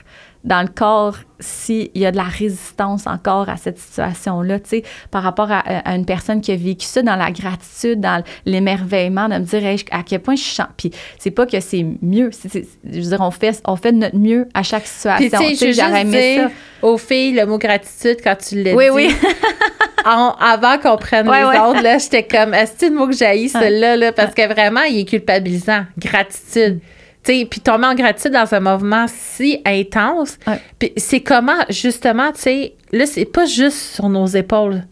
dans 0.47 0.63
le 0.63 0.69
corps 0.69 1.19
s'il 1.39 1.91
y 1.95 2.07
a 2.07 2.13
de 2.13 2.17
la 2.17 2.25
résistance 2.25 3.07
encore 3.07 3.51
à 3.51 3.59
cette 3.59 3.79
situation-là, 3.79 4.59
tu 4.61 4.69
sais, 4.71 4.83
par 5.11 5.23
rapport 5.23 5.49
à, 5.51 5.95
une 5.95 6.07
personne 6.07 6.41
qui 6.41 6.53
a 6.53 6.57
vécu 6.57 6.87
ça 6.87 7.03
dans 7.03 7.17
la 7.17 7.31
gratitude, 7.31 8.01
dans 8.01 8.23
l'émerveillement, 8.47 9.29
de 9.29 9.35
me 9.35 9.41
dire 9.41 9.77
à 9.91 10.03
quel 10.03 10.21
point 10.21 10.37
je 10.37 10.45
chante. 10.45 10.71
Puis 10.79 10.93
c'est 11.19 11.33
pas 11.33 11.45
que 11.45 11.61
c'est 11.61 11.85
mieux, 12.01 12.31
je 12.33 13.01
veux 13.01 13.09
dire, 13.09 13.21
on 13.21 13.31
fait, 13.31 13.61
on 13.67 13.77
fait 13.77 13.93
de 13.93 13.99
notre 13.99 14.17
mieux 14.17 14.49
à 14.55 14.63
chaque 14.63 14.87
situation. 14.87 15.41
tu 15.41 15.57
sais, 15.57 15.73
j'aurais 15.75 16.03
aimé 16.03 16.39
ça. 16.39 16.51
Aux 16.87 16.97
filles, 16.97 17.33
le 17.33 17.45
mot 17.45 17.59
gratitude, 17.59 18.19
quand 18.23 18.37
tu 18.37 18.63
l'as 18.63 18.75
oui, 18.75 18.85
dit. 18.85 18.91
Oui, 18.93 19.15
avant 20.05 20.79
qu'on 20.79 20.97
prenne 20.97 21.27
les 21.27 21.59
autres, 21.59 21.83
là, 21.83 21.99
j'étais 21.99 22.23
comme, 22.23 22.55
est-ce 22.55 22.87
que 22.87 22.87
le 22.87 22.97
mot 22.97 23.09
que 23.09 23.15
j'haïs, 23.15 23.49
celui-là, 23.49 23.97
là, 23.97 24.13
parce 24.13 24.33
que 24.33 24.47
vraiment, 24.47 24.83
il 24.83 25.01
est 25.01 25.05
culpabilisant. 25.05 25.85
Gratitude 25.99 26.81
puis 27.27 27.61
tomber 27.61 27.87
en 27.87 27.95
gratitude 27.95 28.33
dans 28.33 28.55
un 28.55 28.61
mouvement 28.61 29.07
si 29.09 29.61
intense. 29.65 30.39
Puis 30.79 30.93
c'est 30.97 31.21
comment, 31.21 31.65
justement, 31.69 32.33
tu 32.33 32.41
sais, 32.41 32.75
là, 32.93 33.07
c'est 33.07 33.25
pas 33.25 33.47
juste 33.47 33.95
sur 33.95 34.09
nos 34.09 34.27
épaules. 34.27 34.85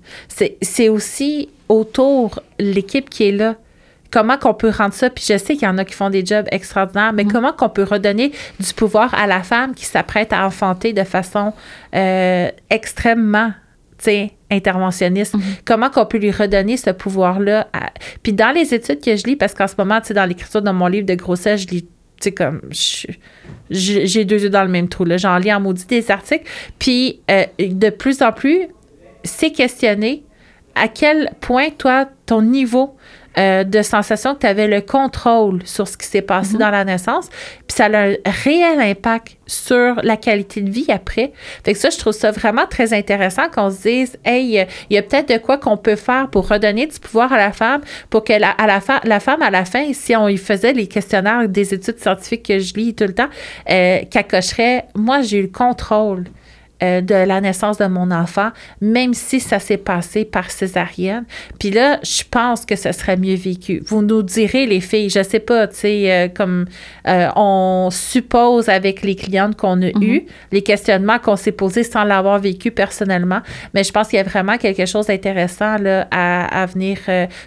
C'est 0.60 0.88
aussi 0.88 1.48
autour 1.68 2.40
l'équipe 2.58 3.08
qui 3.08 3.28
est 3.28 3.32
là. 3.32 3.56
Comment 4.10 4.38
qu'on 4.38 4.54
peut 4.54 4.70
rendre 4.70 4.94
ça, 4.94 5.10
puis 5.10 5.24
je 5.26 5.36
sais 5.36 5.54
qu'il 5.54 5.64
y 5.64 5.66
en 5.66 5.76
a 5.76 5.84
qui 5.84 5.94
font 5.94 6.08
des 6.08 6.24
jobs 6.24 6.46
extraordinaires, 6.52 7.12
mais 7.12 7.24
mm. 7.24 7.32
comment 7.32 7.52
qu'on 7.52 7.68
peut 7.68 7.82
redonner 7.82 8.30
du 8.60 8.72
pouvoir 8.72 9.12
à 9.12 9.26
la 9.26 9.42
femme 9.42 9.74
qui 9.74 9.86
s'apprête 9.86 10.32
à 10.32 10.46
enfanter 10.46 10.92
de 10.92 11.02
façon 11.02 11.52
euh, 11.96 12.48
extrêmement 12.70 13.52
interventionniste? 14.50 15.34
Mm-hmm. 15.34 15.60
Comment 15.64 15.90
qu'on 15.90 16.06
peut 16.06 16.18
lui 16.18 16.30
redonner 16.30 16.76
ce 16.76 16.90
pouvoir-là? 16.90 17.66
Puis 18.22 18.32
dans 18.32 18.54
les 18.54 18.72
études 18.72 19.00
que 19.00 19.16
je 19.16 19.24
lis, 19.24 19.34
parce 19.34 19.52
qu'en 19.52 19.66
ce 19.66 19.74
moment, 19.76 20.00
tu 20.00 20.08
sais, 20.08 20.14
dans 20.14 20.26
l'écriture 20.26 20.62
de 20.62 20.70
mon 20.70 20.86
livre 20.86 21.06
de 21.06 21.14
grossesse, 21.14 21.62
je 21.62 21.68
lis 21.68 21.88
sais, 22.24 22.32
comme, 22.32 22.60
j'ai 23.70 24.24
deux 24.24 24.42
yeux 24.42 24.50
dans 24.50 24.64
le 24.64 24.70
même 24.70 24.88
trou, 24.88 25.04
là. 25.04 25.16
J'en 25.16 25.36
lis 25.38 25.52
en 25.52 25.60
maudit 25.60 25.86
des 25.86 26.10
articles. 26.10 26.48
Puis, 26.78 27.20
euh, 27.30 27.44
de 27.58 27.90
plus 27.90 28.22
en 28.22 28.32
plus, 28.32 28.68
c'est 29.24 29.52
questionner 29.52 30.24
à 30.74 30.88
quel 30.88 31.32
point, 31.40 31.70
toi, 31.70 32.08
ton 32.26 32.42
niveau 32.42 32.96
euh, 33.38 33.64
de 33.64 33.82
sensation 33.82 34.34
que 34.34 34.40
tu 34.40 34.46
avais 34.46 34.68
le 34.68 34.80
contrôle 34.80 35.60
sur 35.64 35.88
ce 35.88 35.96
qui 35.96 36.06
s'est 36.06 36.22
passé 36.22 36.54
Mhm. 36.54 36.60
dans 36.60 36.70
la 36.70 36.84
naissance. 36.84 37.28
Puis 37.66 37.76
ça 37.76 37.86
a 37.86 38.06
un 38.08 38.14
réel 38.44 38.80
impact 38.80 39.36
sur 39.46 39.96
la 40.02 40.16
qualité 40.16 40.60
de 40.60 40.70
vie 40.70 40.86
après. 40.90 41.32
Fait 41.64 41.72
que 41.72 41.78
ça, 41.78 41.90
je 41.90 41.98
trouve 41.98 42.12
ça 42.12 42.30
vraiment 42.30 42.66
très 42.66 42.92
intéressant 42.94 43.48
qu'on 43.54 43.70
se 43.70 43.82
dise, 43.82 44.18
hey, 44.24 44.60
euh, 44.60 44.64
il 44.90 44.94
y 44.94 44.98
a 44.98 45.02
peut-être 45.02 45.28
de 45.28 45.38
quoi 45.38 45.58
qu'on 45.58 45.76
peut 45.76 45.96
faire 45.96 46.28
pour 46.30 46.48
redonner 46.48 46.86
du 46.86 46.98
pouvoir 46.98 47.32
à 47.32 47.36
la 47.36 47.52
femme, 47.52 47.82
pour 48.10 48.24
que 48.24 48.32
la, 48.32 48.50
à 48.50 48.66
la, 48.66 48.80
la 49.04 49.20
femme, 49.20 49.42
à 49.42 49.50
la 49.50 49.64
fin, 49.64 49.92
si 49.92 50.14
on 50.16 50.28
y 50.28 50.36
faisait 50.36 50.72
les 50.72 50.86
questionnaires 50.86 51.48
des 51.48 51.74
études 51.74 51.98
scientifiques 51.98 52.46
que 52.46 52.58
je 52.58 52.74
lis 52.74 52.94
tout 52.94 53.04
le 53.04 53.14
temps, 53.14 53.28
euh, 53.70 54.00
qu'elle 54.10 54.26
cocherait, 54.26 54.86
moi, 54.94 55.20
j'ai 55.22 55.38
eu 55.38 55.42
le 55.42 55.48
contrôle 55.48 56.24
euh, 56.84 57.00
de 57.00 57.14
la 57.14 57.40
naissance 57.40 57.78
de 57.78 57.86
mon 57.86 58.10
enfant, 58.10 58.50
même 58.80 59.14
si 59.14 59.40
ça 59.40 59.58
s'est 59.58 59.76
passé 59.76 60.24
par 60.24 60.50
césarienne. 60.50 61.24
Puis 61.58 61.70
là, 61.70 61.98
je 62.02 62.22
pense 62.30 62.64
que 62.64 62.76
ce 62.76 62.92
serait 62.92 63.16
mieux 63.16 63.36
vécu. 63.36 63.82
Vous 63.86 64.02
nous 64.02 64.22
direz, 64.22 64.66
les 64.66 64.80
filles, 64.80 65.10
je 65.10 65.22
sais 65.22 65.40
pas, 65.40 65.66
tu 65.68 65.76
sais, 65.76 66.12
euh, 66.12 66.28
comme 66.28 66.66
euh, 67.08 67.28
on 67.36 67.88
suppose 67.90 68.68
avec 68.68 69.02
les 69.02 69.16
clientes 69.16 69.56
qu'on 69.56 69.80
a 69.82 69.88
eues, 70.00 70.26
les 70.52 70.62
questionnements 70.62 71.18
qu'on 71.18 71.36
s'est 71.36 71.52
posés 71.52 71.84
sans 71.84 72.04
l'avoir 72.04 72.38
vécu 72.38 72.70
personnellement, 72.70 73.40
mais 73.72 73.84
je 73.84 73.92
pense 73.92 74.08
qu'il 74.08 74.18
y 74.18 74.20
a 74.20 74.24
vraiment 74.24 74.58
quelque 74.58 74.86
chose 74.86 75.06
d'intéressant 75.06 75.76
là, 75.78 76.06
à, 76.10 76.62
à 76.62 76.66
venir 76.66 76.98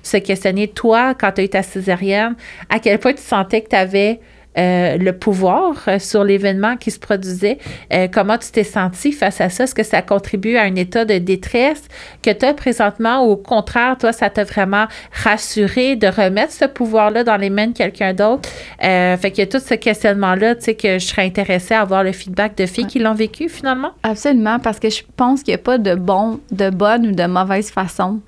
se 0.04 0.17
questionner. 0.17 0.67
Toi, 0.67 1.13
quand 1.13 1.32
tu 1.32 1.41
as 1.41 1.43
eu 1.43 1.50
ta 1.50 1.63
césarienne, 1.63 2.36
à 2.69 2.80
quel 2.80 3.00
point 3.00 3.13
tu 3.13 3.21
sentais 3.21 3.62
que 3.62 3.69
tu 3.69 3.76
avais 3.76 4.19
euh, 4.58 4.98
le 4.98 5.13
pouvoir 5.13 5.76
euh, 5.88 6.00
sur 6.00 6.24
l'événement 6.24 6.78
qui 6.78 6.91
se 6.91 7.00
produisait. 7.00 7.60
Euh, 7.93 8.08
comment 8.12 8.38
tu 8.38 8.52
t'es 8.52 8.63
senti 8.63 9.12
face 9.12 9.39
à 9.41 9.50
ça? 9.50 9.65
Est-ce 9.65 9.76
que 9.76 9.84
ça 9.84 10.02
contribue 10.02 10.58
à 10.58 10.63
un 10.63 10.76
état 10.76 11.06
de 11.06 11.17
détresse 11.17 11.84
que 12.22 12.32
tu 12.32 12.46
as 12.46 12.54
présentement? 12.54 13.26
Ou 13.26 13.32
au 13.32 13.38
contraire, 13.38 13.98
toi, 14.00 14.12
ça 14.12 14.30
t'a 14.30 14.43
vraiment 14.43 14.88
rassuré 15.12 15.96
de 15.96 16.08
remettre 16.08 16.54
ce 16.54 16.65
pouvoir-là 16.65 17.24
dans 17.24 17.38
les 17.38 17.50
mains 17.50 17.67
de 17.67 17.78
quelqu'un 17.78 18.13
d'autre? 18.13 18.50
Euh, 18.84 19.15
fait 19.17 19.32
qu'il 19.32 19.43
y 19.43 19.48
a 19.48 19.48
tout 19.48 19.63
ce 19.63 19.74
questionnement-là, 19.74 20.56
tu 20.56 20.63
sais, 20.63 20.76
que 20.76 21.00
je 21.00 21.06
serais 21.06 21.26
intéressée 21.26 21.74
à 21.74 21.82
avoir 21.82 22.04
le 22.04 22.12
feedback 22.12 22.58
de 22.58 22.65
filles 22.65 22.88
qui 22.88 23.00
l'ont 23.00 23.13
vécu 23.13 23.50
finalement. 23.50 23.91
Absolument, 24.04 24.60
parce 24.60 24.80
que 24.80 24.89
je 24.89 25.04
pense 25.15 25.43
qu'il 25.43 25.54
n'y 25.54 25.60
a 25.60 25.63
pas 25.63 25.78
de 25.78 25.96
bon, 25.96 26.39
de 26.52 26.70
bonne 26.70 27.08
ou 27.08 27.12
de 27.12 27.26
mauvaise 27.26 27.70
façon. 27.70 28.22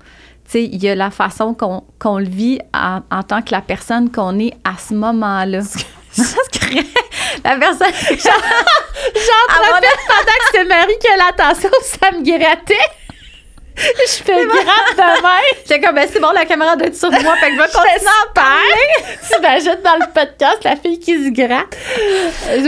Tu 0.44 0.52
sais, 0.52 0.64
il 0.64 0.82
y 0.82 0.88
a 0.88 0.94
la 0.94 1.10
façon 1.10 1.54
qu'on 1.54 1.84
qu'on 1.98 2.18
le 2.18 2.24
vit 2.24 2.58
en, 2.74 3.00
en 3.10 3.22
tant 3.22 3.42
que 3.42 3.52
la 3.52 3.60
personne 3.60 4.10
qu'on 4.10 4.38
est 4.38 4.54
à 4.64 4.76
ce 4.78 4.94
moment-là. 4.94 5.60
la 7.44 7.56
personne. 7.56 7.92
J'en 8.10 9.54
profite 9.54 10.00
pendant 10.06 10.38
que 10.38 10.46
c'est 10.52 10.64
Marie 10.64 10.98
qui 11.00 11.08
a 11.08 11.16
l'attention, 11.16 11.70
ça 11.82 12.10
me 12.12 12.22
grattait. 12.22 12.74
Je 13.76 14.22
fais 14.22 14.44
gratte 14.44 14.96
de 14.96 15.22
même. 15.22 15.62
J'étais 15.66 15.80
comme, 15.80 15.94
ben, 15.94 16.06
c'est 16.12 16.20
bon, 16.20 16.32
la 16.32 16.44
caméra 16.44 16.76
doit 16.76 16.88
être 16.88 16.96
sur 16.96 17.10
moi, 17.10 17.34
fait 17.36 17.46
que 17.46 17.52
je 17.52 17.58
vais 17.62 17.68
continuer 17.68 18.10
à 18.24 18.32
parler. 18.34 19.16
T'imagines 19.26 19.82
dans 19.82 19.94
le 19.94 20.12
podcast 20.12 20.58
la 20.64 20.76
fille 20.76 20.98
qui 20.98 21.14
se 21.24 21.30
gratte. 21.30 21.76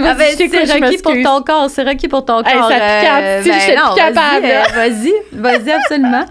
Ah 0.05 0.15
ben, 0.15 0.33
Je 0.33 0.37
c'est 0.37 0.67
je 0.67 0.73
requis 0.85 0.99
pour 1.03 1.13
ton 1.23 1.43
corps, 1.43 1.69
c'est 1.69 1.83
requis 1.83 2.09
pour 2.09 2.25
ton 2.25 2.43
corps. 2.43 2.69
ça 2.69 2.75
pique 2.75 3.11
euh, 3.11 3.43
ben 3.43 3.43
plus 3.43 3.95
capable, 3.97 4.15
Vas-y, 4.15 4.49
là. 4.49 4.65
euh, 4.65 4.75
vas-y, 4.75 5.13
vas-y, 5.33 5.73
absolument. 5.73 6.25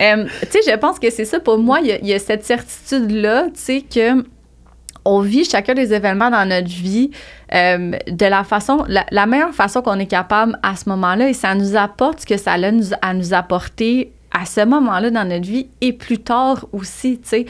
Euh, 0.00 0.24
tu 0.50 0.62
sais, 0.62 0.70
je 0.70 0.76
pense 0.76 0.98
que 0.98 1.10
c'est 1.10 1.24
ça 1.24 1.40
pour 1.40 1.58
moi. 1.58 1.78
Il 1.80 1.86
y 1.86 1.92
a, 1.92 1.96
il 1.96 2.06
y 2.08 2.14
a 2.14 2.18
cette 2.18 2.44
certitude-là, 2.44 3.44
tu 3.44 3.50
sais, 3.54 3.82
que 3.82 4.22
on 5.04 5.20
vit 5.20 5.44
chacun 5.44 5.74
des 5.74 5.92
événements 5.92 6.30
dans 6.30 6.48
notre 6.48 6.68
vie 6.68 7.10
euh, 7.54 7.92
de 8.06 8.26
la 8.26 8.44
façon, 8.44 8.84
la, 8.88 9.26
meilleure 9.26 9.54
façon 9.54 9.82
qu'on 9.82 9.98
est 9.98 10.06
capable 10.06 10.58
à 10.62 10.76
ce 10.76 10.88
moment-là, 10.88 11.28
et 11.28 11.34
ça 11.34 11.54
nous 11.54 11.76
apporte 11.76 12.20
ce 12.20 12.26
que 12.26 12.36
ça 12.36 12.52
a 12.52 12.56
à 13.02 13.14
nous 13.14 13.34
apporter 13.34 14.12
à 14.32 14.46
ce 14.46 14.64
moment-là 14.64 15.10
dans 15.10 15.24
notre 15.24 15.46
vie 15.46 15.68
et 15.80 15.92
plus 15.92 16.18
tard 16.18 16.66
aussi, 16.72 17.18
tu 17.18 17.28
sais. 17.28 17.46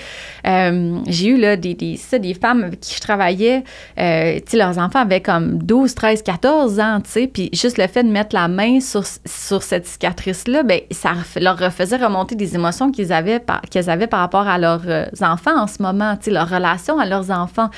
Euh, 0.46 0.98
j'ai 1.06 1.28
eu 1.28 1.36
là 1.36 1.56
des, 1.56 1.74
des, 1.74 1.96
ça, 1.96 2.18
des 2.18 2.34
femmes 2.34 2.64
avec 2.64 2.80
qui 2.80 2.94
je 2.94 3.00
travaillais, 3.00 3.64
euh, 3.98 4.36
tu 4.36 4.52
sais, 4.52 4.56
leurs 4.56 4.78
enfants 4.78 5.00
avaient 5.00 5.20
comme 5.20 5.62
12, 5.62 5.94
13, 5.94 6.22
14 6.22 6.80
ans, 6.80 7.00
tu 7.02 7.10
sais, 7.10 7.26
puis 7.26 7.50
juste 7.52 7.78
le 7.78 7.86
fait 7.86 8.02
de 8.02 8.10
mettre 8.10 8.34
la 8.34 8.48
main 8.48 8.80
sur, 8.80 9.04
sur 9.26 9.62
cette 9.62 9.86
cicatrice-là, 9.86 10.62
ben 10.62 10.80
ça 10.90 11.12
leur 11.36 11.58
faisait 11.72 11.96
remonter 11.96 12.34
des 12.34 12.54
émotions 12.54 12.90
qu'ils 12.90 13.12
avaient, 13.12 13.40
par, 13.40 13.60
avaient 13.86 14.06
par 14.06 14.20
rapport 14.20 14.48
à 14.48 14.58
leurs 14.58 14.88
euh, 14.88 15.04
enfants 15.20 15.58
en 15.58 15.66
ce 15.66 15.82
moment, 15.82 16.16
tu 16.16 16.24
sais, 16.24 16.30
leur 16.30 16.48
relation 16.48 16.98
à 16.98 17.06
leurs 17.06 17.30
enfants. 17.30 17.68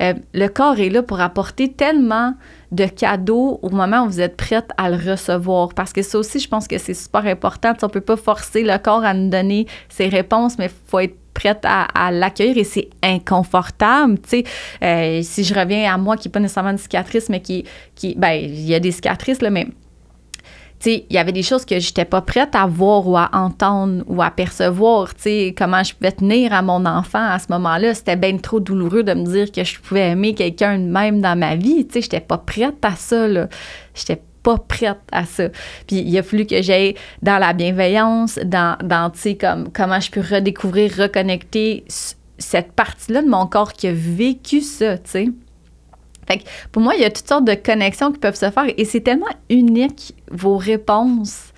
Le 0.00 0.48
corps 0.48 0.78
est 0.78 0.90
là 0.90 1.02
pour 1.02 1.20
apporter 1.20 1.72
tellement 1.72 2.34
de 2.72 2.86
cadeaux 2.86 3.58
au 3.62 3.70
moment 3.70 4.04
où 4.04 4.08
vous 4.08 4.20
êtes 4.20 4.36
prête 4.36 4.70
à 4.76 4.90
le 4.90 4.96
recevoir. 4.96 5.70
Parce 5.74 5.92
que 5.92 6.02
ça 6.02 6.18
aussi, 6.18 6.38
je 6.38 6.48
pense 6.48 6.66
que 6.66 6.78
c'est 6.78 6.94
super 6.94 7.24
important. 7.26 7.72
On 7.82 7.88
peut 7.88 8.00
pas 8.00 8.16
forcer 8.16 8.62
le 8.62 8.76
corps 8.78 9.04
à 9.04 9.14
nous 9.14 9.30
donner 9.30 9.66
ses 9.88 10.08
réponses, 10.08 10.58
mais 10.58 10.66
il 10.66 10.90
faut 10.90 11.00
être 11.00 11.16
prête 11.34 11.64
à, 11.64 12.10
l'accueillir 12.12 12.56
et 12.56 12.64
c'est 12.64 12.88
inconfortable. 13.02 14.18
Euh, 14.82 15.20
si 15.22 15.44
je 15.44 15.52
reviens 15.52 15.92
à 15.92 15.98
moi 15.98 16.16
qui 16.16 16.28
n'est 16.28 16.32
pas 16.32 16.40
nécessairement 16.40 16.70
une 16.70 16.78
cicatrice, 16.78 17.28
mais 17.28 17.40
qui, 17.40 17.64
qui 17.96 18.14
ben, 18.16 18.32
il 18.32 18.66
y 18.66 18.74
a 18.74 18.80
des 18.80 18.92
cicatrices, 18.92 19.42
là, 19.42 19.50
mais 19.50 19.66
il 20.86 21.14
y 21.14 21.18
avait 21.18 21.32
des 21.32 21.42
choses 21.42 21.64
que 21.64 21.78
j'étais 21.78 22.04
pas 22.04 22.20
prête 22.20 22.54
à 22.54 22.66
voir 22.66 23.06
ou 23.06 23.16
à 23.16 23.30
entendre 23.32 24.04
ou 24.06 24.22
à 24.22 24.30
percevoir, 24.30 25.12
comment 25.56 25.82
je 25.82 25.94
pouvais 25.94 26.12
tenir 26.12 26.52
à 26.52 26.62
mon 26.62 26.84
enfant 26.86 27.26
à 27.26 27.38
ce 27.38 27.46
moment-là. 27.50 27.94
C'était 27.94 28.16
bien 28.16 28.36
trop 28.38 28.60
douloureux 28.60 29.02
de 29.02 29.14
me 29.14 29.24
dire 29.24 29.50
que 29.50 29.64
je 29.64 29.78
pouvais 29.80 30.10
aimer 30.10 30.34
quelqu'un 30.34 30.78
de 30.78 30.84
même 30.84 31.20
dans 31.20 31.38
ma 31.38 31.56
vie, 31.56 31.86
tu 31.86 32.00
j'étais 32.00 32.20
pas 32.20 32.38
prête 32.38 32.84
à 32.84 32.96
ça, 32.96 33.28
là. 33.28 33.48
J'étais 33.94 34.20
pas 34.42 34.58
prête 34.58 34.98
à 35.10 35.24
ça. 35.24 35.48
Puis 35.86 35.96
il 35.96 36.18
a 36.18 36.22
fallu 36.22 36.46
que 36.46 36.60
j'aille 36.62 36.94
dans 37.22 37.38
la 37.38 37.52
bienveillance, 37.52 38.38
dans, 38.44 38.76
dans 38.84 39.10
comment 39.72 40.00
je 40.00 40.10
peux 40.10 40.20
redécouvrir, 40.20 40.92
reconnecter 40.98 41.84
cette 42.38 42.72
partie-là 42.72 43.22
de 43.22 43.28
mon 43.28 43.46
corps 43.46 43.72
qui 43.72 43.88
a 43.88 43.92
vécu 43.92 44.60
ça. 44.60 44.96
Fait 46.26 46.38
que 46.38 46.44
pour 46.72 46.82
moi, 46.82 46.94
il 46.94 47.02
y 47.02 47.04
a 47.04 47.10
toutes 47.10 47.28
sortes 47.28 47.44
de 47.44 47.54
connexions 47.54 48.12
qui 48.12 48.18
peuvent 48.18 48.36
se 48.36 48.50
faire 48.50 48.66
et 48.76 48.84
c'est 48.84 49.00
tellement 49.00 49.26
unique, 49.50 50.14
vos 50.30 50.56
réponses. 50.56 51.52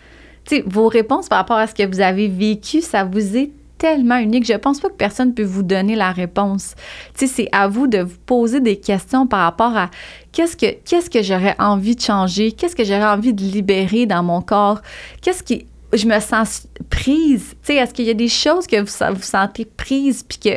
Tu 0.45 0.57
sais, 0.57 0.65
vos 0.67 0.89
réponses 0.89 1.29
par 1.29 1.39
rapport 1.39 1.57
à 1.57 1.67
ce 1.67 1.75
que 1.75 1.87
vous 1.87 2.01
avez 2.01 2.29
vécu, 2.29 2.81
ça 2.81 3.05
vous 3.05 3.37
est 3.37 3.51
tellement 3.79 4.17
unique. 4.17 4.47
Je 4.47 4.55
pense 4.55 4.81
pas 4.81 4.89
que 4.89 4.95
personne 4.95 5.35
peut 5.35 5.45
vous 5.45 5.63
donner 5.63 5.97
la 5.97 6.13
réponse. 6.13 6.75
C'est 7.15 7.49
à 7.53 7.69
vous 7.69 7.87
de 7.87 7.99
vous 7.99 8.19
poser 8.25 8.61
des 8.61 8.77
questions 8.77 9.27
par 9.27 9.41
rapport 9.41 9.77
à 9.77 9.91
qu'est-ce 10.33 10.57
que 10.57 10.73
qu'est-ce 10.85 11.11
que 11.11 11.23
j'aurais 11.23 11.57
envie 11.59 11.97
de 11.97 12.01
changer, 12.01 12.53
qu'est-ce 12.53 12.77
que 12.77 12.85
j'aurais 12.85 13.07
envie 13.07 13.35
de 13.35 13.43
libérer 13.43 14.07
dans 14.07 14.23
mon 14.23 14.41
corps, 14.41 14.81
qu'est-ce 15.21 15.43
qui 15.43 15.67
je 15.93 16.07
me 16.07 16.19
sens 16.21 16.67
prise. 16.91 17.51
Tu 17.51 17.57
sais, 17.63 17.75
est-ce 17.77 17.95
qu'il 17.95 18.05
y 18.07 18.11
a 18.11 18.15
des 18.15 18.29
choses 18.29 18.67
que 18.67 18.77
vous 18.81 19.15
vous 19.17 19.23
sentez 19.23 19.65
prise 19.65 20.23
puis 20.25 20.39
que 20.39 20.49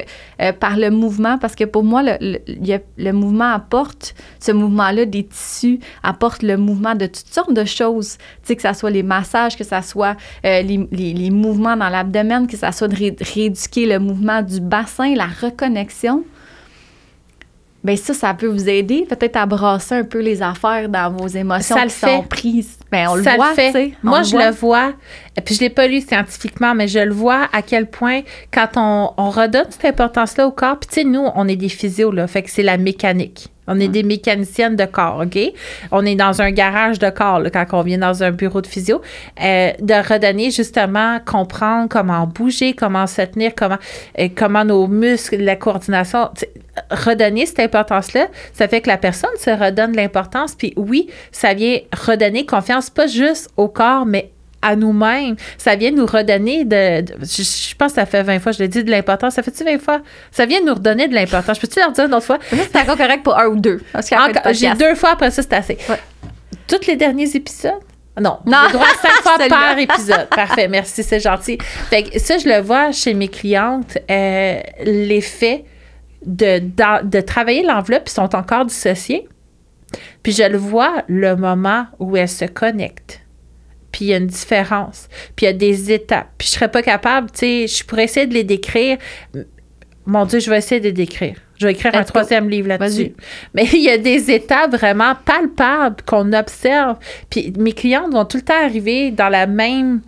euh, 0.42 0.52
par 0.54 0.76
le 0.78 0.90
mouvement, 0.90 1.38
parce 1.38 1.56
que 1.56 1.64
pour 1.66 1.84
moi, 1.84 2.02
le, 2.04 2.40
le, 2.98 3.12
mouvement 3.12 3.52
apporte, 3.54 4.16
ce 4.40 4.52
mouvement-là 4.52 5.06
des 5.06 5.26
tissus, 5.26 5.80
apporte 6.04 6.42
le 6.44 6.58
mouvement 6.58 6.96
de 6.96 7.06
toutes 7.06 7.28
sortes 7.32 7.54
de 7.54 7.66
choses. 7.66 8.18
Tu 8.18 8.24
sais, 8.44 8.56
que 8.56 8.62
ça 8.62 8.74
soit 8.74 8.90
les 8.90 9.04
massages, 9.04 9.56
que 9.58 9.64
ça 9.64 9.82
soit 9.82 10.16
euh, 10.46 10.62
les, 10.62 10.88
les- 10.92 11.14
les 11.14 11.30
mouvements 11.30 11.78
dans 11.78 11.90
l'abdomen, 11.90 12.48
que 12.48 12.58
ça 12.58 12.72
soit 12.72 12.88
de 12.88 12.96
ré- 12.96 13.16
rééduquer 13.20 13.86
le 13.86 14.00
mouvement 14.00 14.42
du 14.42 14.60
bassin, 14.60 15.14
la 15.16 15.28
reconnexion. 15.28 16.24
Bien, 17.84 17.96
ça, 17.96 18.14
ça 18.14 18.34
peut 18.34 18.48
vous 18.48 18.68
aider 18.68 19.06
peut-être 19.08 19.38
à 19.38 19.46
brasser 19.46 19.96
un 19.96 20.04
peu 20.04 20.20
les 20.20 20.42
affaires 20.42 20.90
dans 20.90 21.12
vos 21.12 21.28
émotions 21.28 21.76
Ça 21.78 21.84
le 21.86 21.90
sont 21.90 22.24
fait. 22.24 22.28
prises. 22.28 22.78
Bien, 22.92 23.10
on 23.12 23.16
le 23.16 23.24
ça 23.24 23.36
voit, 23.36 23.50
le 23.50 23.56
fait. 23.56 23.68
tu 23.68 23.72
sais. 23.72 23.94
On 24.04 24.08
Moi, 24.10 24.24
je 24.24 24.32
voit. 24.32 24.46
le 24.48 24.52
vois. 24.52 24.94
Et 25.38 25.42
puis, 25.42 25.56
je 25.56 25.62
l'ai 25.62 25.70
pas 25.70 25.88
lu 25.88 26.02
scientifiquement, 26.02 26.76
mais 26.76 26.90
je 26.90 27.00
le 27.00 27.14
vois 27.14 27.48
à 27.54 27.62
quel 27.62 27.90
point, 27.90 28.22
quand 28.52 28.70
on, 28.76 29.12
on 29.16 29.30
redonne 29.30 29.68
cette 29.70 29.86
importance-là 29.86 30.48
au 30.48 30.52
corps, 30.52 30.78
puis 30.78 30.90
tu 30.90 30.96
sais, 30.96 31.04
nous, 31.06 31.26
on 31.36 31.48
est 31.48 31.56
des 31.56 31.70
physios, 31.70 32.12
là, 32.12 32.28
fait 32.28 32.44
que 32.44 32.52
c'est 32.52 32.64
la 32.64 32.78
mécanique. 32.78 33.48
On 33.70 33.80
est 33.80 33.88
des 33.88 34.04
mécaniciennes 34.04 34.76
de 34.76 34.86
corps, 34.86 35.24
OK? 35.24 35.40
On 35.92 36.06
est 36.06 36.16
dans 36.16 36.42
un 36.42 36.52
garage 36.52 37.00
de 37.00 37.10
corps, 37.10 37.40
là, 37.40 37.50
quand 37.50 37.66
on 37.74 37.82
vient 37.84 38.00
dans 38.00 38.24
un 38.24 38.32
bureau 38.32 38.62
de 38.62 38.68
physio. 38.68 39.02
Euh, 39.42 39.72
de 39.80 39.94
redonner, 39.94 40.52
justement, 40.52 41.20
comprendre 41.26 41.88
comment 41.88 42.28
bouger, 42.28 42.74
comment 42.74 43.08
se 43.08 43.22
tenir, 43.22 43.52
comment, 43.56 43.78
euh, 44.20 44.28
comment 44.36 44.66
nos 44.66 44.88
muscles, 44.88 45.38
la 45.38 45.56
coordination. 45.56 46.30
redonner 46.92 47.46
cette 47.46 47.60
importance-là, 47.60 48.28
ça 48.54 48.68
fait 48.68 48.82
que 48.82 48.90
la 48.90 48.98
personne 48.98 49.30
se 49.38 49.50
redonne 49.50 49.96
l'importance. 49.96 50.56
Puis 50.56 50.74
oui, 50.76 51.10
ça 51.32 51.54
vient 51.54 51.78
redonner 51.94 52.46
confiance, 52.46 52.90
pas 52.90 53.08
juste 53.08 53.50
au 53.58 53.68
corps, 53.68 54.06
mais 54.06 54.32
à 54.62 54.76
nous-mêmes. 54.76 55.36
Ça 55.58 55.76
vient 55.76 55.92
nous 55.92 56.06
redonner 56.06 56.66
de. 56.66 57.02
de- 57.02 57.14
je, 57.22 57.44
je 57.44 57.76
pense 57.76 57.92
que 57.94 57.96
ça 57.96 58.06
fait 58.06 58.24
20 58.24 58.40
fois, 58.40 58.52
je 58.52 58.60
l'ai 58.60 58.68
dit, 58.68 58.84
de 58.84 58.92
l'importance. 58.92 59.34
Ça 59.36 59.44
fait-tu 59.44 59.64
20 59.64 59.80
fois? 59.80 60.02
Ça 60.32 60.46
vient 60.46 60.62
nous 60.66 60.74
redonner 60.74 61.08
de 61.08 61.14
l'importance. 61.16 61.56
Je 61.58 61.62
peux-tu 61.62 61.80
leur 61.80 61.92
dire 61.92 62.06
une 62.06 62.14
autre 62.14 62.26
fois? 62.26 62.40
C'est 62.50 62.76
encore 62.78 62.98
correct 62.98 63.24
pour 63.24 63.38
un 63.38 63.46
ou 63.48 63.56
deux. 63.56 63.82
J'ai 64.54 64.74
deux 64.76 64.96
fois 64.96 65.12
après 65.12 65.32
ça, 65.32 65.42
c'est 65.42 65.54
assez. 65.54 65.78
Ouais. 65.90 66.00
Tous 66.68 66.86
les 66.88 66.96
derniers 66.96 67.36
épisodes? 67.36 67.72
Non, 68.20 68.40
Non. 68.46 68.58
droit 68.74 68.86
à 68.86 69.22
fois 69.22 69.38
par 69.50 69.78
épisode. 69.78 70.28
Parfait, 70.30 70.68
merci, 70.68 71.04
c'est 71.04 71.22
gentil. 71.22 71.58
Fait 71.90 72.04
que 72.04 72.20
ça, 72.20 72.38
je 72.38 72.50
le 72.50 72.60
vois 72.60 72.92
chez 72.92 73.14
mes 73.14 73.30
clientes, 73.30 73.98
euh, 74.12 74.60
l'effet 74.84 75.64
de, 76.26 76.60
de 77.04 77.22
travailler 77.22 77.64
l'enveloppe, 77.64 78.04
ils 78.08 78.12
sont 78.12 78.36
encore 78.36 78.66
dissociés. 78.66 79.30
Puis 80.22 80.34
je 80.34 80.44
le 80.44 80.58
vois 80.58 81.04
le 81.08 81.36
moment 81.38 81.86
où 82.00 82.18
elles 82.18 82.28
se 82.28 82.44
connectent. 82.46 83.22
Puis 84.00 84.06
il 84.06 84.12
y 84.12 84.14
a 84.14 84.18
une 84.18 84.28
différence. 84.28 85.10
Puis 85.36 85.46
il 85.46 85.48
y 85.48 85.50
a 85.50 85.54
des 85.54 85.92
étapes. 85.92 86.30
Puis 86.38 86.48
je 86.48 86.54
serais 86.54 86.72
pas 86.72 86.82
capable, 86.82 87.30
tu 87.32 87.40
sais, 87.40 87.68
je 87.68 87.84
pourrais 87.84 88.06
essayer 88.06 88.28
de 88.28 88.34
les 88.34 88.46
décrire. 88.46 88.98
mon 90.06 90.26
Dieu, 90.26 90.40
je 90.40 90.50
vais 90.50 90.60
essayer 90.60 90.80
de 90.80 90.90
décrire. 90.90 91.36
Je 91.58 91.66
vais 91.66 91.74
écrire 91.74 91.94
un 91.94 92.06
troisième 92.06 92.50
livre 92.50 92.70
là-dessus. 92.70 93.14
Mais 93.54 93.66
il 93.74 93.84
y 93.84 93.90
a 93.90 93.98
des 93.98 94.32
étapes 94.32 94.72
vraiment 94.72 95.16
palpables 95.26 95.98
qu'on 96.06 96.32
observe. 96.32 96.96
Puis 97.30 97.52
mes 97.60 97.74
clientes 97.74 98.14
vont 98.14 98.24
tout 98.24 98.38
le 98.38 98.44
temps 98.44 98.64
arriver 98.64 99.12
dans 99.12 99.28
la 99.28 99.48
même, 99.48 100.00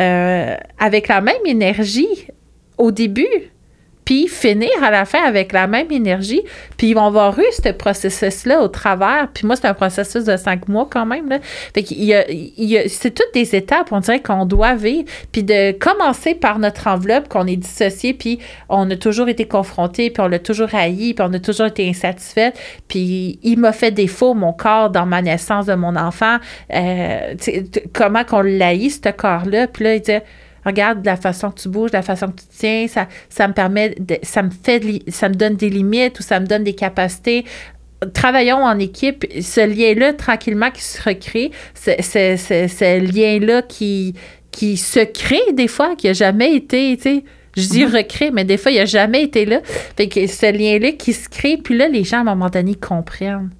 euh, 0.00 0.56
avec 0.80 1.06
la 1.06 1.20
même 1.20 1.46
énergie 1.46 2.26
au 2.78 2.90
début, 2.90 3.52
puis 4.06 4.28
finir 4.28 4.70
à 4.82 4.90
la 4.90 5.04
fin 5.04 5.22
avec 5.24 5.52
la 5.52 5.66
même 5.66 5.90
énergie. 5.90 6.40
Puis 6.78 6.86
ils 6.90 6.94
vont 6.94 7.06
avoir 7.06 7.38
eu 7.38 7.44
ce 7.50 7.70
processus-là 7.72 8.62
au 8.62 8.68
travers. 8.68 9.28
Puis 9.34 9.46
moi, 9.46 9.56
c'est 9.56 9.66
un 9.66 9.74
processus 9.74 10.24
de 10.24 10.36
cinq 10.36 10.68
mois 10.68 10.86
quand 10.90 11.04
même. 11.04 11.28
Là. 11.28 11.40
Fait 11.74 11.82
qu'il 11.82 12.02
y 12.04 12.14
a, 12.14 12.20
a- 12.20 12.88
c'est 12.88 13.10
toutes 13.10 13.34
des 13.34 13.54
étapes, 13.56 13.88
on 13.90 13.98
dirait 14.00 14.20
qu'on 14.22 14.46
doit 14.46 14.76
vivre. 14.76 15.04
Puis 15.32 15.42
de 15.42 15.72
commencer 15.72 16.34
par 16.34 16.58
notre 16.60 16.86
enveloppe, 16.86 17.28
qu'on 17.28 17.46
est 17.48 17.56
dissocié, 17.56 18.14
puis 18.14 18.38
on 18.68 18.88
a 18.90 18.96
toujours 18.96 19.28
été 19.28 19.44
confronté, 19.46 20.10
puis 20.10 20.22
on 20.22 20.28
l'a 20.28 20.38
toujours 20.38 20.72
haï, 20.72 21.12
puis 21.12 21.26
on 21.28 21.32
a 21.34 21.40
toujours 21.40 21.66
été 21.66 21.88
insatisfait. 21.88 22.52
Puis 22.86 23.40
il 23.42 23.58
m'a 23.58 23.72
fait 23.72 23.90
défaut, 23.90 24.34
mon 24.34 24.52
corps, 24.52 24.90
dans 24.90 25.04
ma 25.06 25.20
naissance 25.20 25.66
de 25.66 25.74
mon 25.74 25.96
enfant. 25.96 26.36
Euh, 26.72 27.34
comment 27.92 28.22
qu'on 28.22 28.42
l'haït, 28.42 28.90
ce 29.04 29.10
corps-là? 29.10 29.66
Puis 29.66 29.82
là, 29.82 29.94
il 29.96 30.00
disait 30.00 30.22
regarde 30.66 31.04
la 31.06 31.16
façon 31.16 31.50
que 31.50 31.60
tu 31.60 31.68
bouges, 31.68 31.92
la 31.92 32.02
façon 32.02 32.26
que 32.26 32.40
tu 32.40 32.46
tiens, 32.58 32.86
ça, 32.88 33.08
ça 33.28 33.48
me 33.48 33.54
permet, 33.54 33.94
de, 33.98 34.18
ça 34.22 34.42
me 34.42 34.50
fait, 34.50 34.82
ça 35.08 35.28
me 35.28 35.34
donne 35.34 35.54
des 35.54 35.70
limites 35.70 36.18
ou 36.20 36.22
ça 36.22 36.40
me 36.40 36.46
donne 36.46 36.64
des 36.64 36.74
capacités. 36.74 37.44
Travaillons 38.12 38.62
en 38.62 38.78
équipe, 38.78 39.24
ce 39.40 39.66
lien-là, 39.66 40.12
tranquillement, 40.12 40.70
qui 40.70 40.82
se 40.82 41.00
recrée, 41.02 41.50
ce, 41.74 42.98
lien-là 42.98 43.62
qui, 43.62 44.14
qui 44.50 44.76
se 44.76 45.00
crée 45.00 45.52
des 45.54 45.68
fois, 45.68 45.94
qui 45.96 46.08
n'a 46.08 46.12
jamais 46.12 46.54
été, 46.54 46.96
tu 46.96 47.02
sais, 47.02 47.24
je 47.56 47.68
dis 47.68 47.86
recrée, 47.86 48.30
mais 48.30 48.44
des 48.44 48.58
fois, 48.58 48.70
il 48.70 48.76
n'a 48.76 48.84
jamais 48.84 49.22
été 49.22 49.46
là. 49.46 49.62
Fait 49.96 50.08
que 50.08 50.26
ce 50.26 50.52
lien-là 50.52 50.92
qui 50.92 51.14
se 51.14 51.28
crée, 51.28 51.56
puis 51.56 51.76
là, 51.76 51.88
les 51.88 52.04
gens, 52.04 52.18
à 52.18 52.20
un 52.20 52.24
moment 52.24 52.50
donné, 52.50 52.74
comprennent. 52.74 53.50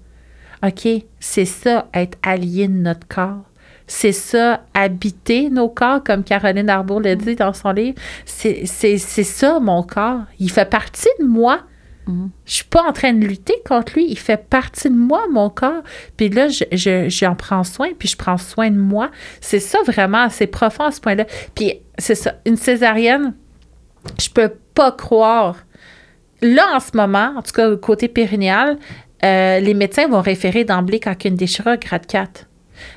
OK, 0.63 0.87
c'est 1.19 1.47
ça, 1.47 1.89
être 1.95 2.19
allié 2.23 2.69
de 2.69 2.75
notre 2.75 3.09
corps. 3.09 3.46
C'est 3.87 4.13
ça, 4.13 4.63
habiter 4.75 5.49
nos 5.51 5.69
corps, 5.69 6.03
comme 6.03 6.25
Caroline 6.25 6.69
Arbour 6.69 7.01
le 7.01 7.15
dit 7.15 7.37
dans 7.37 7.53
son 7.53 7.71
livre. 7.71 7.97
C'est 8.25 8.63
c'est- 8.67 8.99
c'est 8.99 9.23
ça, 9.25 9.61
mon 9.61 9.83
corps. 9.83 10.23
Il 10.41 10.51
fait 10.51 10.69
partie 10.69 11.09
de 11.21 11.25
moi. 11.25 11.61
Mhm. 12.09 12.31
Je 12.45 12.53
suis 12.55 12.65
pas 12.65 12.83
en 12.89 12.93
train 12.93 13.13
de 13.13 13.25
lutter 13.25 13.55
contre 13.69 13.95
lui. 13.95 14.07
Il 14.09 14.19
fait 14.19 14.37
partie 14.49 14.89
de 14.91 14.95
moi, 14.97 15.23
mon 15.31 15.51
corps. 15.51 15.83
Puis 16.17 16.29
là, 16.29 16.49
je- 16.49 16.65
je- 16.73 17.09
j'en 17.09 17.35
prends 17.35 17.65
soin, 17.65 17.89
puis 17.99 18.09
je 18.09 18.17
prends 18.17 18.39
soin 18.39 18.71
de 18.71 18.79
moi. 18.79 19.11
C'est 19.41 19.61
ça 19.61 19.79
vraiment, 19.87 20.29
c'est 20.31 20.47
profond 20.47 20.85
à 20.85 20.91
ce 20.93 21.01
point-là. 21.01 21.25
Puis 21.55 21.75
c'est 21.99 22.15
ça, 22.15 22.35
une 22.45 22.57
césarienne, 22.57 23.35
je 24.21 24.29
peux 24.31 24.53
pas 24.75 24.93
croire. 24.93 25.57
Là, 26.43 26.65
en 26.75 26.81
ce 26.81 26.97
moment, 26.97 27.33
en 27.37 27.43
tout 27.43 27.53
cas, 27.53 27.75
côté 27.77 28.09
périnéal, 28.09 28.79
euh, 29.25 29.59
les 29.61 29.75
médecins 29.75 30.07
vont 30.07 30.21
référer 30.21 30.65
d'emblée 30.65 31.01
quand 31.01 31.15
il 31.21 31.25
y 31.25 31.29
a 31.29 31.31
une 31.31 31.37
déchirure 31.37 31.77
grade 31.79 32.07
4. 32.07 32.47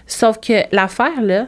Sauf 0.07 0.39
que 0.39 0.63
l'affaire, 0.71 1.21
là, 1.21 1.47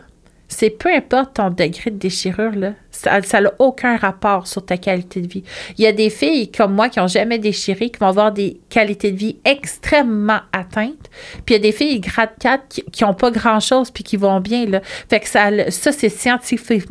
c'est 0.52 0.70
peu 0.70 0.94
importe 0.94 1.36
ton 1.36 1.50
degré 1.50 1.92
de 1.92 1.98
déchirure, 1.98 2.52
là, 2.52 2.74
ça 2.92 3.42
n'a 3.42 3.52
aucun 3.58 3.96
rapport 3.96 4.48
sur 4.48 4.66
ta 4.66 4.78
qualité 4.78 5.22
de 5.22 5.28
vie. 5.28 5.44
Il 5.78 5.84
y 5.84 5.88
a 5.88 5.94
des 5.94 6.10
filles 6.10 6.52
comme 6.52 6.74
moi 6.74 6.90
qui 6.90 7.00
n'ont 7.00 7.08
jamais 7.08 7.40
déchiré, 7.40 7.90
qui 7.90 7.98
vont 8.00 8.08
avoir 8.08 8.34
des 8.34 8.60
qualités 8.70 9.12
de 9.12 9.18
vie 9.18 9.38
extrêmement 9.46 10.42
atteintes. 10.52 11.10
Puis 11.46 11.50
il 11.50 11.54
y 11.54 11.56
a 11.56 11.60
des 11.60 11.72
filles 11.72 12.02
grade 12.02 12.32
4 12.40 12.82
qui 12.92 13.04
n'ont 13.04 13.14
pas 13.14 13.32
grand-chose 13.32 13.92
puis 13.92 14.04
qui 14.04 14.18
vont 14.18 14.42
bien. 14.42 14.66
Là. 14.66 14.82
Fait 15.10 15.22
que 15.22 15.28
ça, 15.28 15.50
ça 15.70 15.92
c'est 15.94 16.10
scientifique. 16.10 16.84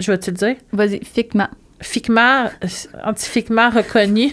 Je 0.00 0.10
vais 0.10 0.18
te 0.18 0.30
le 0.30 0.36
dire? 0.36 0.56
Vas-y, 0.72 1.04
fiquement. 1.04 1.48
scientifiquement, 1.80 2.48
scientifiquement 2.66 3.70
reconnu, 3.70 4.32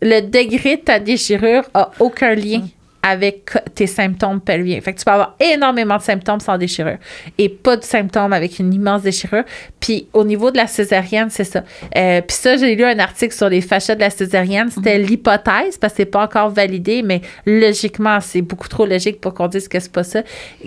le 0.00 0.20
degré 0.20 0.76
de 0.76 0.82
ta 0.82 1.00
déchirure 1.00 1.64
a 1.74 1.90
aucun 1.98 2.34
lien 2.34 2.62
avec 3.06 3.50
tes 3.76 3.86
symptômes 3.86 4.40
pelviens. 4.40 4.80
Fait 4.80 4.92
que 4.92 4.98
tu 4.98 5.04
peux 5.04 5.12
avoir 5.12 5.36
énormément 5.38 5.96
de 5.96 6.02
symptômes 6.02 6.40
sans 6.40 6.58
déchirure 6.58 6.98
et 7.38 7.48
pas 7.48 7.76
de 7.76 7.84
symptômes 7.84 8.32
avec 8.32 8.58
une 8.58 8.74
immense 8.74 9.02
déchirure. 9.02 9.44
Puis 9.78 10.08
au 10.12 10.24
niveau 10.24 10.50
de 10.50 10.56
la 10.56 10.66
césarienne, 10.66 11.30
c'est 11.30 11.44
ça. 11.44 11.62
Euh, 11.96 12.20
puis 12.20 12.36
ça, 12.36 12.56
j'ai 12.56 12.74
lu 12.74 12.84
un 12.84 12.98
article 12.98 13.32
sur 13.32 13.48
les 13.48 13.60
fascias 13.60 13.94
de 13.94 14.00
la 14.00 14.10
césarienne. 14.10 14.70
C'était 14.70 14.98
l'hypothèse 14.98 15.78
parce 15.80 15.92
que 15.92 15.98
c'est 15.98 16.06
pas 16.06 16.24
encore 16.24 16.50
validé, 16.50 17.02
mais 17.02 17.20
logiquement, 17.46 18.18
c'est 18.20 18.42
beaucoup 18.42 18.68
trop 18.68 18.86
logique 18.86 19.20
pour 19.20 19.34
qu'on 19.34 19.46
dise 19.46 19.68
que 19.68 19.78
c'est 19.78 19.92
pas 19.92 20.04
ça. 20.04 20.22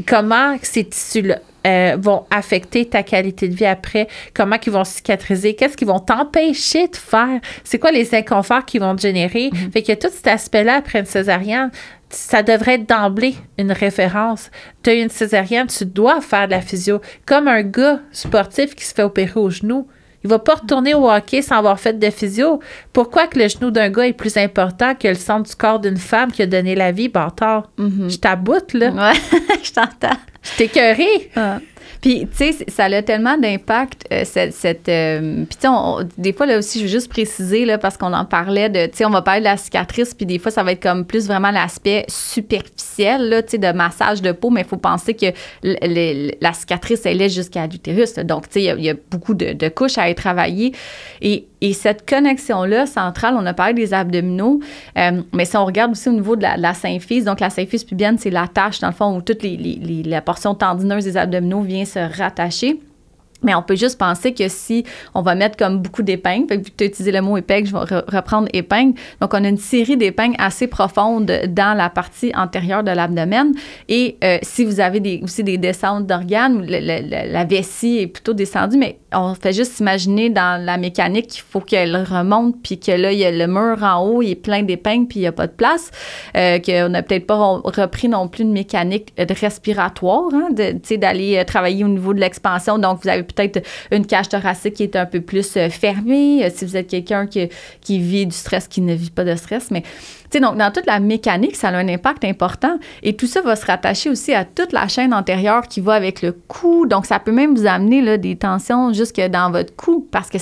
Comment 0.07 0.55
ces 0.61 0.85
tissus-là 0.85 1.39
euh, 1.67 1.97
vont 1.99 2.23
affecter 2.31 2.85
ta 2.85 3.03
qualité 3.03 3.49
de 3.49 3.53
vie 3.53 3.65
après, 3.65 4.07
comment 4.33 4.55
ils 4.65 4.71
vont 4.71 4.85
cicatriser, 4.85 5.55
qu'est-ce 5.55 5.75
qu'ils 5.75 5.89
vont 5.89 5.99
t'empêcher 5.99 6.87
de 6.87 6.95
faire, 6.95 7.41
c'est 7.65 7.77
quoi 7.77 7.91
les 7.91 8.15
inconforts 8.15 8.63
qu'ils 8.63 8.79
vont 8.79 8.95
te 8.95 9.01
générer? 9.01 9.49
Fait 9.73 9.83
que 9.83 9.91
tout 9.91 10.07
cet 10.09 10.27
aspect-là 10.27 10.75
après 10.75 10.99
une 10.99 11.05
césarienne, 11.05 11.69
ça 12.09 12.43
devrait 12.43 12.75
être 12.75 12.89
d'emblée 12.89 13.35
une 13.57 13.71
référence. 13.71 14.49
Tu 14.83 14.89
as 14.89 14.93
une 14.93 15.09
césarienne, 15.09 15.67
tu 15.67 15.85
dois 15.85 16.21
faire 16.21 16.47
de 16.47 16.51
la 16.51 16.61
physio. 16.61 17.01
Comme 17.25 17.47
un 17.47 17.61
gars 17.63 17.99
sportif 18.11 18.75
qui 18.75 18.83
se 18.85 18.93
fait 18.93 19.03
opérer 19.03 19.39
au 19.39 19.49
genou. 19.49 19.87
Il 20.23 20.29
va 20.29 20.37
pas 20.39 20.55
retourner 20.55 20.93
au 20.93 21.09
hockey 21.09 21.41
sans 21.41 21.55
avoir 21.59 21.79
fait 21.79 21.97
de 21.97 22.09
physio. 22.09 22.59
Pourquoi 22.91 23.27
que 23.27 23.39
le 23.39 23.47
genou 23.47 23.71
d'un 23.71 23.89
gars 23.89 24.05
est 24.07 24.13
plus 24.13 24.35
important 24.35 24.93
que 24.93 25.07
le 25.07 25.15
centre 25.15 25.49
du 25.49 25.55
corps 25.55 25.79
d'une 25.79 25.95
femme 25.95 26.31
qui 26.31 26.41
a 26.41 26.45
donné 26.45 26.75
la 26.75 26.91
vie, 26.91 27.07
bâtard? 27.07 27.71
Je 28.09 28.17
t'aboute, 28.17 28.73
là. 28.73 28.89
Ouais, 28.91 29.19
je 29.63 29.71
t'entends. 29.71 30.17
Je 30.43 30.57
t'ai 30.57 30.65
écœurée. 30.65 31.31
Puis, 32.01 32.27
tu 32.27 32.53
sais, 32.53 32.65
ça 32.69 32.85
a 32.85 33.01
tellement 33.01 33.37
d'impact, 33.37 34.05
euh, 34.11 34.23
cette. 34.25 34.53
cette, 34.53 34.87
euh, 34.87 35.43
puis, 35.49 35.57
tu 35.59 35.67
sais, 35.67 36.05
des 36.17 36.31
fois, 36.31 36.45
là 36.45 36.57
aussi, 36.57 36.79
je 36.79 36.85
veux 36.85 36.89
juste 36.89 37.09
préciser, 37.09 37.65
là, 37.65 37.77
parce 37.77 37.97
qu'on 37.97 38.13
en 38.13 38.23
parlait 38.25 38.69
de. 38.69 38.85
Tu 38.85 38.97
sais, 38.99 39.05
on 39.05 39.09
va 39.09 39.21
parler 39.21 39.41
de 39.41 39.45
la 39.45 39.57
cicatrice, 39.57 40.13
puis 40.13 40.25
des 40.25 40.39
fois, 40.39 40.49
ça 40.49 40.63
va 40.63 40.71
être 40.71 40.81
comme 40.81 41.05
plus 41.05 41.27
vraiment 41.27 41.51
l'aspect 41.51 42.05
superficiel, 42.07 43.27
là, 43.29 43.43
tu 43.43 43.51
sais, 43.51 43.57
de 43.57 43.71
massage 43.73 44.21
de 44.21 44.31
peau, 44.31 44.49
mais 44.49 44.61
il 44.61 44.67
faut 44.67 44.77
penser 44.77 45.13
que 45.13 45.25
la 45.63 46.53
cicatrice, 46.53 47.05
elle 47.05 47.21
est 47.21 47.29
jusqu'à 47.29 47.67
l'utérus. 47.67 48.15
Donc, 48.15 48.47
tu 48.47 48.53
sais, 48.53 48.61
il 48.63 48.83
y 48.83 48.89
a- 48.89 48.93
y, 48.93 48.97
beaucoup 49.11 49.33
de, 49.33 49.51
de 49.51 49.67
couches 49.69 49.97
à 49.97 50.09
être 50.09 50.17
travaillées. 50.17 50.71
Et, 51.21 51.48
et 51.61 51.73
cette 51.73 52.07
connexion-là 52.09 52.85
centrale, 52.85 53.35
on 53.37 53.45
a 53.45 53.53
parlé 53.53 53.73
des 53.73 53.93
abdominaux, 53.93 54.59
euh, 54.97 55.21
mais 55.33 55.45
si 55.45 55.57
on 55.57 55.65
regarde 55.65 55.91
aussi 55.91 56.09
au 56.09 56.13
niveau 56.13 56.35
de 56.35 56.41
la, 56.43 56.57
de 56.57 56.61
donc 57.25 57.39
la 57.39 57.49
symphyse 57.49 57.83
pubienne, 57.83 58.17
c'est 58.17 58.29
la 58.29 58.47
tâche, 58.47 58.79
dans 58.79 58.87
le 58.87 58.93
fond, 58.93 59.15
où 59.17 59.21
toute 59.21 59.43
les, 59.43 59.57
les- 59.57 59.75
les- 59.81 60.03
la 60.03 60.21
portion 60.21 60.55
tendineuse 60.55 61.03
des 61.03 61.17
abdominaux 61.17 61.61
vient 61.61 61.85
se 61.85 61.99
rattacher. 62.17 62.79
Mais 63.41 63.55
on 63.55 63.61
peut 63.61 63.75
juste 63.75 63.97
penser 63.97 64.33
que 64.33 64.47
si 64.49 64.83
on 65.13 65.21
va 65.21 65.35
mettre 65.35 65.55
comme 65.57 65.79
beaucoup 65.79 66.03
d'épingles, 66.03 66.53
vu 66.57 66.63
que 66.63 66.75
tu 66.77 66.83
as 66.83 66.87
utilisé 66.87 67.11
le 67.11 67.21
mot 67.21 67.37
épingle, 67.37 67.67
je 67.67 67.73
vais 67.73 67.79
re- 67.79 68.15
reprendre 68.15 68.49
épingle. 68.53 68.99
Donc, 69.21 69.33
on 69.33 69.43
a 69.43 69.47
une 69.47 69.57
série 69.57 69.95
d'épingles 69.95 70.35
assez 70.37 70.67
profondes 70.67 71.31
dans 71.47 71.77
la 71.77 71.89
partie 71.89 72.31
antérieure 72.35 72.83
de 72.83 72.91
l'abdomen. 72.91 73.53
Et 73.87 74.17
euh, 74.23 74.37
si 74.41 74.65
vous 74.65 74.79
avez 74.79 75.21
aussi 75.23 75.43
des 75.43 75.57
descentes 75.57 76.05
d'organes, 76.05 76.65
la 76.65 77.45
vessie 77.45 77.99
est 77.99 78.07
plutôt 78.07 78.33
descendue, 78.33 78.77
mais 78.77 78.99
on 79.13 79.33
fait 79.35 79.53
juste 79.53 79.79
imaginer 79.79 80.29
dans 80.29 80.63
la 80.63 80.77
mécanique 80.77 81.27
qu'il 81.27 81.41
faut 81.41 81.61
qu'elle 81.61 81.95
remonte, 81.95 82.61
puis 82.61 82.79
que 82.79 82.91
là, 82.91 83.11
il 83.11 83.19
y 83.19 83.25
a 83.25 83.31
le 83.31 83.47
mur 83.47 83.81
en 83.83 84.05
haut, 84.05 84.21
il 84.21 84.31
est 84.31 84.35
plein 84.35 84.63
d'épingles, 84.63 85.07
puis 85.07 85.19
il 85.19 85.21
n'y 85.21 85.27
a 85.27 85.31
pas 85.31 85.47
de 85.47 85.53
place. 85.53 85.91
Euh, 86.35 86.59
qu'on 86.59 86.89
n'a 86.89 87.01
peut-être 87.03 87.25
pas 87.25 87.35
re- 87.37 87.81
repris 87.81 88.09
non 88.09 88.27
plus 88.27 88.43
une 88.43 88.51
mécanique 88.51 89.15
de 89.17 89.33
respiratoire, 89.33 90.29
hein, 90.33 90.49
d'aller 90.51 91.37
euh, 91.37 91.43
travailler 91.43 91.83
au 91.83 91.87
niveau 91.87 92.13
de 92.13 92.19
l'expansion. 92.19 92.77
Donc, 92.77 92.99
vous 93.03 93.09
avez 93.09 93.23
peut-être 93.33 93.65
une 93.91 94.05
cage 94.05 94.29
thoracique 94.29 94.75
qui 94.75 94.83
est 94.83 94.95
un 94.95 95.05
peu 95.05 95.21
plus 95.21 95.57
euh, 95.57 95.69
fermée. 95.69 96.45
Euh, 96.45 96.49
si 96.53 96.65
vous 96.65 96.75
êtes 96.75 96.87
quelqu'un 96.87 97.27
qui, 97.27 97.49
vit 97.99 98.25
du 98.25 98.35
stress, 98.35 98.67
qui 98.67 98.81
ne 98.81 98.93
vit 98.93 99.09
pas 99.09 99.23
de 99.23 99.35
stress, 99.35 99.71
mais 99.71 99.81
tu 99.81 100.37
sais, 100.37 100.39
donc, 100.41 100.57
dans 100.57 100.71
toute 100.71 100.85
la 100.85 100.99
mécanique, 100.99 101.55
ça 101.55 101.69
a 101.69 101.73
un 101.73 101.87
impact 101.87 102.23
important. 102.23 102.77
Et 103.01 103.15
tout 103.15 103.25
ça 103.25 103.41
va 103.41 103.55
se 103.55 103.65
rattacher 103.65 104.11
aussi 104.11 104.31
à 104.31 104.45
toute 104.45 104.73
la 104.73 104.87
chaîne 104.87 105.11
antérieure 105.11 105.67
qui 105.67 105.81
va 105.81 105.93
avec 105.93 106.21
le 106.21 106.33
cou. 106.33 106.85
Donc, 106.85 107.07
ça 107.07 107.17
peut 107.17 107.31
même 107.31 107.55
vous 107.55 107.65
amener 107.65 108.17
des 108.19 108.35
tensions 108.35 108.93
jusque 108.93 109.19
dans 109.19 109.49
votre 109.49 109.75
cou 109.75 110.07
parce 110.11 110.29
que 110.29 110.37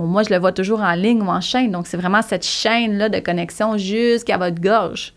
moi, 0.00 0.24
je 0.24 0.30
le 0.30 0.40
vois 0.40 0.50
toujours 0.50 0.80
en 0.80 0.94
ligne 0.94 1.22
ou 1.22 1.28
en 1.28 1.40
chaîne. 1.40 1.70
Donc, 1.70 1.86
c'est 1.86 1.96
vraiment 1.96 2.22
cette 2.22 2.44
chaîne-là 2.44 3.08
de 3.08 3.20
connexion 3.20 3.78
jusqu'à 3.78 4.38
votre 4.38 4.60
gorge. 4.60 5.12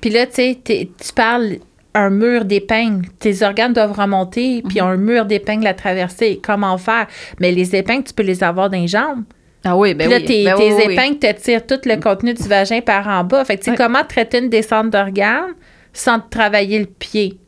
Puis 0.00 0.08
là, 0.08 0.26
tu 0.26 0.34
sais, 0.34 0.58
tu 0.64 1.12
parles 1.14 1.58
un 1.96 2.10
mur 2.10 2.44
d'épingles. 2.44 3.08
Tes 3.18 3.42
organes 3.42 3.72
doivent 3.72 3.98
remonter, 3.98 4.62
puis 4.68 4.80
un 4.80 4.96
mur 4.96 5.24
d'épingles 5.24 5.66
à 5.66 5.74
traverser. 5.74 6.40
Comment 6.42 6.76
faire? 6.78 7.06
Mais 7.40 7.52
les 7.52 7.74
épingles, 7.74 8.04
tu 8.04 8.12
peux 8.14 8.22
les 8.22 8.42
avoir 8.44 8.70
dans 8.70 8.78
les 8.78 8.88
jambes. 8.88 9.24
Ah 9.64 9.76
oui, 9.76 9.94
ben 9.94 10.08
Puis 10.08 10.12
là, 10.12 10.18
oui. 10.20 10.24
tes, 10.24 10.44
Ben 10.44 10.56
tes 10.56 10.72
oui, 10.74 10.92
épingles 10.92 11.18
te 11.18 11.32
tirent 11.32 11.66
tout 11.66 11.80
le 11.84 11.96
contenu 11.96 12.34
du 12.34 12.44
vagin 12.44 12.80
par 12.80 13.08
en 13.08 13.24
bas. 13.24 13.44
Fait 13.44 13.56
que, 13.56 13.64
tu 13.64 13.70
sais, 13.70 13.76
comment 13.76 14.04
traiter 14.04 14.38
une 14.38 14.48
descente 14.48 14.90
d'organes 14.90 15.54
sans 15.92 16.20
te 16.20 16.28
travailler 16.30 16.78
le 16.78 16.86
pied? 16.86 17.38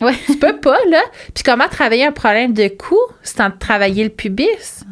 Ouais. 0.00 0.12
Tu 0.26 0.36
peux 0.36 0.56
pas, 0.58 0.78
là. 0.90 1.00
Puis 1.34 1.42
comment 1.42 1.66
travailler 1.68 2.04
un 2.04 2.12
problème 2.12 2.52
de 2.52 2.68
cou 2.68 2.98
sans 3.22 3.50
te 3.50 3.58
travailler 3.58 4.04
le 4.04 4.10
pubis? 4.10 4.84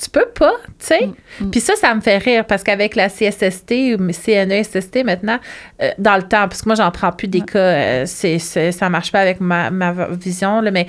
Tu 0.00 0.10
peux 0.10 0.28
pas, 0.32 0.52
tu 0.78 0.86
sais. 0.86 1.06
Mm, 1.06 1.44
mm. 1.46 1.50
Puis 1.50 1.60
ça, 1.60 1.74
ça 1.74 1.92
me 1.92 2.00
fait 2.00 2.18
rire 2.18 2.44
parce 2.44 2.62
qu'avec 2.62 2.94
la 2.94 3.08
CSST 3.08 3.96
ou 3.98 4.12
CNESST 4.12 5.02
maintenant, 5.04 5.40
euh, 5.82 5.90
dans 5.98 6.14
le 6.16 6.22
temps, 6.22 6.46
parce 6.46 6.62
que 6.62 6.68
moi, 6.68 6.76
j'en 6.76 6.90
prends 6.92 7.10
plus 7.10 7.26
des 7.26 7.40
cas, 7.40 7.58
euh, 7.58 8.02
c'est, 8.06 8.38
c'est- 8.38 8.70
ça 8.70 8.88
marche 8.88 9.10
pas 9.10 9.18
avec 9.20 9.40
ma, 9.40 9.70
ma 9.72 9.92
vision, 10.12 10.60
là, 10.60 10.70
mais 10.70 10.86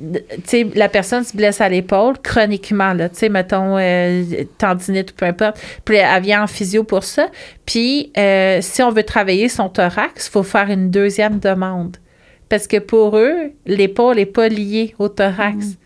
euh, 0.00 0.18
tu 0.36 0.40
sais, 0.44 0.66
la 0.74 0.88
personne 0.88 1.22
se 1.22 1.36
blesse 1.36 1.60
à 1.60 1.68
l'épaule 1.68 2.14
chroniquement, 2.22 2.94
là, 2.94 3.10
tu 3.10 3.16
sais, 3.18 3.28
mettons, 3.28 3.76
euh, 3.76 4.22
tendinite 4.56 5.10
ou 5.10 5.14
peu 5.14 5.26
importe. 5.26 5.60
Puis 5.84 5.96
elle 5.96 6.22
vient 6.22 6.42
en 6.42 6.46
physio 6.46 6.82
pour 6.82 7.04
ça. 7.04 7.28
Puis 7.66 8.10
si 8.60 8.82
on 8.82 8.90
veut 8.90 9.02
travailler 9.02 9.48
son 9.50 9.68
thorax, 9.68 10.28
il 10.28 10.30
faut 10.30 10.42
faire 10.42 10.70
une 10.70 10.90
deuxième 10.90 11.38
demande. 11.40 11.98
Parce 12.48 12.66
que 12.66 12.78
pour 12.78 13.18
eux, 13.18 13.52
l'épaule 13.66 14.16
n'est 14.16 14.24
pas 14.26 14.48
liée 14.48 14.94
au 14.98 15.08
thorax. 15.08 15.56
Suis 15.66 15.76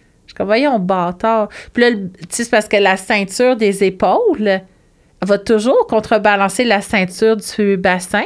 comme, 0.41 0.47
voyons, 0.47 0.78
bâtard. 0.78 1.49
Puis 1.72 1.82
là, 1.82 1.91
le- 1.91 2.11
tu 2.12 2.26
sais, 2.30 2.45
c'est 2.45 2.51
parce 2.51 2.68
que 2.68 2.76
la 2.76 2.97
ceinture 2.97 3.57
des 3.57 3.84
épaules 3.84 4.61
va 5.22 5.38
toujours 5.38 5.86
contrebalancer 5.86 6.64
la 6.64 6.80
ceinture 6.80 7.36
du 7.36 7.76
bassin. 7.76 8.24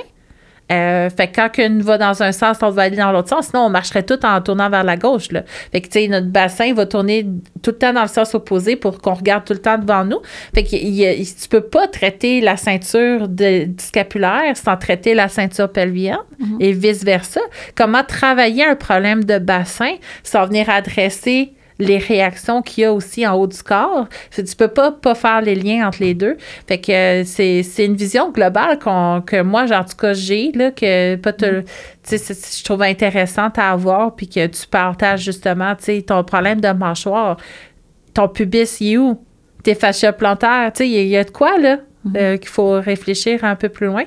Euh, 0.72 1.10
fait 1.10 1.28
que 1.28 1.36
quand 1.36 1.58
une 1.58 1.82
va 1.82 1.98
dans 1.98 2.22
un 2.22 2.32
sens, 2.32 2.58
l'autre 2.62 2.74
va 2.74 2.82
aller 2.82 2.96
dans 2.96 3.12
l'autre 3.12 3.28
sens. 3.28 3.48
Sinon, 3.48 3.64
on 3.66 3.68
marcherait 3.68 4.02
tout 4.02 4.24
en 4.24 4.40
tournant 4.40 4.70
vers 4.70 4.82
la 4.82 4.96
gauche. 4.96 5.30
Là. 5.30 5.42
Fait 5.72 5.82
que, 5.82 5.88
tu 5.88 6.00
sais, 6.00 6.08
notre 6.08 6.28
bassin 6.28 6.72
va 6.72 6.86
tourner 6.86 7.26
tout 7.62 7.72
le 7.72 7.76
temps 7.76 7.92
dans 7.92 8.00
le 8.00 8.08
sens 8.08 8.34
opposé 8.34 8.74
pour 8.74 8.98
qu'on 8.98 9.12
regarde 9.12 9.44
tout 9.44 9.52
le 9.52 9.58
temps 9.58 9.76
devant 9.76 10.06
nous. 10.06 10.20
Fait 10.54 10.64
que 10.64 10.74
il 10.74 11.26
tu 11.26 11.48
peux 11.50 11.60
pas 11.60 11.86
traiter 11.86 12.40
la 12.40 12.56
ceinture 12.56 13.28
de, 13.28 13.64
du 13.64 13.84
scapulaire 13.84 14.56
sans 14.56 14.78
traiter 14.78 15.12
la 15.12 15.28
ceinture 15.28 15.70
pelvienne 15.70 16.16
et 16.60 16.72
vice-versa. 16.72 17.40
Comment 17.74 18.02
travailler 18.02 18.64
un 18.64 18.74
problème 18.76 19.22
de 19.24 19.38
bassin 19.38 19.96
sans 20.22 20.46
venir 20.46 20.70
adresser 20.70 21.52
les 21.78 21.98
réactions 21.98 22.62
qu'il 22.62 22.82
y 22.82 22.84
a 22.84 22.92
aussi 22.92 23.26
en 23.26 23.34
haut 23.34 23.46
du 23.46 23.62
corps. 23.62 24.06
Fait 24.30 24.44
tu 24.44 24.54
peux 24.54 24.68
pas, 24.68 24.92
pas 24.92 25.14
faire 25.14 25.40
les 25.40 25.54
liens 25.54 25.88
entre 25.88 25.98
les 26.00 26.14
deux. 26.14 26.36
Fait 26.68 26.78
que 26.78 26.92
euh, 26.92 27.22
c'est, 27.24 27.62
c'est 27.62 27.84
une 27.86 27.96
vision 27.96 28.30
globale 28.30 28.78
qu'on, 28.78 29.22
que 29.26 29.42
moi, 29.42 29.64
en 29.72 29.84
tout 29.84 29.96
cas, 29.96 30.12
j'ai, 30.12 30.52
là, 30.52 30.70
que 30.70 31.16
pas 31.16 31.32
te- 31.32 31.62
c'est- 32.02 32.58
je 32.58 32.64
trouve 32.64 32.82
intéressante 32.82 33.58
à 33.58 33.70
avoir, 33.72 34.14
puis 34.14 34.28
que 34.28 34.46
tu 34.46 34.66
partages 34.66 35.22
justement, 35.22 35.74
tu 35.74 35.84
sais, 35.84 36.02
ton 36.02 36.22
problème 36.22 36.60
de 36.60 36.68
mâchoire, 36.68 37.38
ton 38.12 38.28
pubis, 38.28 38.76
il 38.80 38.92
est 38.92 38.96
où? 38.98 39.18
Tes 39.64 39.74
fascias 39.74 40.12
plantaires, 40.12 40.70
tu 40.72 40.78
sais, 40.84 40.88
il 40.88 40.92
y, 40.92 40.98
a- 40.98 41.02
il 41.02 41.08
y 41.08 41.16
a 41.16 41.24
de 41.24 41.30
quoi, 41.30 41.58
là? 41.58 41.78
euh, 42.18 42.36
qu'il 42.36 42.50
faut 42.50 42.72
réfléchir 42.80 43.44
un 43.44 43.56
peu 43.56 43.70
plus 43.70 43.86
loin. 43.86 44.02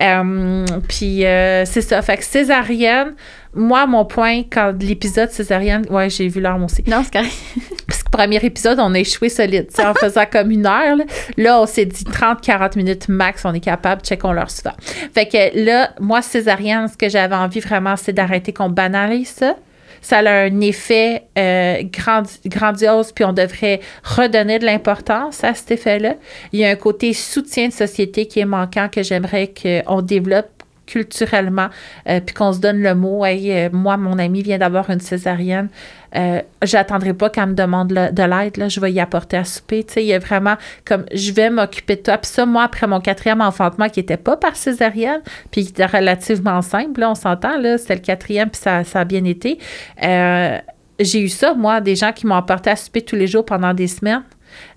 Euh, 0.00 0.64
puis 0.88 1.26
euh, 1.26 1.66
c'est 1.66 1.82
ça. 1.82 2.00
Fait 2.00 2.16
que 2.16 2.24
césarienne, 2.24 3.14
moi, 3.54 3.86
mon 3.86 4.04
point, 4.04 4.42
quand 4.50 4.72
l'épisode 4.80 5.30
césarienne, 5.30 5.84
ouais, 5.90 6.08
j'ai 6.08 6.28
vu 6.28 6.40
l'heure 6.40 6.58
aussi. 6.62 6.82
Non, 6.86 7.02
c'est 7.04 7.12
correct. 7.12 7.34
Parce 7.86 8.02
que 8.02 8.10
premier 8.10 8.36
épisode, 8.44 8.78
on 8.80 8.94
a 8.94 8.98
échoué 8.98 9.28
solide. 9.28 9.68
en 9.78 9.94
faisant 9.94 10.24
comme 10.30 10.50
une 10.50 10.66
heure. 10.66 10.96
Là, 10.96 11.04
Là, 11.36 11.60
on 11.60 11.66
s'est 11.66 11.84
dit 11.86 12.04
30-40 12.04 12.76
minutes 12.76 13.08
max, 13.08 13.44
on 13.44 13.52
est 13.52 13.60
capable, 13.60 14.02
checkons 14.02 14.32
leur 14.32 14.50
souvent. 14.50 14.74
Fait 15.14 15.26
que 15.26 15.64
là, 15.64 15.90
moi, 16.00 16.22
césarienne, 16.22 16.88
ce 16.88 16.96
que 16.96 17.08
j'avais 17.08 17.34
envie 17.34 17.60
vraiment, 17.60 17.96
c'est 17.96 18.12
d'arrêter 18.12 18.52
qu'on 18.52 18.70
banalise 18.70 19.28
ça. 19.28 19.56
Ça 20.04 20.18
a 20.18 20.30
un 20.46 20.60
effet 20.62 21.22
euh, 21.38 21.82
grandi- 21.84 22.40
grandiose, 22.46 23.12
puis 23.12 23.24
on 23.24 23.32
devrait 23.32 23.78
redonner 24.02 24.58
de 24.58 24.64
l'importance 24.64 25.44
à 25.44 25.54
cet 25.54 25.70
effet-là. 25.70 26.14
Il 26.52 26.58
y 26.58 26.64
a 26.64 26.70
un 26.70 26.74
côté 26.74 27.12
soutien 27.12 27.68
de 27.68 27.72
société 27.72 28.26
qui 28.26 28.40
est 28.40 28.44
manquant 28.44 28.88
que 28.88 29.04
j'aimerais 29.04 29.52
qu'on 29.54 30.02
développe 30.02 30.48
culturellement, 30.92 31.68
euh, 32.06 32.20
puis 32.20 32.34
qu'on 32.34 32.52
se 32.52 32.60
donne 32.60 32.82
le 32.82 32.94
mot. 32.94 33.24
Hey, 33.24 33.50
euh, 33.50 33.68
moi, 33.72 33.96
mon 33.96 34.18
ami 34.18 34.42
vient 34.42 34.58
d'avoir 34.58 34.90
une 34.90 35.00
césarienne. 35.00 35.68
Euh, 36.14 36.42
j'attendrai 36.62 37.14
pas 37.14 37.30
qu'elle 37.30 37.46
me 37.46 37.54
demande 37.54 37.88
de 37.88 38.22
l'aide. 38.22 38.68
Je 38.68 38.78
vais 38.78 38.92
y 38.92 39.00
apporter 39.00 39.38
à 39.38 39.44
souper. 39.44 39.84
Tu 39.84 40.00
il 40.00 40.06
y 40.06 40.12
a 40.12 40.18
vraiment 40.18 40.56
comme 40.84 41.06
je 41.14 41.32
vais 41.32 41.48
m'occuper 41.48 41.96
de 41.96 42.02
toi. 42.02 42.18
Puis 42.18 42.30
ça, 42.30 42.44
moi, 42.44 42.64
après 42.64 42.86
mon 42.86 43.00
quatrième 43.00 43.40
enfantement 43.40 43.88
qui 43.88 44.00
était 44.00 44.18
pas 44.18 44.36
par 44.36 44.54
césarienne, 44.54 45.22
puis 45.50 45.64
qui 45.64 45.70
était 45.70 45.86
relativement 45.86 46.60
simple, 46.60 47.00
là, 47.00 47.10
on 47.10 47.14
s'entend, 47.14 47.56
là, 47.56 47.78
c'était 47.78 47.94
le 47.94 48.00
quatrième, 48.00 48.50
puis 48.50 48.60
ça, 48.60 48.84
ça 48.84 49.00
a 49.00 49.04
bien 49.04 49.24
été. 49.24 49.58
Euh, 50.02 50.58
j'ai 51.00 51.22
eu 51.22 51.30
ça, 51.30 51.54
moi, 51.54 51.80
des 51.80 51.96
gens 51.96 52.12
qui 52.12 52.26
m'ont 52.26 52.34
apporté 52.34 52.68
à 52.68 52.76
souper 52.76 53.00
tous 53.00 53.16
les 53.16 53.26
jours 53.26 53.46
pendant 53.46 53.72
des 53.72 53.86
semaines, 53.86 54.24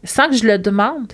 sans 0.06 0.30
que 0.30 0.36
je 0.38 0.48
le 0.48 0.58
demande. 0.58 1.14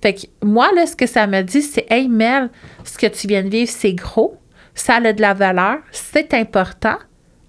Fait 0.00 0.14
que 0.14 0.20
moi, 0.42 0.70
là, 0.74 0.86
ce 0.86 0.96
que 0.96 1.06
ça 1.06 1.26
me 1.26 1.42
dit, 1.42 1.62
c'est 1.62 1.86
Hey 1.90 2.08
Mel, 2.08 2.50
ce 2.84 2.96
que 2.98 3.06
tu 3.06 3.26
viens 3.26 3.42
de 3.42 3.48
vivre, 3.48 3.70
c'est 3.70 3.94
gros, 3.94 4.37
ça 4.80 4.96
a 4.96 5.12
de 5.12 5.20
la 5.20 5.34
valeur, 5.34 5.78
c'est 5.92 6.34
important, 6.34 6.96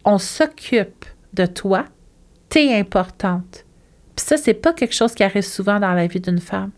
on 0.05 0.17
s'occupe 0.17 1.05
de 1.33 1.45
toi, 1.45 1.85
t'es 2.49 2.73
importante. 2.77 3.65
Puis 4.15 4.25
ça, 4.25 4.37
c'est 4.37 4.53
pas 4.53 4.73
quelque 4.73 4.95
chose 4.95 5.13
qui 5.13 5.23
arrive 5.23 5.43
souvent 5.43 5.79
dans 5.79 5.93
la 5.93 6.07
vie 6.07 6.19
d'une 6.19 6.39
femme. 6.39 6.71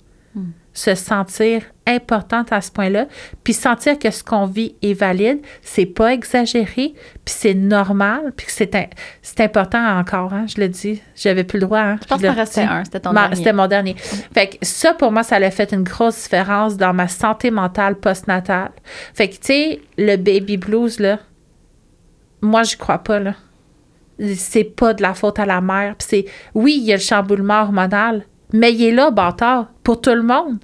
Se 0.74 0.96
sentir 0.96 1.64
importante 1.86 2.54
à 2.54 2.62
ce 2.62 2.72
point-là, 2.72 3.08
puis 3.44 3.52
sentir 3.54 4.00
que 4.00 4.10
ce 4.10 4.24
qu'on 4.24 4.46
vit 4.46 4.76
est 4.82 4.94
valide, 4.94 5.40
c'est 5.62 5.86
pas 5.86 6.14
exagéré, 6.14 6.94
puis 7.26 7.26
c'est 7.26 7.54
normal, 7.54 8.32
puis 8.38 8.46
que 8.46 8.52
c'est 8.54 8.72
c'est 9.22 9.42
important 9.42 9.86
encore, 9.98 10.34
hein, 10.34 10.46
je 10.48 10.62
le 10.62 10.70
dis. 10.70 11.02
J'avais 11.16 11.44
plus 11.44 11.60
le 11.60 11.66
droit. 11.66 11.80
Hein, 11.80 12.00
Je 12.02 12.08
pense 12.08 12.22
que 12.22 12.28
restait 12.28 12.62
un. 12.62 12.86
C'était 12.86 13.02
ton 13.02 13.12
Ma- 13.12 13.22
dernier. 13.22 13.36
C'était 13.36 13.54
mon 13.54 13.68
dernier. 13.68 13.96
Fait 14.34 14.48
que 14.48 14.58
ça, 14.62 14.94
pour 14.94 15.12
moi, 15.12 15.24
ça 15.24 15.36
a 15.38 15.52
fait 15.52 15.74
une 15.74 15.84
grosse 15.84 16.24
différence 16.24 16.78
dans 16.78 16.94
ma 16.94 17.08
santé 17.10 17.52
mentale 17.52 17.96
postnatale. 17.96 18.72
Fait 19.14 19.28
que, 19.28 19.34
tu 19.36 19.40
sais, 19.42 19.82
le 19.98 20.16
baby 20.16 20.56
blues, 20.58 21.00
là, 21.00 21.20
moi, 22.42 22.64
j'y 22.64 22.78
crois 22.78 23.00
pas, 23.00 23.20
là. 23.20 23.36
C'est 24.36 24.64
pas 24.64 24.94
de 24.94 25.02
la 25.02 25.14
faute 25.14 25.40
à 25.40 25.46
la 25.46 25.62
mère. 25.62 25.96
Puis 25.98 26.08
c'est, 26.10 26.26
oui, 26.54 26.78
il 26.80 26.86
y 26.86 26.94
a 26.94 26.96
le 26.96 27.02
chamboulement 27.02 27.62
hormonal, 27.62 28.24
mais 28.54 28.74
il 28.74 28.84
est 28.84 28.92
là, 28.92 29.12
bâtard, 29.12 29.72
pour 29.84 30.02
tout 30.02 30.12
le 30.12 30.24
monde. 30.24 30.60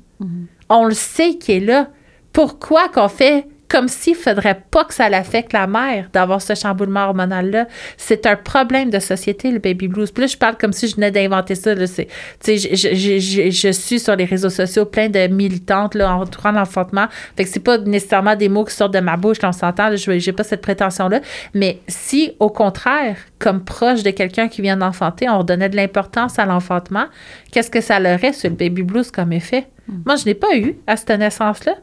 On 0.70 0.86
le 0.86 0.94
sait 0.94 1.36
qu'il 1.38 1.64
est 1.64 1.66
là. 1.66 1.88
Pourquoi 2.34 2.90
qu'on 2.90 3.08
fait 3.08 3.48
comme 3.70 3.88
s'il 3.88 4.16
faudrait 4.16 4.62
pas 4.72 4.86
que 4.86 4.94
ça 4.94 5.10
l'affecte 5.10 5.54
la 5.54 5.68
mère 5.68 6.10
d'avoir 6.14 6.42
ce 6.42 6.56
chamboulement 6.56 7.06
hormonal-là? 7.08 7.68
C'est 7.98 8.26
un 8.26 8.36
problème 8.36 8.90
de 8.90 9.00
société, 9.00 9.52
le 9.52 9.60
baby 9.60 9.88
blues. 9.88 10.12
Puis 10.12 10.22
là, 10.22 10.28
je 10.28 10.38
parle 10.38 10.58
comme 10.58 10.74
si 10.74 10.88
je 10.88 10.96
venais 10.96 11.12
d'inventer 11.12 11.56
ça. 11.56 11.76
Là. 11.76 11.86
C'est, 11.88 12.06
tu 12.44 12.58
sais, 12.58 12.76
je, 12.76 12.96
je, 12.96 13.20
je- 13.20 13.50
je- 13.52 13.72
suis 13.72 14.00
sur 14.00 14.16
les 14.16 14.26
réseaux 14.26 14.50
sociaux 14.50 14.86
plein 14.86 15.10
de 15.10 15.28
militantes 15.28 15.96
là, 15.96 16.16
en 16.16 16.22
entourant 16.22 16.52
l'enfantement. 16.52 17.08
Fait 17.36 17.44
que 17.44 17.50
c'est 17.50 17.60
pas 17.60 17.78
nécessairement 17.78 18.36
des 18.36 18.50
mots 18.50 18.66
qui 18.66 18.74
sortent 18.74 18.94
de 18.94 19.00
ma 19.00 19.18
bouche, 19.18 19.42
là, 19.42 19.50
on 19.50 19.52
s'entend. 19.52 19.96
Je 19.96 20.18
j'ai 20.20 20.32
pas 20.32 20.44
cette 20.44 20.62
prétention-là. 20.62 21.20
Mais 21.54 21.80
si, 21.88 22.32
au 22.40 22.50
contraire, 22.50 23.18
comme 23.40 23.64
proche 23.64 24.04
de 24.04 24.12
quelqu'un 24.12 24.48
qui 24.48 24.62
vient 24.62 24.78
d'enfanter, 24.78 25.30
on 25.30 25.40
redonnait 25.40 25.70
de 25.70 25.76
l'importance 25.76 26.40
à 26.40 26.46
l'enfantement, 26.46 27.06
qu'est-ce 27.52 27.70
que 27.70 27.82
ça 27.82 28.00
aurait 28.00 28.34
sur 28.34 28.50
le 28.50 28.56
baby 28.56 28.84
blues 28.84 29.12
comme 29.12 29.34
effet? 29.34 29.68
Moi, 30.06 30.16
je 30.18 30.26
n'ai 30.26 30.34
pas 30.34 30.56
eu 30.58 30.76
à 30.86 30.98
cette 30.98 31.10
naissance-là. 31.12 31.76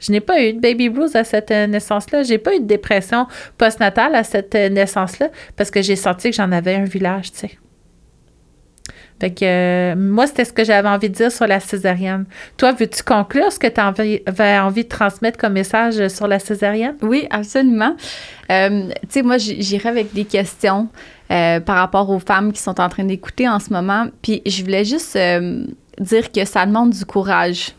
Je 0.00 0.12
n'ai 0.12 0.20
pas 0.20 0.40
eu 0.42 0.52
de 0.52 0.60
baby 0.60 0.88
blues 0.88 1.16
à 1.16 1.24
cette 1.24 1.50
euh, 1.50 1.66
naissance-là. 1.66 2.22
J'ai 2.22 2.38
pas 2.38 2.54
eu 2.54 2.60
de 2.60 2.66
dépression 2.66 3.26
postnatale 3.56 4.14
à 4.14 4.22
cette 4.24 4.54
euh, 4.54 4.68
naissance-là 4.68 5.28
parce 5.56 5.70
que 5.70 5.82
j'ai 5.82 5.96
senti 5.96 6.30
que 6.30 6.36
j'en 6.36 6.52
avais 6.52 6.76
un 6.76 6.84
village, 6.84 7.32
tu 7.32 7.38
sais. 7.38 7.58
Fait 9.20 9.30
que 9.30 9.44
euh, 9.44 9.96
moi, 9.96 10.28
c'était 10.28 10.44
ce 10.44 10.52
que 10.52 10.62
j'avais 10.62 10.88
envie 10.88 11.10
de 11.10 11.14
dire 11.14 11.32
sur 11.32 11.48
la 11.48 11.58
césarienne. 11.58 12.24
Toi, 12.56 12.70
veux-tu 12.72 13.02
conclure 13.02 13.50
ce 13.52 13.58
que 13.58 13.66
tu 13.66 13.80
avais 13.80 14.58
envie 14.60 14.84
de 14.84 14.88
transmettre 14.88 15.36
comme 15.36 15.54
message 15.54 16.06
sur 16.06 16.28
la 16.28 16.38
césarienne? 16.38 16.94
Oui, 17.02 17.26
absolument. 17.30 17.96
Tu 18.48 18.54
sais, 19.08 19.22
moi, 19.22 19.38
j- 19.38 19.60
j'irais 19.60 19.88
avec 19.88 20.12
des 20.14 20.24
questions 20.24 20.86
par 21.28 21.76
rapport 21.76 22.08
aux 22.10 22.20
femmes 22.20 22.52
qui 22.52 22.62
sont 22.62 22.80
en 22.80 22.88
train 22.88 23.02
d'écouter 23.02 23.48
en 23.48 23.58
ce 23.58 23.72
moment. 23.72 24.06
Puis 24.22 24.40
je 24.46 24.62
voulais 24.62 24.84
juste 24.84 25.18
dire 25.98 26.30
que 26.30 26.44
ça 26.44 26.64
demande 26.64 26.90
du 26.90 27.04
courage. 27.04 27.72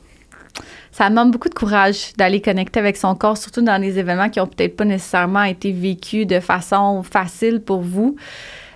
Ça 1.00 1.10
demande 1.10 1.32
beaucoup 1.32 1.48
de 1.48 1.54
courage 1.54 2.12
d'aller 2.18 2.42
connecter 2.42 2.78
avec 2.78 2.98
son 2.98 3.16
corps, 3.16 3.38
surtout 3.38 3.62
dans 3.62 3.80
des 3.80 4.00
événements 4.00 4.28
qui 4.28 4.42
ont 4.42 4.48
peut-être 4.48 4.76
pas 4.76 4.84
nécessairement 4.84 5.44
été 5.44 5.72
vécus 5.72 6.28
de 6.28 6.42
façon 6.42 7.04
facile 7.04 7.62
pour 7.62 7.80
vous. 7.80 8.18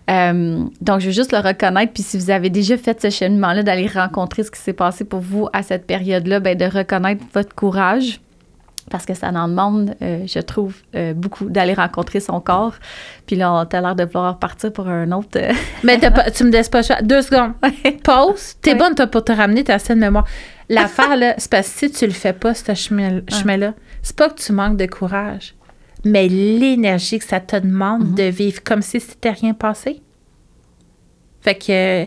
Euh, 0.09 0.63
donc, 0.79 1.01
je 1.01 1.07
veux 1.07 1.11
juste 1.11 1.33
le 1.33 1.39
reconnaître. 1.39 1.91
Puis, 1.91 2.01
si 2.01 2.17
vous 2.17 2.29
avez 2.29 2.49
déjà 2.49 2.77
fait 2.77 3.01
ce 3.01 3.09
cheminement-là, 3.09 3.61
d'aller 3.63 3.87
rencontrer 3.87 4.43
ce 4.43 4.51
qui 4.51 4.61
s'est 4.61 4.71
passé 4.71 5.03
pour 5.03 5.19
vous 5.19 5.49
à 5.51 5.63
cette 5.63 5.85
période-là, 5.85 6.39
ben, 6.39 6.57
de 6.57 6.63
reconnaître 6.63 7.25
votre 7.33 7.53
courage 7.53 8.21
parce 8.93 9.05
que 9.07 9.15
ça 9.15 9.29
en 9.29 9.47
demande, 9.47 9.95
euh, 10.03 10.23
je 10.27 10.39
trouve, 10.39 10.75
euh, 10.95 11.13
beaucoup 11.15 11.49
d'aller 11.49 11.73
rencontrer 11.73 12.19
son 12.19 12.39
corps. 12.39 12.75
Puis 13.25 13.35
là, 13.35 13.67
a 13.69 13.81
l'air 13.81 13.95
de 13.95 14.03
vouloir 14.05 14.37
partir 14.37 14.71
pour 14.71 14.87
un 14.87 15.11
autre. 15.11 15.37
euh, 15.37 15.51
Mais 15.83 15.97
t'as 15.97 16.11
pas- 16.11 16.29
tu 16.31 16.43
me 16.43 16.51
laisses 16.51 16.69
pas 16.69 16.83
choix. 16.83 17.01
Deux 17.01 17.23
secondes. 17.23 17.53
Pause. 18.03 18.55
T'es 18.61 18.75
bonne 18.75 18.93
toi, 18.95 19.07
pour 19.07 19.23
te 19.25 19.31
ramener 19.31 19.63
ta 19.63 19.79
scène 19.79 19.97
mémoire. 19.99 20.25
L'affaire, 20.69 21.17
là, 21.17 21.33
c'est 21.39 21.49
parce 21.51 21.67
que 21.67 21.79
si 21.79 21.91
tu 21.91 22.05
le 22.05 22.13
fais 22.13 22.33
pas, 22.33 22.53
ce 22.53 22.73
chemin- 22.75 23.21
chemin-là, 23.29 23.73
c'est 24.03 24.15
pas 24.15 24.29
que 24.29 24.39
tu 24.39 24.53
manques 24.53 24.77
de 24.77 24.85
courage, 24.85 25.55
mais 26.05 26.27
l'énergie 26.29 27.17
que 27.17 27.25
ça 27.25 27.39
te 27.39 27.55
demande 27.55 28.13
de 28.13 28.23
vivre 28.23 28.61
comme 28.63 28.81
si 28.83 28.99
c'était 28.99 29.31
rien 29.31 29.53
passé. 29.53 30.01
Fait 31.41 31.55
que, 31.55 32.05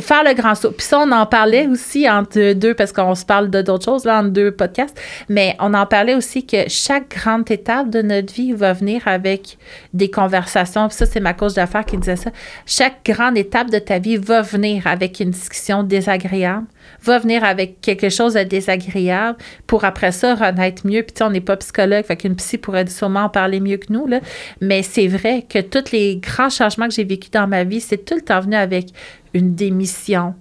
faire 0.00 0.24
le 0.24 0.34
grand 0.34 0.54
saut. 0.54 0.70
Puis 0.70 0.86
ça, 0.86 0.98
on 0.98 1.10
en 1.12 1.26
parlait 1.26 1.66
aussi 1.66 2.08
entre 2.08 2.52
deux, 2.52 2.74
parce 2.74 2.92
qu'on 2.92 3.14
se 3.14 3.24
parle 3.24 3.50
de 3.50 3.62
d'autres 3.62 3.84
choses, 3.84 4.04
là, 4.04 4.18
entre 4.18 4.30
deux 4.30 4.50
podcasts, 4.50 4.98
mais 5.28 5.56
on 5.60 5.74
en 5.74 5.86
parlait 5.86 6.14
aussi 6.14 6.46
que 6.46 6.68
chaque 6.68 7.16
grande 7.16 7.50
étape 7.50 7.90
de 7.90 8.02
notre 8.02 8.32
vie 8.32 8.52
va 8.52 8.72
venir 8.72 9.02
avec 9.06 9.58
des 9.94 10.10
conversations. 10.10 10.88
Puis 10.88 10.96
ça, 10.96 11.06
c'est 11.06 11.20
ma 11.20 11.34
coach 11.34 11.54
d'affaires 11.54 11.84
qui 11.84 11.96
disait 11.96 12.16
ça. 12.16 12.30
Chaque 12.66 13.04
grande 13.04 13.38
étape 13.38 13.70
de 13.70 13.78
ta 13.78 13.98
vie 13.98 14.16
va 14.16 14.42
venir 14.42 14.86
avec 14.86 15.20
une 15.20 15.30
discussion 15.30 15.82
désagréable, 15.82 16.66
va 17.02 17.18
venir 17.18 17.44
avec 17.44 17.80
quelque 17.80 18.08
chose 18.08 18.34
de 18.34 18.42
désagréable 18.42 19.38
pour 19.66 19.84
après 19.84 20.12
ça 20.12 20.34
renaître 20.34 20.86
mieux. 20.86 21.02
Puis 21.02 21.22
on 21.22 21.30
n'est 21.30 21.40
pas 21.40 21.56
psychologue, 21.56 22.04
fait 22.04 22.16
qu'une 22.16 22.36
psy 22.36 22.58
pourrait 22.58 22.86
sûrement 22.86 23.24
en 23.24 23.28
parler 23.28 23.60
mieux 23.60 23.76
que 23.76 23.92
nous, 23.92 24.06
là. 24.06 24.20
Mais 24.60 24.82
c'est 24.82 25.08
vrai 25.08 25.44
que 25.48 25.60
tous 25.60 25.92
les 25.92 26.16
grands 26.16 26.50
changements 26.50 26.88
que 26.88 26.94
j'ai 26.94 27.04
vécus 27.04 27.30
dans 27.30 27.46
ma 27.46 27.64
vie, 27.64 27.80
c'est 27.80 28.04
tout 28.04 28.14
le 28.14 28.22
temps 28.22 28.40
venu 28.40 28.56
avec 28.56 28.88
une 29.34 29.54
démission, 29.54 30.34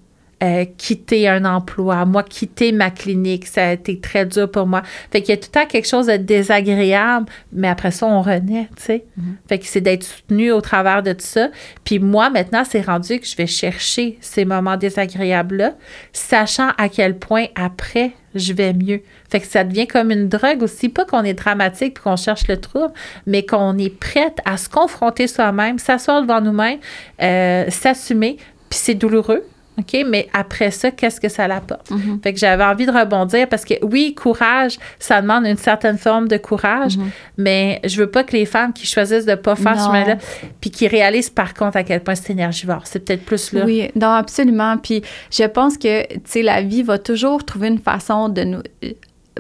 euh, 0.44 0.66
quitter 0.78 1.28
un 1.28 1.46
emploi, 1.46 2.06
moi 2.06 2.22
quitter 2.22 2.72
ma 2.72 2.92
clinique, 2.92 3.48
ça 3.48 3.70
a 3.70 3.72
été 3.74 4.00
très 4.00 4.26
dur 4.26 4.52
pour 4.52 4.68
moi. 4.68 4.84
Fait 5.12 5.22
qu'il 5.22 5.34
y 5.34 5.38
a 5.38 5.38
tout 5.38 5.50
le 5.52 5.60
temps 5.60 5.66
quelque 5.66 5.88
chose 5.88 6.06
de 6.06 6.18
désagréable, 6.18 7.26
mais 7.52 7.68
après 7.68 7.90
ça, 7.90 8.06
on 8.06 8.22
renaît, 8.22 8.70
tu 8.76 8.84
sais. 8.84 9.06
Mhm. 9.18 9.38
Fait 9.50 9.58
que 9.58 9.66
c'est 9.66 9.82
d'être 9.82 10.04
soutenu 10.04 10.52
au 10.52 10.62
travers 10.62 11.02
de 11.02 11.14
tout 11.14 11.26
ça. 11.26 11.50
Puis 11.84 11.98
moi, 11.98 12.30
maintenant, 12.30 12.64
c'est 12.70 12.82
rendu 12.82 13.20
que 13.20 13.26
je 13.26 13.36
vais 13.36 13.48
chercher 13.48 14.20
ces 14.22 14.46
moments 14.46 14.78
désagréables-là, 14.78 15.74
sachant 16.14 16.70
à 16.78 16.88
quel 16.88 17.18
point 17.18 17.46
après, 17.56 18.12
je 18.36 18.54
vais 18.54 18.74
mieux. 18.74 19.02
Fait 19.32 19.40
que 19.40 19.48
ça 19.48 19.64
devient 19.64 19.88
comme 19.88 20.12
une 20.12 20.30
drogue 20.30 20.62
aussi, 20.62 20.90
pas 20.90 21.06
qu'on 21.06 21.24
est 21.24 21.34
dramatique 21.34 21.96
puis 21.96 22.04
qu'on 22.04 22.16
cherche 22.16 22.48
le 22.48 22.58
trouble, 22.58 22.94
mais 23.26 23.44
qu'on 23.44 23.76
est 23.80 23.90
prête 23.90 24.38
à 24.46 24.58
se 24.58 24.70
confronter 24.70 25.26
soi-même, 25.26 25.80
s'asseoir 25.80 26.22
devant 26.22 26.42
nous-mêmes, 26.42 26.80
euh, 27.24 27.66
s'assumer, 27.70 28.38
puis 28.70 28.80
c'est 28.80 28.94
douloureux. 28.94 29.44
OK, 29.80 30.06
mais 30.08 30.28
après 30.34 30.72
ça, 30.72 30.90
qu'est-ce 30.90 31.22
que 31.22 31.30
ça 31.30 31.48
l'apporte? 31.48 31.92
Mhm. 31.92 32.20
Fait 32.24 32.34
que 32.34 32.40
j'avais 32.40 32.64
envie 32.64 32.86
de 32.88 32.92
rebondir 32.92 33.48
parce 33.48 33.64
que 33.64 33.76
oui, 33.84 34.16
courage, 34.16 34.78
ça 34.98 35.22
demande 35.22 35.46
une 35.46 35.58
certaine 35.58 35.98
forme 36.00 36.28
de 36.28 36.38
courage, 36.38 36.98
Mhm. 36.98 37.10
mais 37.38 37.80
je 37.84 37.98
veux 38.02 38.10
pas 38.10 38.24
que 38.24 38.32
les 38.32 38.46
femmes 38.46 38.74
qui 38.74 38.88
choisissent 38.88 39.26
de 39.26 39.36
pas 39.36 39.56
faire 39.56 39.80
ce 39.80 39.86
chemin-là, 39.86 40.18
puis 40.62 40.72
qui 40.72 40.88
réalisent 40.88 41.30
par 41.30 41.54
contre 41.54 41.78
à 41.78 41.84
quel 41.84 42.02
point 42.02 42.16
c'est 42.16 42.34
énergivore. 42.34 42.82
C'est 42.86 43.00
peut-être 43.06 43.24
plus 43.24 43.54
là. 43.54 43.66
Oui, 43.66 43.90
non, 43.96 44.10
absolument. 44.14 44.78
Puis 44.78 45.04
je 45.32 45.44
pense 45.44 45.78
que, 45.78 46.08
tu 46.08 46.20
sais, 46.26 46.42
la 46.42 46.62
vie 46.64 46.82
va 46.82 46.98
toujours 46.98 47.46
trouver 47.46 47.68
une 47.68 47.80
façon 47.80 48.30
de 48.30 48.44
nous... 48.44 48.60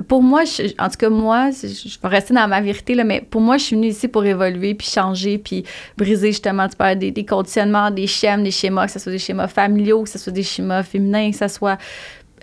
Pour 0.07 0.21
moi, 0.23 0.43
je- 0.45 0.73
en 0.79 0.89
tout 0.89 0.97
cas, 0.97 1.09
moi, 1.09 1.49
je 1.51 1.99
vais 2.01 2.07
rester 2.07 2.33
dans 2.33 2.47
ma 2.47 2.61
vérité, 2.61 2.95
là, 2.95 3.03
mais 3.03 3.21
pour 3.21 3.41
moi, 3.41 3.57
je 3.57 3.63
suis 3.63 3.75
venue 3.75 3.87
ici 3.87 4.07
pour 4.07 4.25
évoluer, 4.25 4.73
puis 4.73 4.87
changer, 4.87 5.37
puis 5.37 5.63
briser 5.97 6.31
justement, 6.31 6.67
tu 6.67 7.11
des 7.11 7.25
conditionnements, 7.25 7.91
des 7.91 8.07
schèmes, 8.07 8.43
des 8.43 8.51
schémas, 8.51 8.85
que 8.87 8.91
ce 8.93 8.99
soit 8.99 9.11
des 9.11 9.19
schémas 9.19 9.47
familiaux, 9.47 10.03
que 10.03 10.09
ce 10.09 10.17
soit 10.17 10.33
des 10.33 10.43
schémas 10.43 10.83
féminins, 10.83 11.31
que 11.31 11.37
ce 11.37 11.47
soit... 11.47 11.77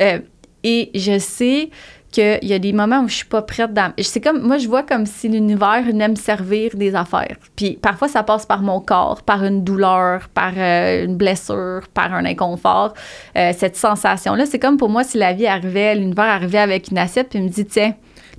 euh, 0.00 0.18
et 0.66 0.90
je 0.94 1.18
sais 1.18 1.68
qu'il 2.14 2.48
y 2.48 2.52
a 2.52 2.58
des 2.58 2.72
moments 2.72 3.00
où 3.00 3.08
je 3.08 3.16
suis 3.16 3.26
pas 3.26 3.42
prête. 3.42 3.70
C'est 3.98 4.20
comme... 4.20 4.40
Moi, 4.40 4.58
je 4.58 4.68
vois 4.68 4.84
comme 4.84 5.04
si 5.04 5.28
l'univers 5.28 5.82
venait 5.82 6.08
me 6.08 6.14
servir 6.14 6.70
des 6.74 6.94
affaires. 6.94 7.36
Puis 7.56 7.78
parfois, 7.80 8.06
ça 8.08 8.22
passe 8.22 8.46
par 8.46 8.62
mon 8.62 8.80
corps, 8.80 9.22
par 9.22 9.44
une 9.44 9.64
douleur, 9.64 10.28
par 10.28 10.52
euh, 10.56 11.04
une 11.04 11.16
blessure, 11.16 11.82
par 11.92 12.14
un 12.14 12.24
inconfort. 12.24 12.94
Euh, 13.36 13.52
cette 13.56 13.76
sensation-là, 13.76 14.46
c'est 14.46 14.60
comme 14.60 14.76
pour 14.76 14.88
moi 14.88 15.02
si 15.02 15.18
la 15.18 15.32
vie 15.32 15.46
arrivait, 15.46 15.96
l'univers 15.96 16.26
arrivait 16.26 16.58
avec 16.58 16.90
une 16.90 16.98
assiette 16.98 17.30
puis 17.30 17.40
me 17.40 17.48
dit, 17.48 17.66
tiens, 17.66 17.94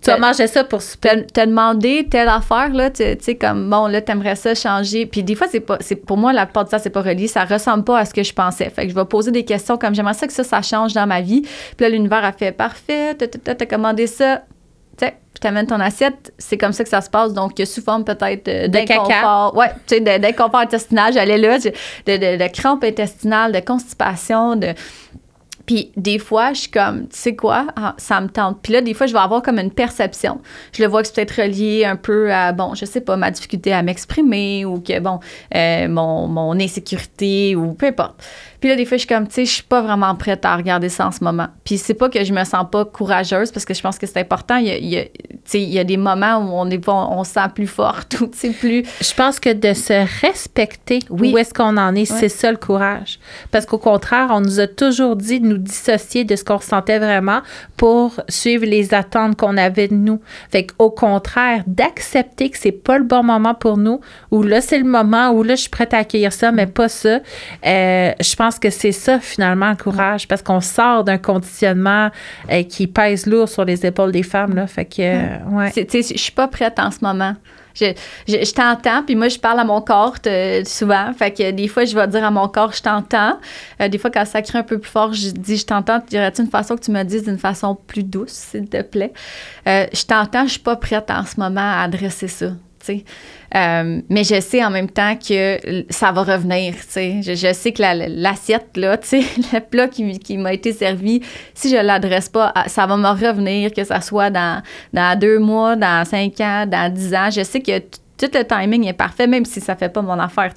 Tu 0.05 0.11
vas 0.11 0.17
manger 0.17 0.47
ça 0.47 0.63
pour 0.63 0.81
souper. 0.81 1.25
t'as 1.33 1.45
demandé 1.45 2.07
telle 2.09 2.27
affaire, 2.29 2.69
là, 2.69 2.89
tu 2.89 3.03
sais, 3.19 3.35
comme, 3.35 3.69
bon, 3.69 3.87
là, 3.87 4.01
t'aimerais 4.01 4.35
ça 4.35 4.53
changer. 4.53 5.05
Puis 5.05 5.23
des 5.23 5.35
fois, 5.35 5.47
c'est 5.49 5.59
pas, 5.59 5.77
c'est, 5.79 5.95
pour 5.95 6.17
moi, 6.17 6.31
la 6.33 6.45
plupart 6.45 6.65
du 6.65 6.71
temps, 6.71 6.77
c'est 6.81 6.89
pas 6.89 7.01
relié. 7.01 7.27
Ça 7.27 7.43
ressemble 7.45 7.83
pas 7.83 7.99
à 7.99 8.05
ce 8.05 8.13
que 8.13 8.23
je 8.23 8.33
pensais. 8.33 8.69
Fait 8.69 8.83
que 8.83 8.89
je 8.89 8.95
vais 8.95 9.05
poser 9.05 9.31
des 9.31 9.45
questions 9.45 9.77
comme, 9.77 9.95
j'aimerais 9.95 10.13
ça 10.13 10.27
que 10.27 10.33
ça, 10.33 10.43
ça 10.43 10.61
change 10.61 10.93
dans 10.93 11.07
ma 11.07 11.21
vie. 11.21 11.41
Puis 11.41 11.81
là, 11.81 11.89
l'univers 11.89 12.23
a 12.23 12.31
fait, 12.31 12.51
parfait, 12.51 13.15
t'as- 13.15 13.65
commandé 13.65 14.05
ça. 14.07 14.43
Tu 14.97 15.05
sais, 15.05 15.15
je 15.33 15.39
t'amène 15.39 15.65
ton 15.65 15.79
assiette. 15.79 16.33
C'est 16.37 16.57
comme 16.57 16.71
ça 16.71 16.83
que 16.83 16.89
ça 16.89 17.01
se 17.01 17.09
passe. 17.09 17.33
Donc, 17.33 17.53
sous 17.65 17.81
forme 17.81 18.05
peut-être 18.05 18.47
euh, 18.47 18.67
d'inconfort. 18.67 19.57
Ouais, 19.57 19.71
tu 19.87 19.95
sais, 19.97 20.19
d'inconfort 20.19 20.61
intestinal. 20.61 21.13
J'allais 21.13 21.37
là, 21.37 21.57
de, 21.57 21.71
de, 22.05 22.43
de 22.43 22.47
crampes 22.53 22.83
intestinales, 22.83 23.51
de 23.51 23.59
constipation, 23.59 24.55
de. 24.55 24.67
Puis 25.65 25.91
des 25.97 26.19
fois, 26.19 26.53
je 26.53 26.61
suis 26.61 26.71
comme, 26.71 27.07
tu 27.07 27.17
sais 27.17 27.35
quoi, 27.35 27.67
ah, 27.75 27.95
ça 27.97 28.21
me 28.21 28.27
tente. 28.27 28.59
Puis 28.61 28.73
là, 28.73 28.81
des 28.81 28.93
fois, 28.93 29.07
je 29.07 29.13
vais 29.13 29.19
avoir 29.19 29.41
comme 29.41 29.59
une 29.59 29.71
perception. 29.71 30.39
Je 30.73 30.83
le 30.83 30.89
vois 30.89 31.01
que 31.01 31.07
c'est 31.07 31.15
peut-être 31.15 31.41
relié 31.41 31.85
un 31.85 31.95
peu 31.95 32.31
à, 32.31 32.51
bon, 32.51 32.75
je 32.75 32.85
sais 32.85 33.01
pas, 33.01 33.17
ma 33.17 33.31
difficulté 33.31 33.73
à 33.73 33.81
m'exprimer 33.81 34.65
ou 34.65 34.79
que, 34.79 34.99
bon, 34.99 35.19
euh, 35.55 35.87
mon, 35.87 36.27
mon 36.27 36.59
insécurité 36.59 37.55
ou 37.55 37.73
peu 37.73 37.87
importe. 37.87 38.23
Puis 38.65 38.71
là, 38.71 38.77
des 38.77 38.85
fois, 38.85 38.97
je 38.97 39.01
suis 39.01 39.07
comme, 39.07 39.27
tu 39.27 39.35
sais, 39.35 39.45
je 39.45 39.51
suis 39.51 39.61
pas 39.63 39.83
vraiment 39.83 40.15
prête 40.15 40.43
à 40.43 40.55
regarder 40.55 40.89
ça 40.89 41.05
en 41.05 41.11
ce 41.11 41.23
moment. 41.23 41.45
Puis 41.63 41.77
c'est 41.77 41.93
pas 41.93 42.09
que 42.09 42.23
je 42.23 42.33
me 42.33 42.43
sens 42.45 42.65
pas 42.71 42.83
courageuse 42.83 43.51
parce 43.51 43.63
que 43.63 43.75
je 43.75 43.81
pense 43.83 43.99
que 43.99 44.07
c'est 44.07 44.19
important. 44.19 44.55
Il 44.55 44.65
y 44.65 44.71
a, 44.71 44.77
il 44.77 44.87
y 44.89 44.97
a- 44.97 45.05
il 45.53 45.69
y 45.69 45.77
a 45.77 45.83
des 45.83 45.97
moments 45.97 46.37
où 46.39 46.49
on, 46.51 46.67
est, 46.71 46.89
on, 46.89 47.19
on 47.19 47.23
se 47.23 47.33
sent 47.33 47.47
plus 47.53 47.67
forte 47.67 48.15
ou, 48.21 48.25
tu 48.25 48.35
sais, 48.39 48.49
plus... 48.49 48.83
Je 48.99 49.13
pense 49.13 49.39
que 49.39 49.53
de 49.53 49.73
se 49.75 49.93
respecter 50.25 50.97
Oui. 51.11 51.31
où 51.31 51.37
est-ce 51.37 51.53
qu'on 51.53 51.77
en 51.77 51.93
est, 51.93 52.05
c'est 52.05 52.29
ça 52.29 52.49
le 52.49 52.57
courage. 52.57 53.19
Parce 53.51 53.67
qu'au 53.67 53.77
contraire, 53.77 54.29
on 54.31 54.41
nous 54.41 54.59
a 54.59 54.65
toujours 54.65 55.15
dit 55.15 55.39
de 55.39 55.45
nous 55.45 55.59
dissocier 55.59 56.23
de 56.23 56.35
ce 56.35 56.43
qu'on 56.43 56.57
ressentait 56.57 56.97
vraiment 56.97 57.41
pour 57.77 58.19
suivre 58.29 58.65
les 58.65 58.95
attentes 58.95 59.35
qu'on 59.37 59.57
avait 59.57 59.87
de 59.89 59.93
nous. 59.93 60.19
Fait 60.51 60.65
qu'au 60.65 60.89
contraire, 60.89 61.61
d'accepter 61.67 62.49
que 62.49 62.57
c'est 62.57 62.71
pas 62.71 62.97
le 62.97 63.03
bon 63.03 63.21
moment 63.21 63.53
pour 63.53 63.77
nous, 63.77 64.01
ou 64.31 64.41
là, 64.41 64.61
c'est 64.61 64.79
le 64.79 64.85
moment 64.85 65.29
où 65.29 65.43
là, 65.43 65.53
je 65.53 65.61
suis 65.61 65.69
prête 65.69 65.93
à 65.93 65.97
accueillir 65.97 66.33
ça, 66.33 66.51
mais 66.51 66.65
pas 66.65 66.89
ça. 66.89 67.19
Euh, 67.67 68.11
je 68.19 68.35
pense 68.35 68.54
que 68.59 68.69
c'est 68.69 68.91
ça, 68.91 69.19
finalement, 69.19 69.69
le 69.69 69.75
courage, 69.75 70.27
parce 70.27 70.41
qu'on 70.41 70.61
sort 70.61 71.03
d'un 71.03 71.17
conditionnement 71.17 72.09
euh, 72.51 72.63
qui 72.63 72.87
pèse 72.87 73.25
lourd 73.25 73.49
sur 73.49 73.65
les 73.65 73.85
épaules 73.85 74.11
des 74.11 74.23
femmes, 74.23 74.55
là. 74.55 74.67
Fait 74.67 74.85
que, 74.85 75.01
euh, 75.01 75.37
ouais. 75.51 75.71
Sais, 75.71 75.87
Je 76.01 76.17
suis 76.17 76.31
pas 76.31 76.47
prête 76.47 76.79
en 76.79 76.91
ce 76.91 76.99
moment. 77.01 77.35
Je, 77.75 77.93
je, 78.27 78.37
je 78.43 78.53
t'entends, 78.53 79.03
puis 79.03 79.15
moi, 79.15 79.27
je 79.27 79.37
parle 79.37 79.59
à 79.59 79.65
mon 79.65 79.81
corps 79.81 80.15
euh, 80.27 80.63
souvent. 80.65 81.11
Fait 81.13 81.31
que 81.31 81.51
des 81.51 81.67
fois, 81.67 81.85
je 81.85 81.93
vais 81.95 82.07
dire 82.07 82.23
à 82.23 82.31
mon 82.31 82.47
corps, 82.47 82.71
je 82.71 82.81
t'entends. 82.81 83.37
Euh, 83.81 83.89
des 83.89 83.97
fois, 83.97 84.09
quand 84.09 84.25
ça 84.25 84.41
crie 84.41 84.57
un 84.57 84.63
peu 84.63 84.79
plus 84.79 84.89
fort, 84.89 85.13
je 85.13 85.29
dis, 85.31 85.57
je 85.57 85.65
t'entends. 85.65 86.01
Dirais-tu 86.07 86.41
une 86.41 86.49
façon 86.49 86.75
que 86.75 86.81
tu 86.81 86.91
me 86.91 87.03
dises 87.03 87.23
d'une 87.23 87.37
façon 87.37 87.75
plus 87.75 88.03
douce, 88.03 88.31
s'il 88.31 88.69
te 88.69 88.81
plaît? 88.81 89.11
Euh, 89.67 89.85
je 89.91 90.05
t'entends, 90.05 90.45
je 90.45 90.51
suis 90.51 90.59
pas 90.59 90.77
prête 90.77 91.11
en 91.11 91.25
ce 91.25 91.39
moment 91.39 91.59
à 91.59 91.83
adresser 91.83 92.29
ça. 92.29 92.47
Euh, 93.55 94.01
mais 94.09 94.23
je 94.23 94.39
sais 94.41 94.63
en 94.63 94.69
même 94.69 94.89
temps 94.89 95.15
que 95.15 95.83
ça 95.89 96.11
va 96.11 96.23
revenir. 96.23 96.73
Je, 96.93 97.51
sais 97.53 97.71
que 97.71 97.81
la- 97.81 98.07
l'assiette, 98.09 98.75
là, 98.75 98.97
le 99.11 99.59
plat 99.59 99.87
qui, 99.87 100.37
m'a 100.37 100.53
été 100.53 100.73
servi, 100.73 101.21
si 101.53 101.69
je 101.69 101.77
l'adresse 101.77 102.29
pas, 102.29 102.51
à- 102.55 102.67
ça 102.67 102.85
va 102.85 102.97
me 102.97 103.07
revenir, 103.07 103.71
que 103.71 103.83
ça 103.83 104.01
soit 104.01 104.29
dans, 104.29 104.61
dans 104.93 105.17
deux 105.17 105.39
mois, 105.39 105.75
dans 105.75 106.03
cinq 106.05 106.39
ans, 106.41 106.65
dans 106.65 106.91
dix 106.93 107.13
ans. 107.13 107.29
Je 107.31 107.43
sais 107.43 107.61
que 107.61 107.81
tout 108.17 108.29
le 108.33 108.43
timing 108.43 108.87
est 108.87 108.93
parfait, 108.93 109.27
même 109.27 109.45
si 109.45 109.59
ça 109.59 109.75
fait 109.75 109.89
pas 109.89 110.01
mon 110.01 110.17
affaire. 110.19 110.53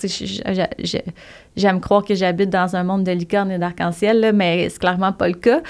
J'aime 1.57 1.81
croire 1.81 2.05
que 2.05 2.15
j'habite 2.15 2.51
dans 2.51 2.77
un 2.77 2.85
monde 2.85 3.03
de 3.05 3.11
licorne 3.11 3.51
et 3.51 3.59
d'arc-en-ciel, 3.59 4.33
mais 4.35 4.69
c'est 4.69 4.79
clairement 4.79 5.13
pas 5.13 5.27
le 5.29 5.35
cas. 5.35 5.61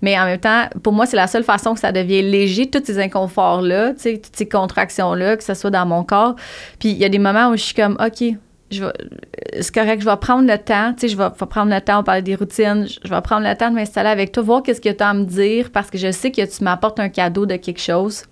Mais 0.00 0.18
en 0.18 0.24
même 0.24 0.40
temps, 0.40 0.68
pour 0.82 0.92
moi, 0.92 1.04
c'est 1.04 1.16
la 1.16 1.26
seule 1.26 1.44
façon 1.44 1.74
que 1.74 1.80
ça 1.80 1.92
devient 1.92 2.22
léger, 2.22 2.70
tous 2.70 2.82
ces 2.84 2.98
inconforts-là, 2.98 3.92
toutes 3.92 4.36
ces 4.36 4.48
contractions-là, 4.48 5.36
que 5.36 5.44
ce 5.44 5.54
soit 5.54 5.70
dans 5.70 5.84
mon 5.84 6.02
corps. 6.02 6.34
Puis 6.78 6.90
il 6.90 6.96
y 6.96 7.04
a 7.04 7.10
des 7.10 7.18
moments 7.18 7.50
où 7.50 7.56
je 7.56 7.62
suis 7.62 7.74
comme, 7.74 7.98
OK, 8.00 8.24
c'est 8.70 9.74
correct, 9.74 10.00
je 10.00 10.08
vais 10.08 10.16
prendre 10.16 10.50
le 10.50 10.58
temps, 10.58 10.94
tu 10.94 11.00
sais, 11.00 11.08
je 11.08 11.16
vais, 11.16 11.28
vais 11.28 11.46
prendre 11.46 11.72
le 11.72 11.80
temps, 11.80 12.00
on 12.00 12.02
parlait 12.02 12.22
des 12.22 12.34
routines, 12.34 12.86
je 12.86 13.08
vais 13.08 13.20
prendre 13.20 13.46
le 13.46 13.54
temps 13.54 13.70
de 13.70 13.74
m'installer 13.74 14.08
avec 14.08 14.32
toi, 14.32 14.42
voir 14.42 14.62
qu'est-ce 14.62 14.80
que 14.80 14.88
tu 14.88 15.02
as 15.02 15.10
à 15.10 15.14
me 15.14 15.24
dire, 15.24 15.70
parce 15.70 15.90
que 15.90 15.98
je 15.98 16.10
sais 16.10 16.32
que 16.32 16.44
tu 16.44 16.64
m'apportes 16.64 16.98
un 16.98 17.08
cadeau 17.08 17.46
de 17.46 17.56
quelque 17.56 17.80
chose. 17.80 18.24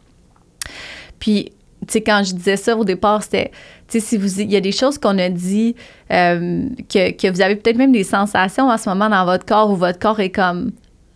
Puis, 1.18 1.52
tu 1.86 1.94
sais, 1.94 2.00
quand 2.00 2.22
je 2.24 2.34
disais 2.34 2.56
ça 2.56 2.76
au 2.76 2.84
départ, 2.84 3.22
c'était, 3.22 3.50
tu 3.88 3.98
sais, 3.98 4.00
si 4.00 4.16
vous, 4.16 4.40
il 4.40 4.50
y 4.50 4.56
a 4.56 4.60
des 4.60 4.72
choses 4.72 4.98
qu'on 4.98 5.18
a 5.18 5.28
dit, 5.28 5.74
euh, 6.12 6.64
que, 6.88 7.10
que 7.12 7.30
vous 7.30 7.40
avez 7.40 7.56
peut-être 7.56 7.76
même 7.76 7.92
des 7.92 8.04
sensations 8.04 8.68
en 8.68 8.78
ce 8.78 8.88
moment 8.88 9.08
dans 9.08 9.24
votre 9.24 9.44
corps 9.44 9.70
où 9.70 9.76
votre 9.76 9.98
corps 9.98 10.20
est 10.20 10.30
comme, 10.30 10.70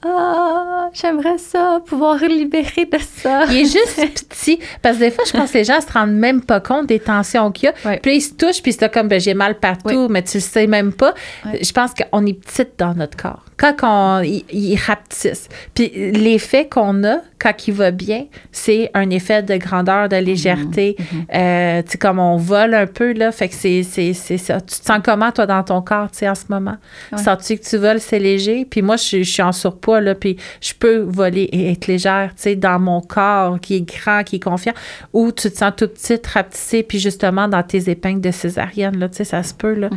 ah, 0.05 0.89
j'aimerais 0.93 1.39
ça, 1.39 1.81
pouvoir 1.87 2.17
libérer 2.19 2.85
de 2.85 2.99
ça. 2.99 3.45
Il 3.49 3.57
est 3.57 3.65
juste 3.65 4.29
petit. 4.29 4.59
Parce 4.83 4.97
que 4.97 5.05
des 5.05 5.11
fois, 5.11 5.25
je 5.25 5.33
pense 5.33 5.51
que 5.51 5.59
les 5.59 5.65
gens 5.65 5.81
se 5.81 5.91
rendent 5.91 6.13
même 6.13 6.43
pas 6.43 6.61
compte 6.61 6.87
des 6.87 7.01
tensions 7.01 7.51
qu'il 7.51 7.71
y 7.71 7.73
a. 7.73 7.89
Ouais. 7.89 8.01
Puis 8.03 8.17
ils 8.17 8.21
se 8.21 8.35
touchent, 8.35 8.63
puis 8.63 8.73
c'est 8.73 8.93
comme, 8.93 9.09
ben, 9.09 9.21
j'ai 9.21 9.35
mal 9.35 9.59
partout, 9.59 10.09
mais 10.09 10.23
tu 10.23 10.37
le 10.37 10.43
sais 10.43 10.67
même 10.67 10.93
pas. 10.93 11.15
Ouais. 11.45 11.63
Je 11.63 11.73
pense 11.73 11.93
qu'on 11.95 12.27
est 12.27 12.35
petite 12.35 12.73
dans 12.79 12.95
notre 12.95 13.17
corps. 13.17 13.45
Quand 13.59 13.75
on, 13.83 14.23
il, 14.23 14.45
il 14.53 14.77
rapetisse. 14.77 15.49
Puis 15.75 15.91
l'effet 16.13 16.69
qu'on 16.69 17.05
a 17.05 17.19
quand 17.39 17.69
il 17.69 17.75
va 17.75 17.91
bien, 17.91 18.25
c'est 18.53 18.91
un 18.95 19.09
effet 19.11 19.43
de 19.43 19.57
grandeur, 19.57 20.09
de 20.09 20.17
légèreté. 20.17 20.97
Euh, 21.35 21.83
tu 21.83 21.93
sais, 21.93 21.99
comme 21.99 22.19
on 22.19 22.37
vole 22.37 22.75
un 22.75 22.87
peu, 22.87 23.13
là. 23.13 23.33
Fait 23.33 23.49
que 23.49 23.55
c'est, 23.55 23.83
c'est, 23.83 24.13
c'est 24.15 24.39
ça. 24.39 24.61
Tu 24.61 24.79
te 24.79 24.85
sens 24.85 25.01
comment, 25.05 25.31
toi, 25.33 25.47
dans 25.47 25.63
ton 25.63 25.81
corps, 25.83 26.11
tu 26.11 26.19
sais, 26.19 26.29
en 26.29 26.35
ce 26.35 26.45
moment? 26.49 26.77
Ouais. 27.13 27.19
Sens-tu 27.19 27.57
que 27.59 27.65
tu 27.65 27.77
voles, 27.77 28.01
c'est 28.01 28.19
léger? 28.19 28.65
Puis 28.69 28.83
moi, 28.83 28.97
je, 28.97 29.03
suis- 29.03 29.25
je 29.25 29.31
suis 29.33 29.43
en 29.43 29.53
surpoids, 29.53 30.01
là, 30.01 30.15
puis 30.15 30.37
je 30.61 30.73
peux 30.75 30.99
voler 30.99 31.43
et 31.53 31.73
être 31.73 31.87
légère, 31.87 32.31
tu 32.37 32.43
sais, 32.43 32.57
dans 32.57 32.79
mon 32.79 33.01
corps 33.01 33.59
qui 33.61 33.77
est 33.77 33.81
grand, 33.83 34.23
qui 34.25 34.37
est 34.37 34.41
confiant, 34.43 34.75
ou 35.13 35.33
tu 35.33 35.51
te 35.51 35.57
sens 35.57 35.73
toute 35.77 35.95
petite, 35.95 36.27
rapetissée, 36.27 36.83
puis 36.83 36.99
justement 36.99 37.49
dans 37.49 37.63
tes 37.63 37.91
épingles 37.91 38.21
de 38.21 38.31
césarienne, 38.31 38.99
là, 38.99 39.09
tu 39.09 39.17
sais, 39.17 39.25
ça 39.25 39.43
se 39.43 39.55
peut, 39.55 39.75
là. 39.75 39.89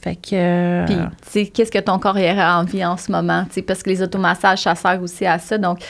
Fait 0.00 0.14
que... 0.16 0.34
euh, 0.34 0.84
Puis, 0.86 0.94
tu 0.96 1.30
sais, 1.30 1.46
qu'est-ce 1.46 1.72
que 1.72 1.78
ton 1.78 1.98
corps 1.98 2.12
aurait 2.14 2.40
envie 2.42 2.84
en 2.84 2.96
ce 2.96 3.10
moment? 3.10 3.44
Tu 3.46 3.54
sais, 3.54 3.62
parce 3.62 3.82
que 3.82 3.90
les 3.90 4.02
automassages, 4.02 4.62
ça 4.62 4.74
sert 4.74 5.02
aussi 5.02 5.26
à 5.26 5.38
ça. 5.38 5.58
Donc, 5.58 5.80
tu 5.80 5.86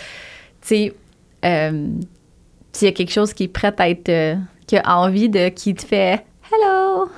sais, 0.63 0.95
euh, 1.45 1.89
s'il 2.73 2.87
y 2.87 2.91
a 2.91 2.95
quelque 2.95 3.13
chose 3.13 3.33
qui 3.35 3.45
est 3.45 3.49
prêt 3.49 3.75
à 3.77 3.89
être, 3.91 4.09
euh, 4.09 4.35
qui 4.67 4.77
a 4.79 4.99
envie 4.99 5.29
de, 5.29 5.49
qui 5.51 5.75
te 5.75 5.85
fait 5.85 6.25
Hello! 6.51 7.09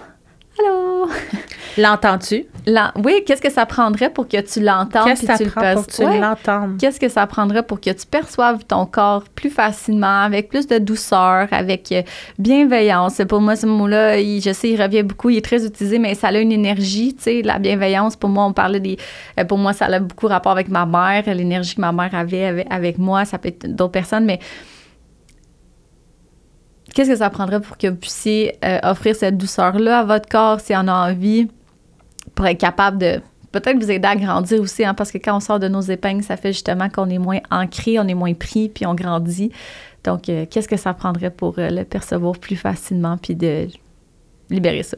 L'entends-tu? 1.79 2.47
L'en- 2.67 2.91
oui, 3.05 3.23
qu'est-ce 3.27 3.41
que 3.41 3.51
ça 3.51 3.65
prendrait 3.65 4.11
pour 4.11 4.27
que 4.29 4.41
tu 4.41 4.61
l'entendes 4.61 5.05
Qu'est-ce 5.07 5.21
que 5.23 5.27
ça 5.29 5.39
tu 5.39 5.47
prend 5.47 5.75
pour 5.75 5.87
que 5.87 5.93
tu 5.93 6.05
Ouais. 6.05 6.19
l'entendes? 6.19 6.77
Qu'est-ce 6.79 6.99
que 7.01 7.09
ça 7.09 7.27
prendrait 7.27 7.63
pour 7.63 7.81
que 7.81 7.91
tu 7.91 8.07
perçoives 8.07 8.65
ton 8.67 8.87
corps 8.87 9.23
plus 9.35 9.51
facilement, 9.51 10.23
avec 10.23 10.49
plus 10.49 10.67
de 10.67 10.79
douceur, 10.79 11.47
avec 11.53 11.93
euh, 11.93 12.03
bienveillance? 12.39 13.21
Pour 13.29 13.41
moi, 13.41 13.57
ce 13.57 13.67
mot-là, 13.67 14.19
je 14.19 14.53
sais, 14.53 14.71
il 14.71 14.83
revient 14.83 15.03
beaucoup, 15.05 15.31
il 15.31 15.39
est 15.39 15.45
très 15.45 15.65
utilisé, 15.65 15.99
mais 15.99 16.15
ça 16.15 16.29
a 16.29 16.39
une 16.39 16.53
énergie, 16.53 17.15
tu 17.15 17.23
sais, 17.23 17.43
la 17.43 17.59
bienveillance. 17.59 18.17
Pour 18.17 18.31
moi, 18.31 18.45
on 18.45 18.53
parlait 18.53 18.81
des... 18.81 18.99
euh, 19.39 19.45
Pour 19.45 19.57
moi, 19.59 19.73
ça 19.73 19.87
a 19.87 19.99
beaucoup 20.01 20.27
rapport 20.27 20.53
avec 20.53 20.69
ma 20.69 20.85
mère, 20.87 21.23
l'énergie 21.35 21.77
que 21.77 21.81
ma 21.81 21.93
mère 21.93 22.15
avait 22.15 22.45
avec, 22.45 22.67
avec 22.71 22.99
moi, 22.99 23.25
ça 23.25 23.39
peut 23.39 23.49
être 23.49 23.67
d'autres 23.75 23.93
personnes, 23.93 24.25
mais 24.25 24.41
qu'est-ce 26.95 27.11
que 27.11 27.17
ça 27.17 27.31
prendrait 27.31 27.61
pour 27.61 27.79
que 27.79 27.87
vous 27.87 27.97
puissiez 27.97 28.57
euh, 28.65 28.79
offrir 28.83 29.15
cette 29.15 29.37
douceur-là 29.37 30.01
à 30.01 30.05
votre 30.05 30.29
corps, 30.29 30.61
s'il 30.61 30.77
en 30.77 30.89
a 30.89 31.11
envie, 31.11 31.49
pour 32.35 32.47
être 32.47 32.59
capable 32.59 32.99
de 32.99 33.21
peut-être 33.53 33.77
vous 33.77 33.91
aider 33.91 34.07
à 34.07 34.17
grandir 34.17 34.61
aussi, 34.61 34.85
hein, 34.85 34.95
parce 34.95 35.11
que 35.11 35.19
quand 35.19 35.37
on 35.37 35.41
sort 35.41 35.59
de 35.59 35.69
nos 35.69 35.81
épingles, 35.81 36.23
ça 36.23 36.37
fait 36.37 36.53
justement 36.53 36.89
qu'on 36.89 37.09
est 37.09 37.19
moins 37.19 37.41
ancré, 37.51 37.99
on 37.99 38.07
est 38.07 38.15
moins 38.15 38.35
pris, 38.35 38.69
puis 38.69 38.87
on 38.87 38.95
grandit. 38.95 39.51
Donc, 40.05 40.29
euh, 40.29 40.47
qu'est-ce 40.49 40.69
que 40.69 40.77
ça 40.77 40.95
prendrait 40.95 41.31
pour 41.31 41.59
euh, 41.59 41.69
le 41.71 41.85
percevoir 41.85 42.39
plus 42.39 42.57
facilement, 42.57 43.19
puis 43.19 43.35
de 43.35 43.67
libérer 44.49 44.83
ça? 44.83 44.97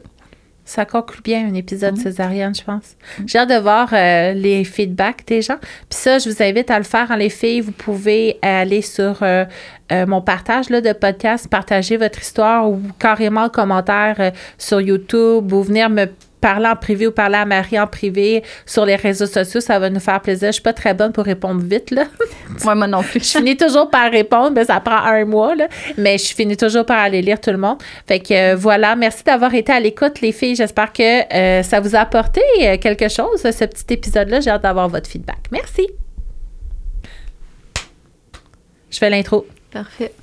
Ça 0.65 0.85
conclut 0.85 1.21
bien 1.21 1.47
un 1.49 1.53
épisode 1.55 1.95
Mhm. 1.97 2.01
césarienne, 2.03 2.55
je 2.55 2.63
pense. 2.63 2.95
J'ai 3.25 3.39
hâte 3.39 3.49
de 3.49 3.55
voir 3.59 3.89
euh, 3.93 4.31
les 4.33 4.63
feedbacks 4.63 5.25
des 5.27 5.41
gens. 5.41 5.57
Puis 5.59 5.99
ça, 5.99 6.19
je 6.19 6.29
vous 6.29 6.41
invite 6.41 6.71
à 6.71 6.77
le 6.77 6.85
faire. 6.85 7.11
En 7.11 7.15
les 7.15 7.29
filles, 7.29 7.59
vous 7.61 7.73
pouvez 7.73 8.39
aller 8.41 8.81
sur 8.81 9.21
euh, 9.23 9.43
euh, 9.91 10.05
mon 10.05 10.21
partage 10.21 10.69
là, 10.69 10.79
de 10.79 10.93
podcast, 10.93 11.49
partager 11.49 11.97
votre 11.97 12.21
histoire 12.21 12.69
ou 12.69 12.81
carrément 12.97 13.43
en 13.43 13.49
commentaire 13.49 14.31
sur 14.57 14.79
YouTube 14.79 15.51
ou 15.51 15.63
venir 15.63 15.89
me 15.89 16.05
parler 16.43 16.67
en 16.67 16.75
privé 16.75 17.07
ou 17.07 17.11
parler 17.11 17.37
à 17.37 17.45
Marie 17.45 17.79
en 17.79 17.87
privé 17.87 18.43
sur 18.65 18.85
les 18.85 18.97
réseaux 18.97 19.27
sociaux. 19.27 19.61
Ça 19.61 19.79
va 19.79 19.89
nous 19.89 20.01
faire 20.01 20.19
plaisir. 20.19 20.49
Je 20.49 20.53
suis 20.53 20.61
pas 20.61 20.73
très 20.73 20.93
bonne 20.93 21.13
pour 21.13 21.23
répondre 21.23 21.61
vite, 21.61 21.89
là. 21.89 22.03
Moi, 22.65 22.75
moi 22.75 22.85
non 22.85 23.01
plus. 23.01 23.19
Je 23.23 23.37
finis 23.37 23.55
toujours 23.55 23.89
par 23.89 24.11
répondre, 24.11 24.51
mais 24.51 24.65
ça 24.65 24.81
prend 24.81 24.97
un 24.97 25.23
mois, 25.23 25.55
là. 25.55 25.67
Mais 25.97 26.17
je 26.17 26.35
finis 26.35 26.57
toujours 26.57 26.85
par 26.85 26.99
aller 26.99 27.21
lire 27.21 27.39
tout 27.39 27.49
le 27.49 27.57
monde. 27.57 27.77
Fait 28.07 28.19
que 28.19 28.33
euh, 28.33 28.55
voilà, 28.55 28.95
merci 28.95 29.23
d'avoir 29.23 29.53
été 29.55 29.71
à 29.71 29.79
l'écoute, 29.79 30.19
les 30.21 30.33
filles. 30.33 30.55
J'espère 30.55 30.91
que 30.91 31.33
euh, 31.33 31.63
ça 31.63 31.79
vous 31.79 31.95
a 31.95 31.99
apporté 31.99 32.41
euh, 32.61 32.77
quelque 32.77 33.07
chose, 33.07 33.41
ce 33.41 33.65
petit 33.65 33.93
épisode-là. 33.93 34.41
J'ai 34.41 34.51
hâte 34.51 34.63
d'avoir 34.63 34.89
votre 34.89 35.09
feedback. 35.09 35.39
Merci. 35.51 35.87
Je 38.91 38.97
fais 38.97 39.09
l'intro. 39.09 39.47
Parfait. 39.71 40.13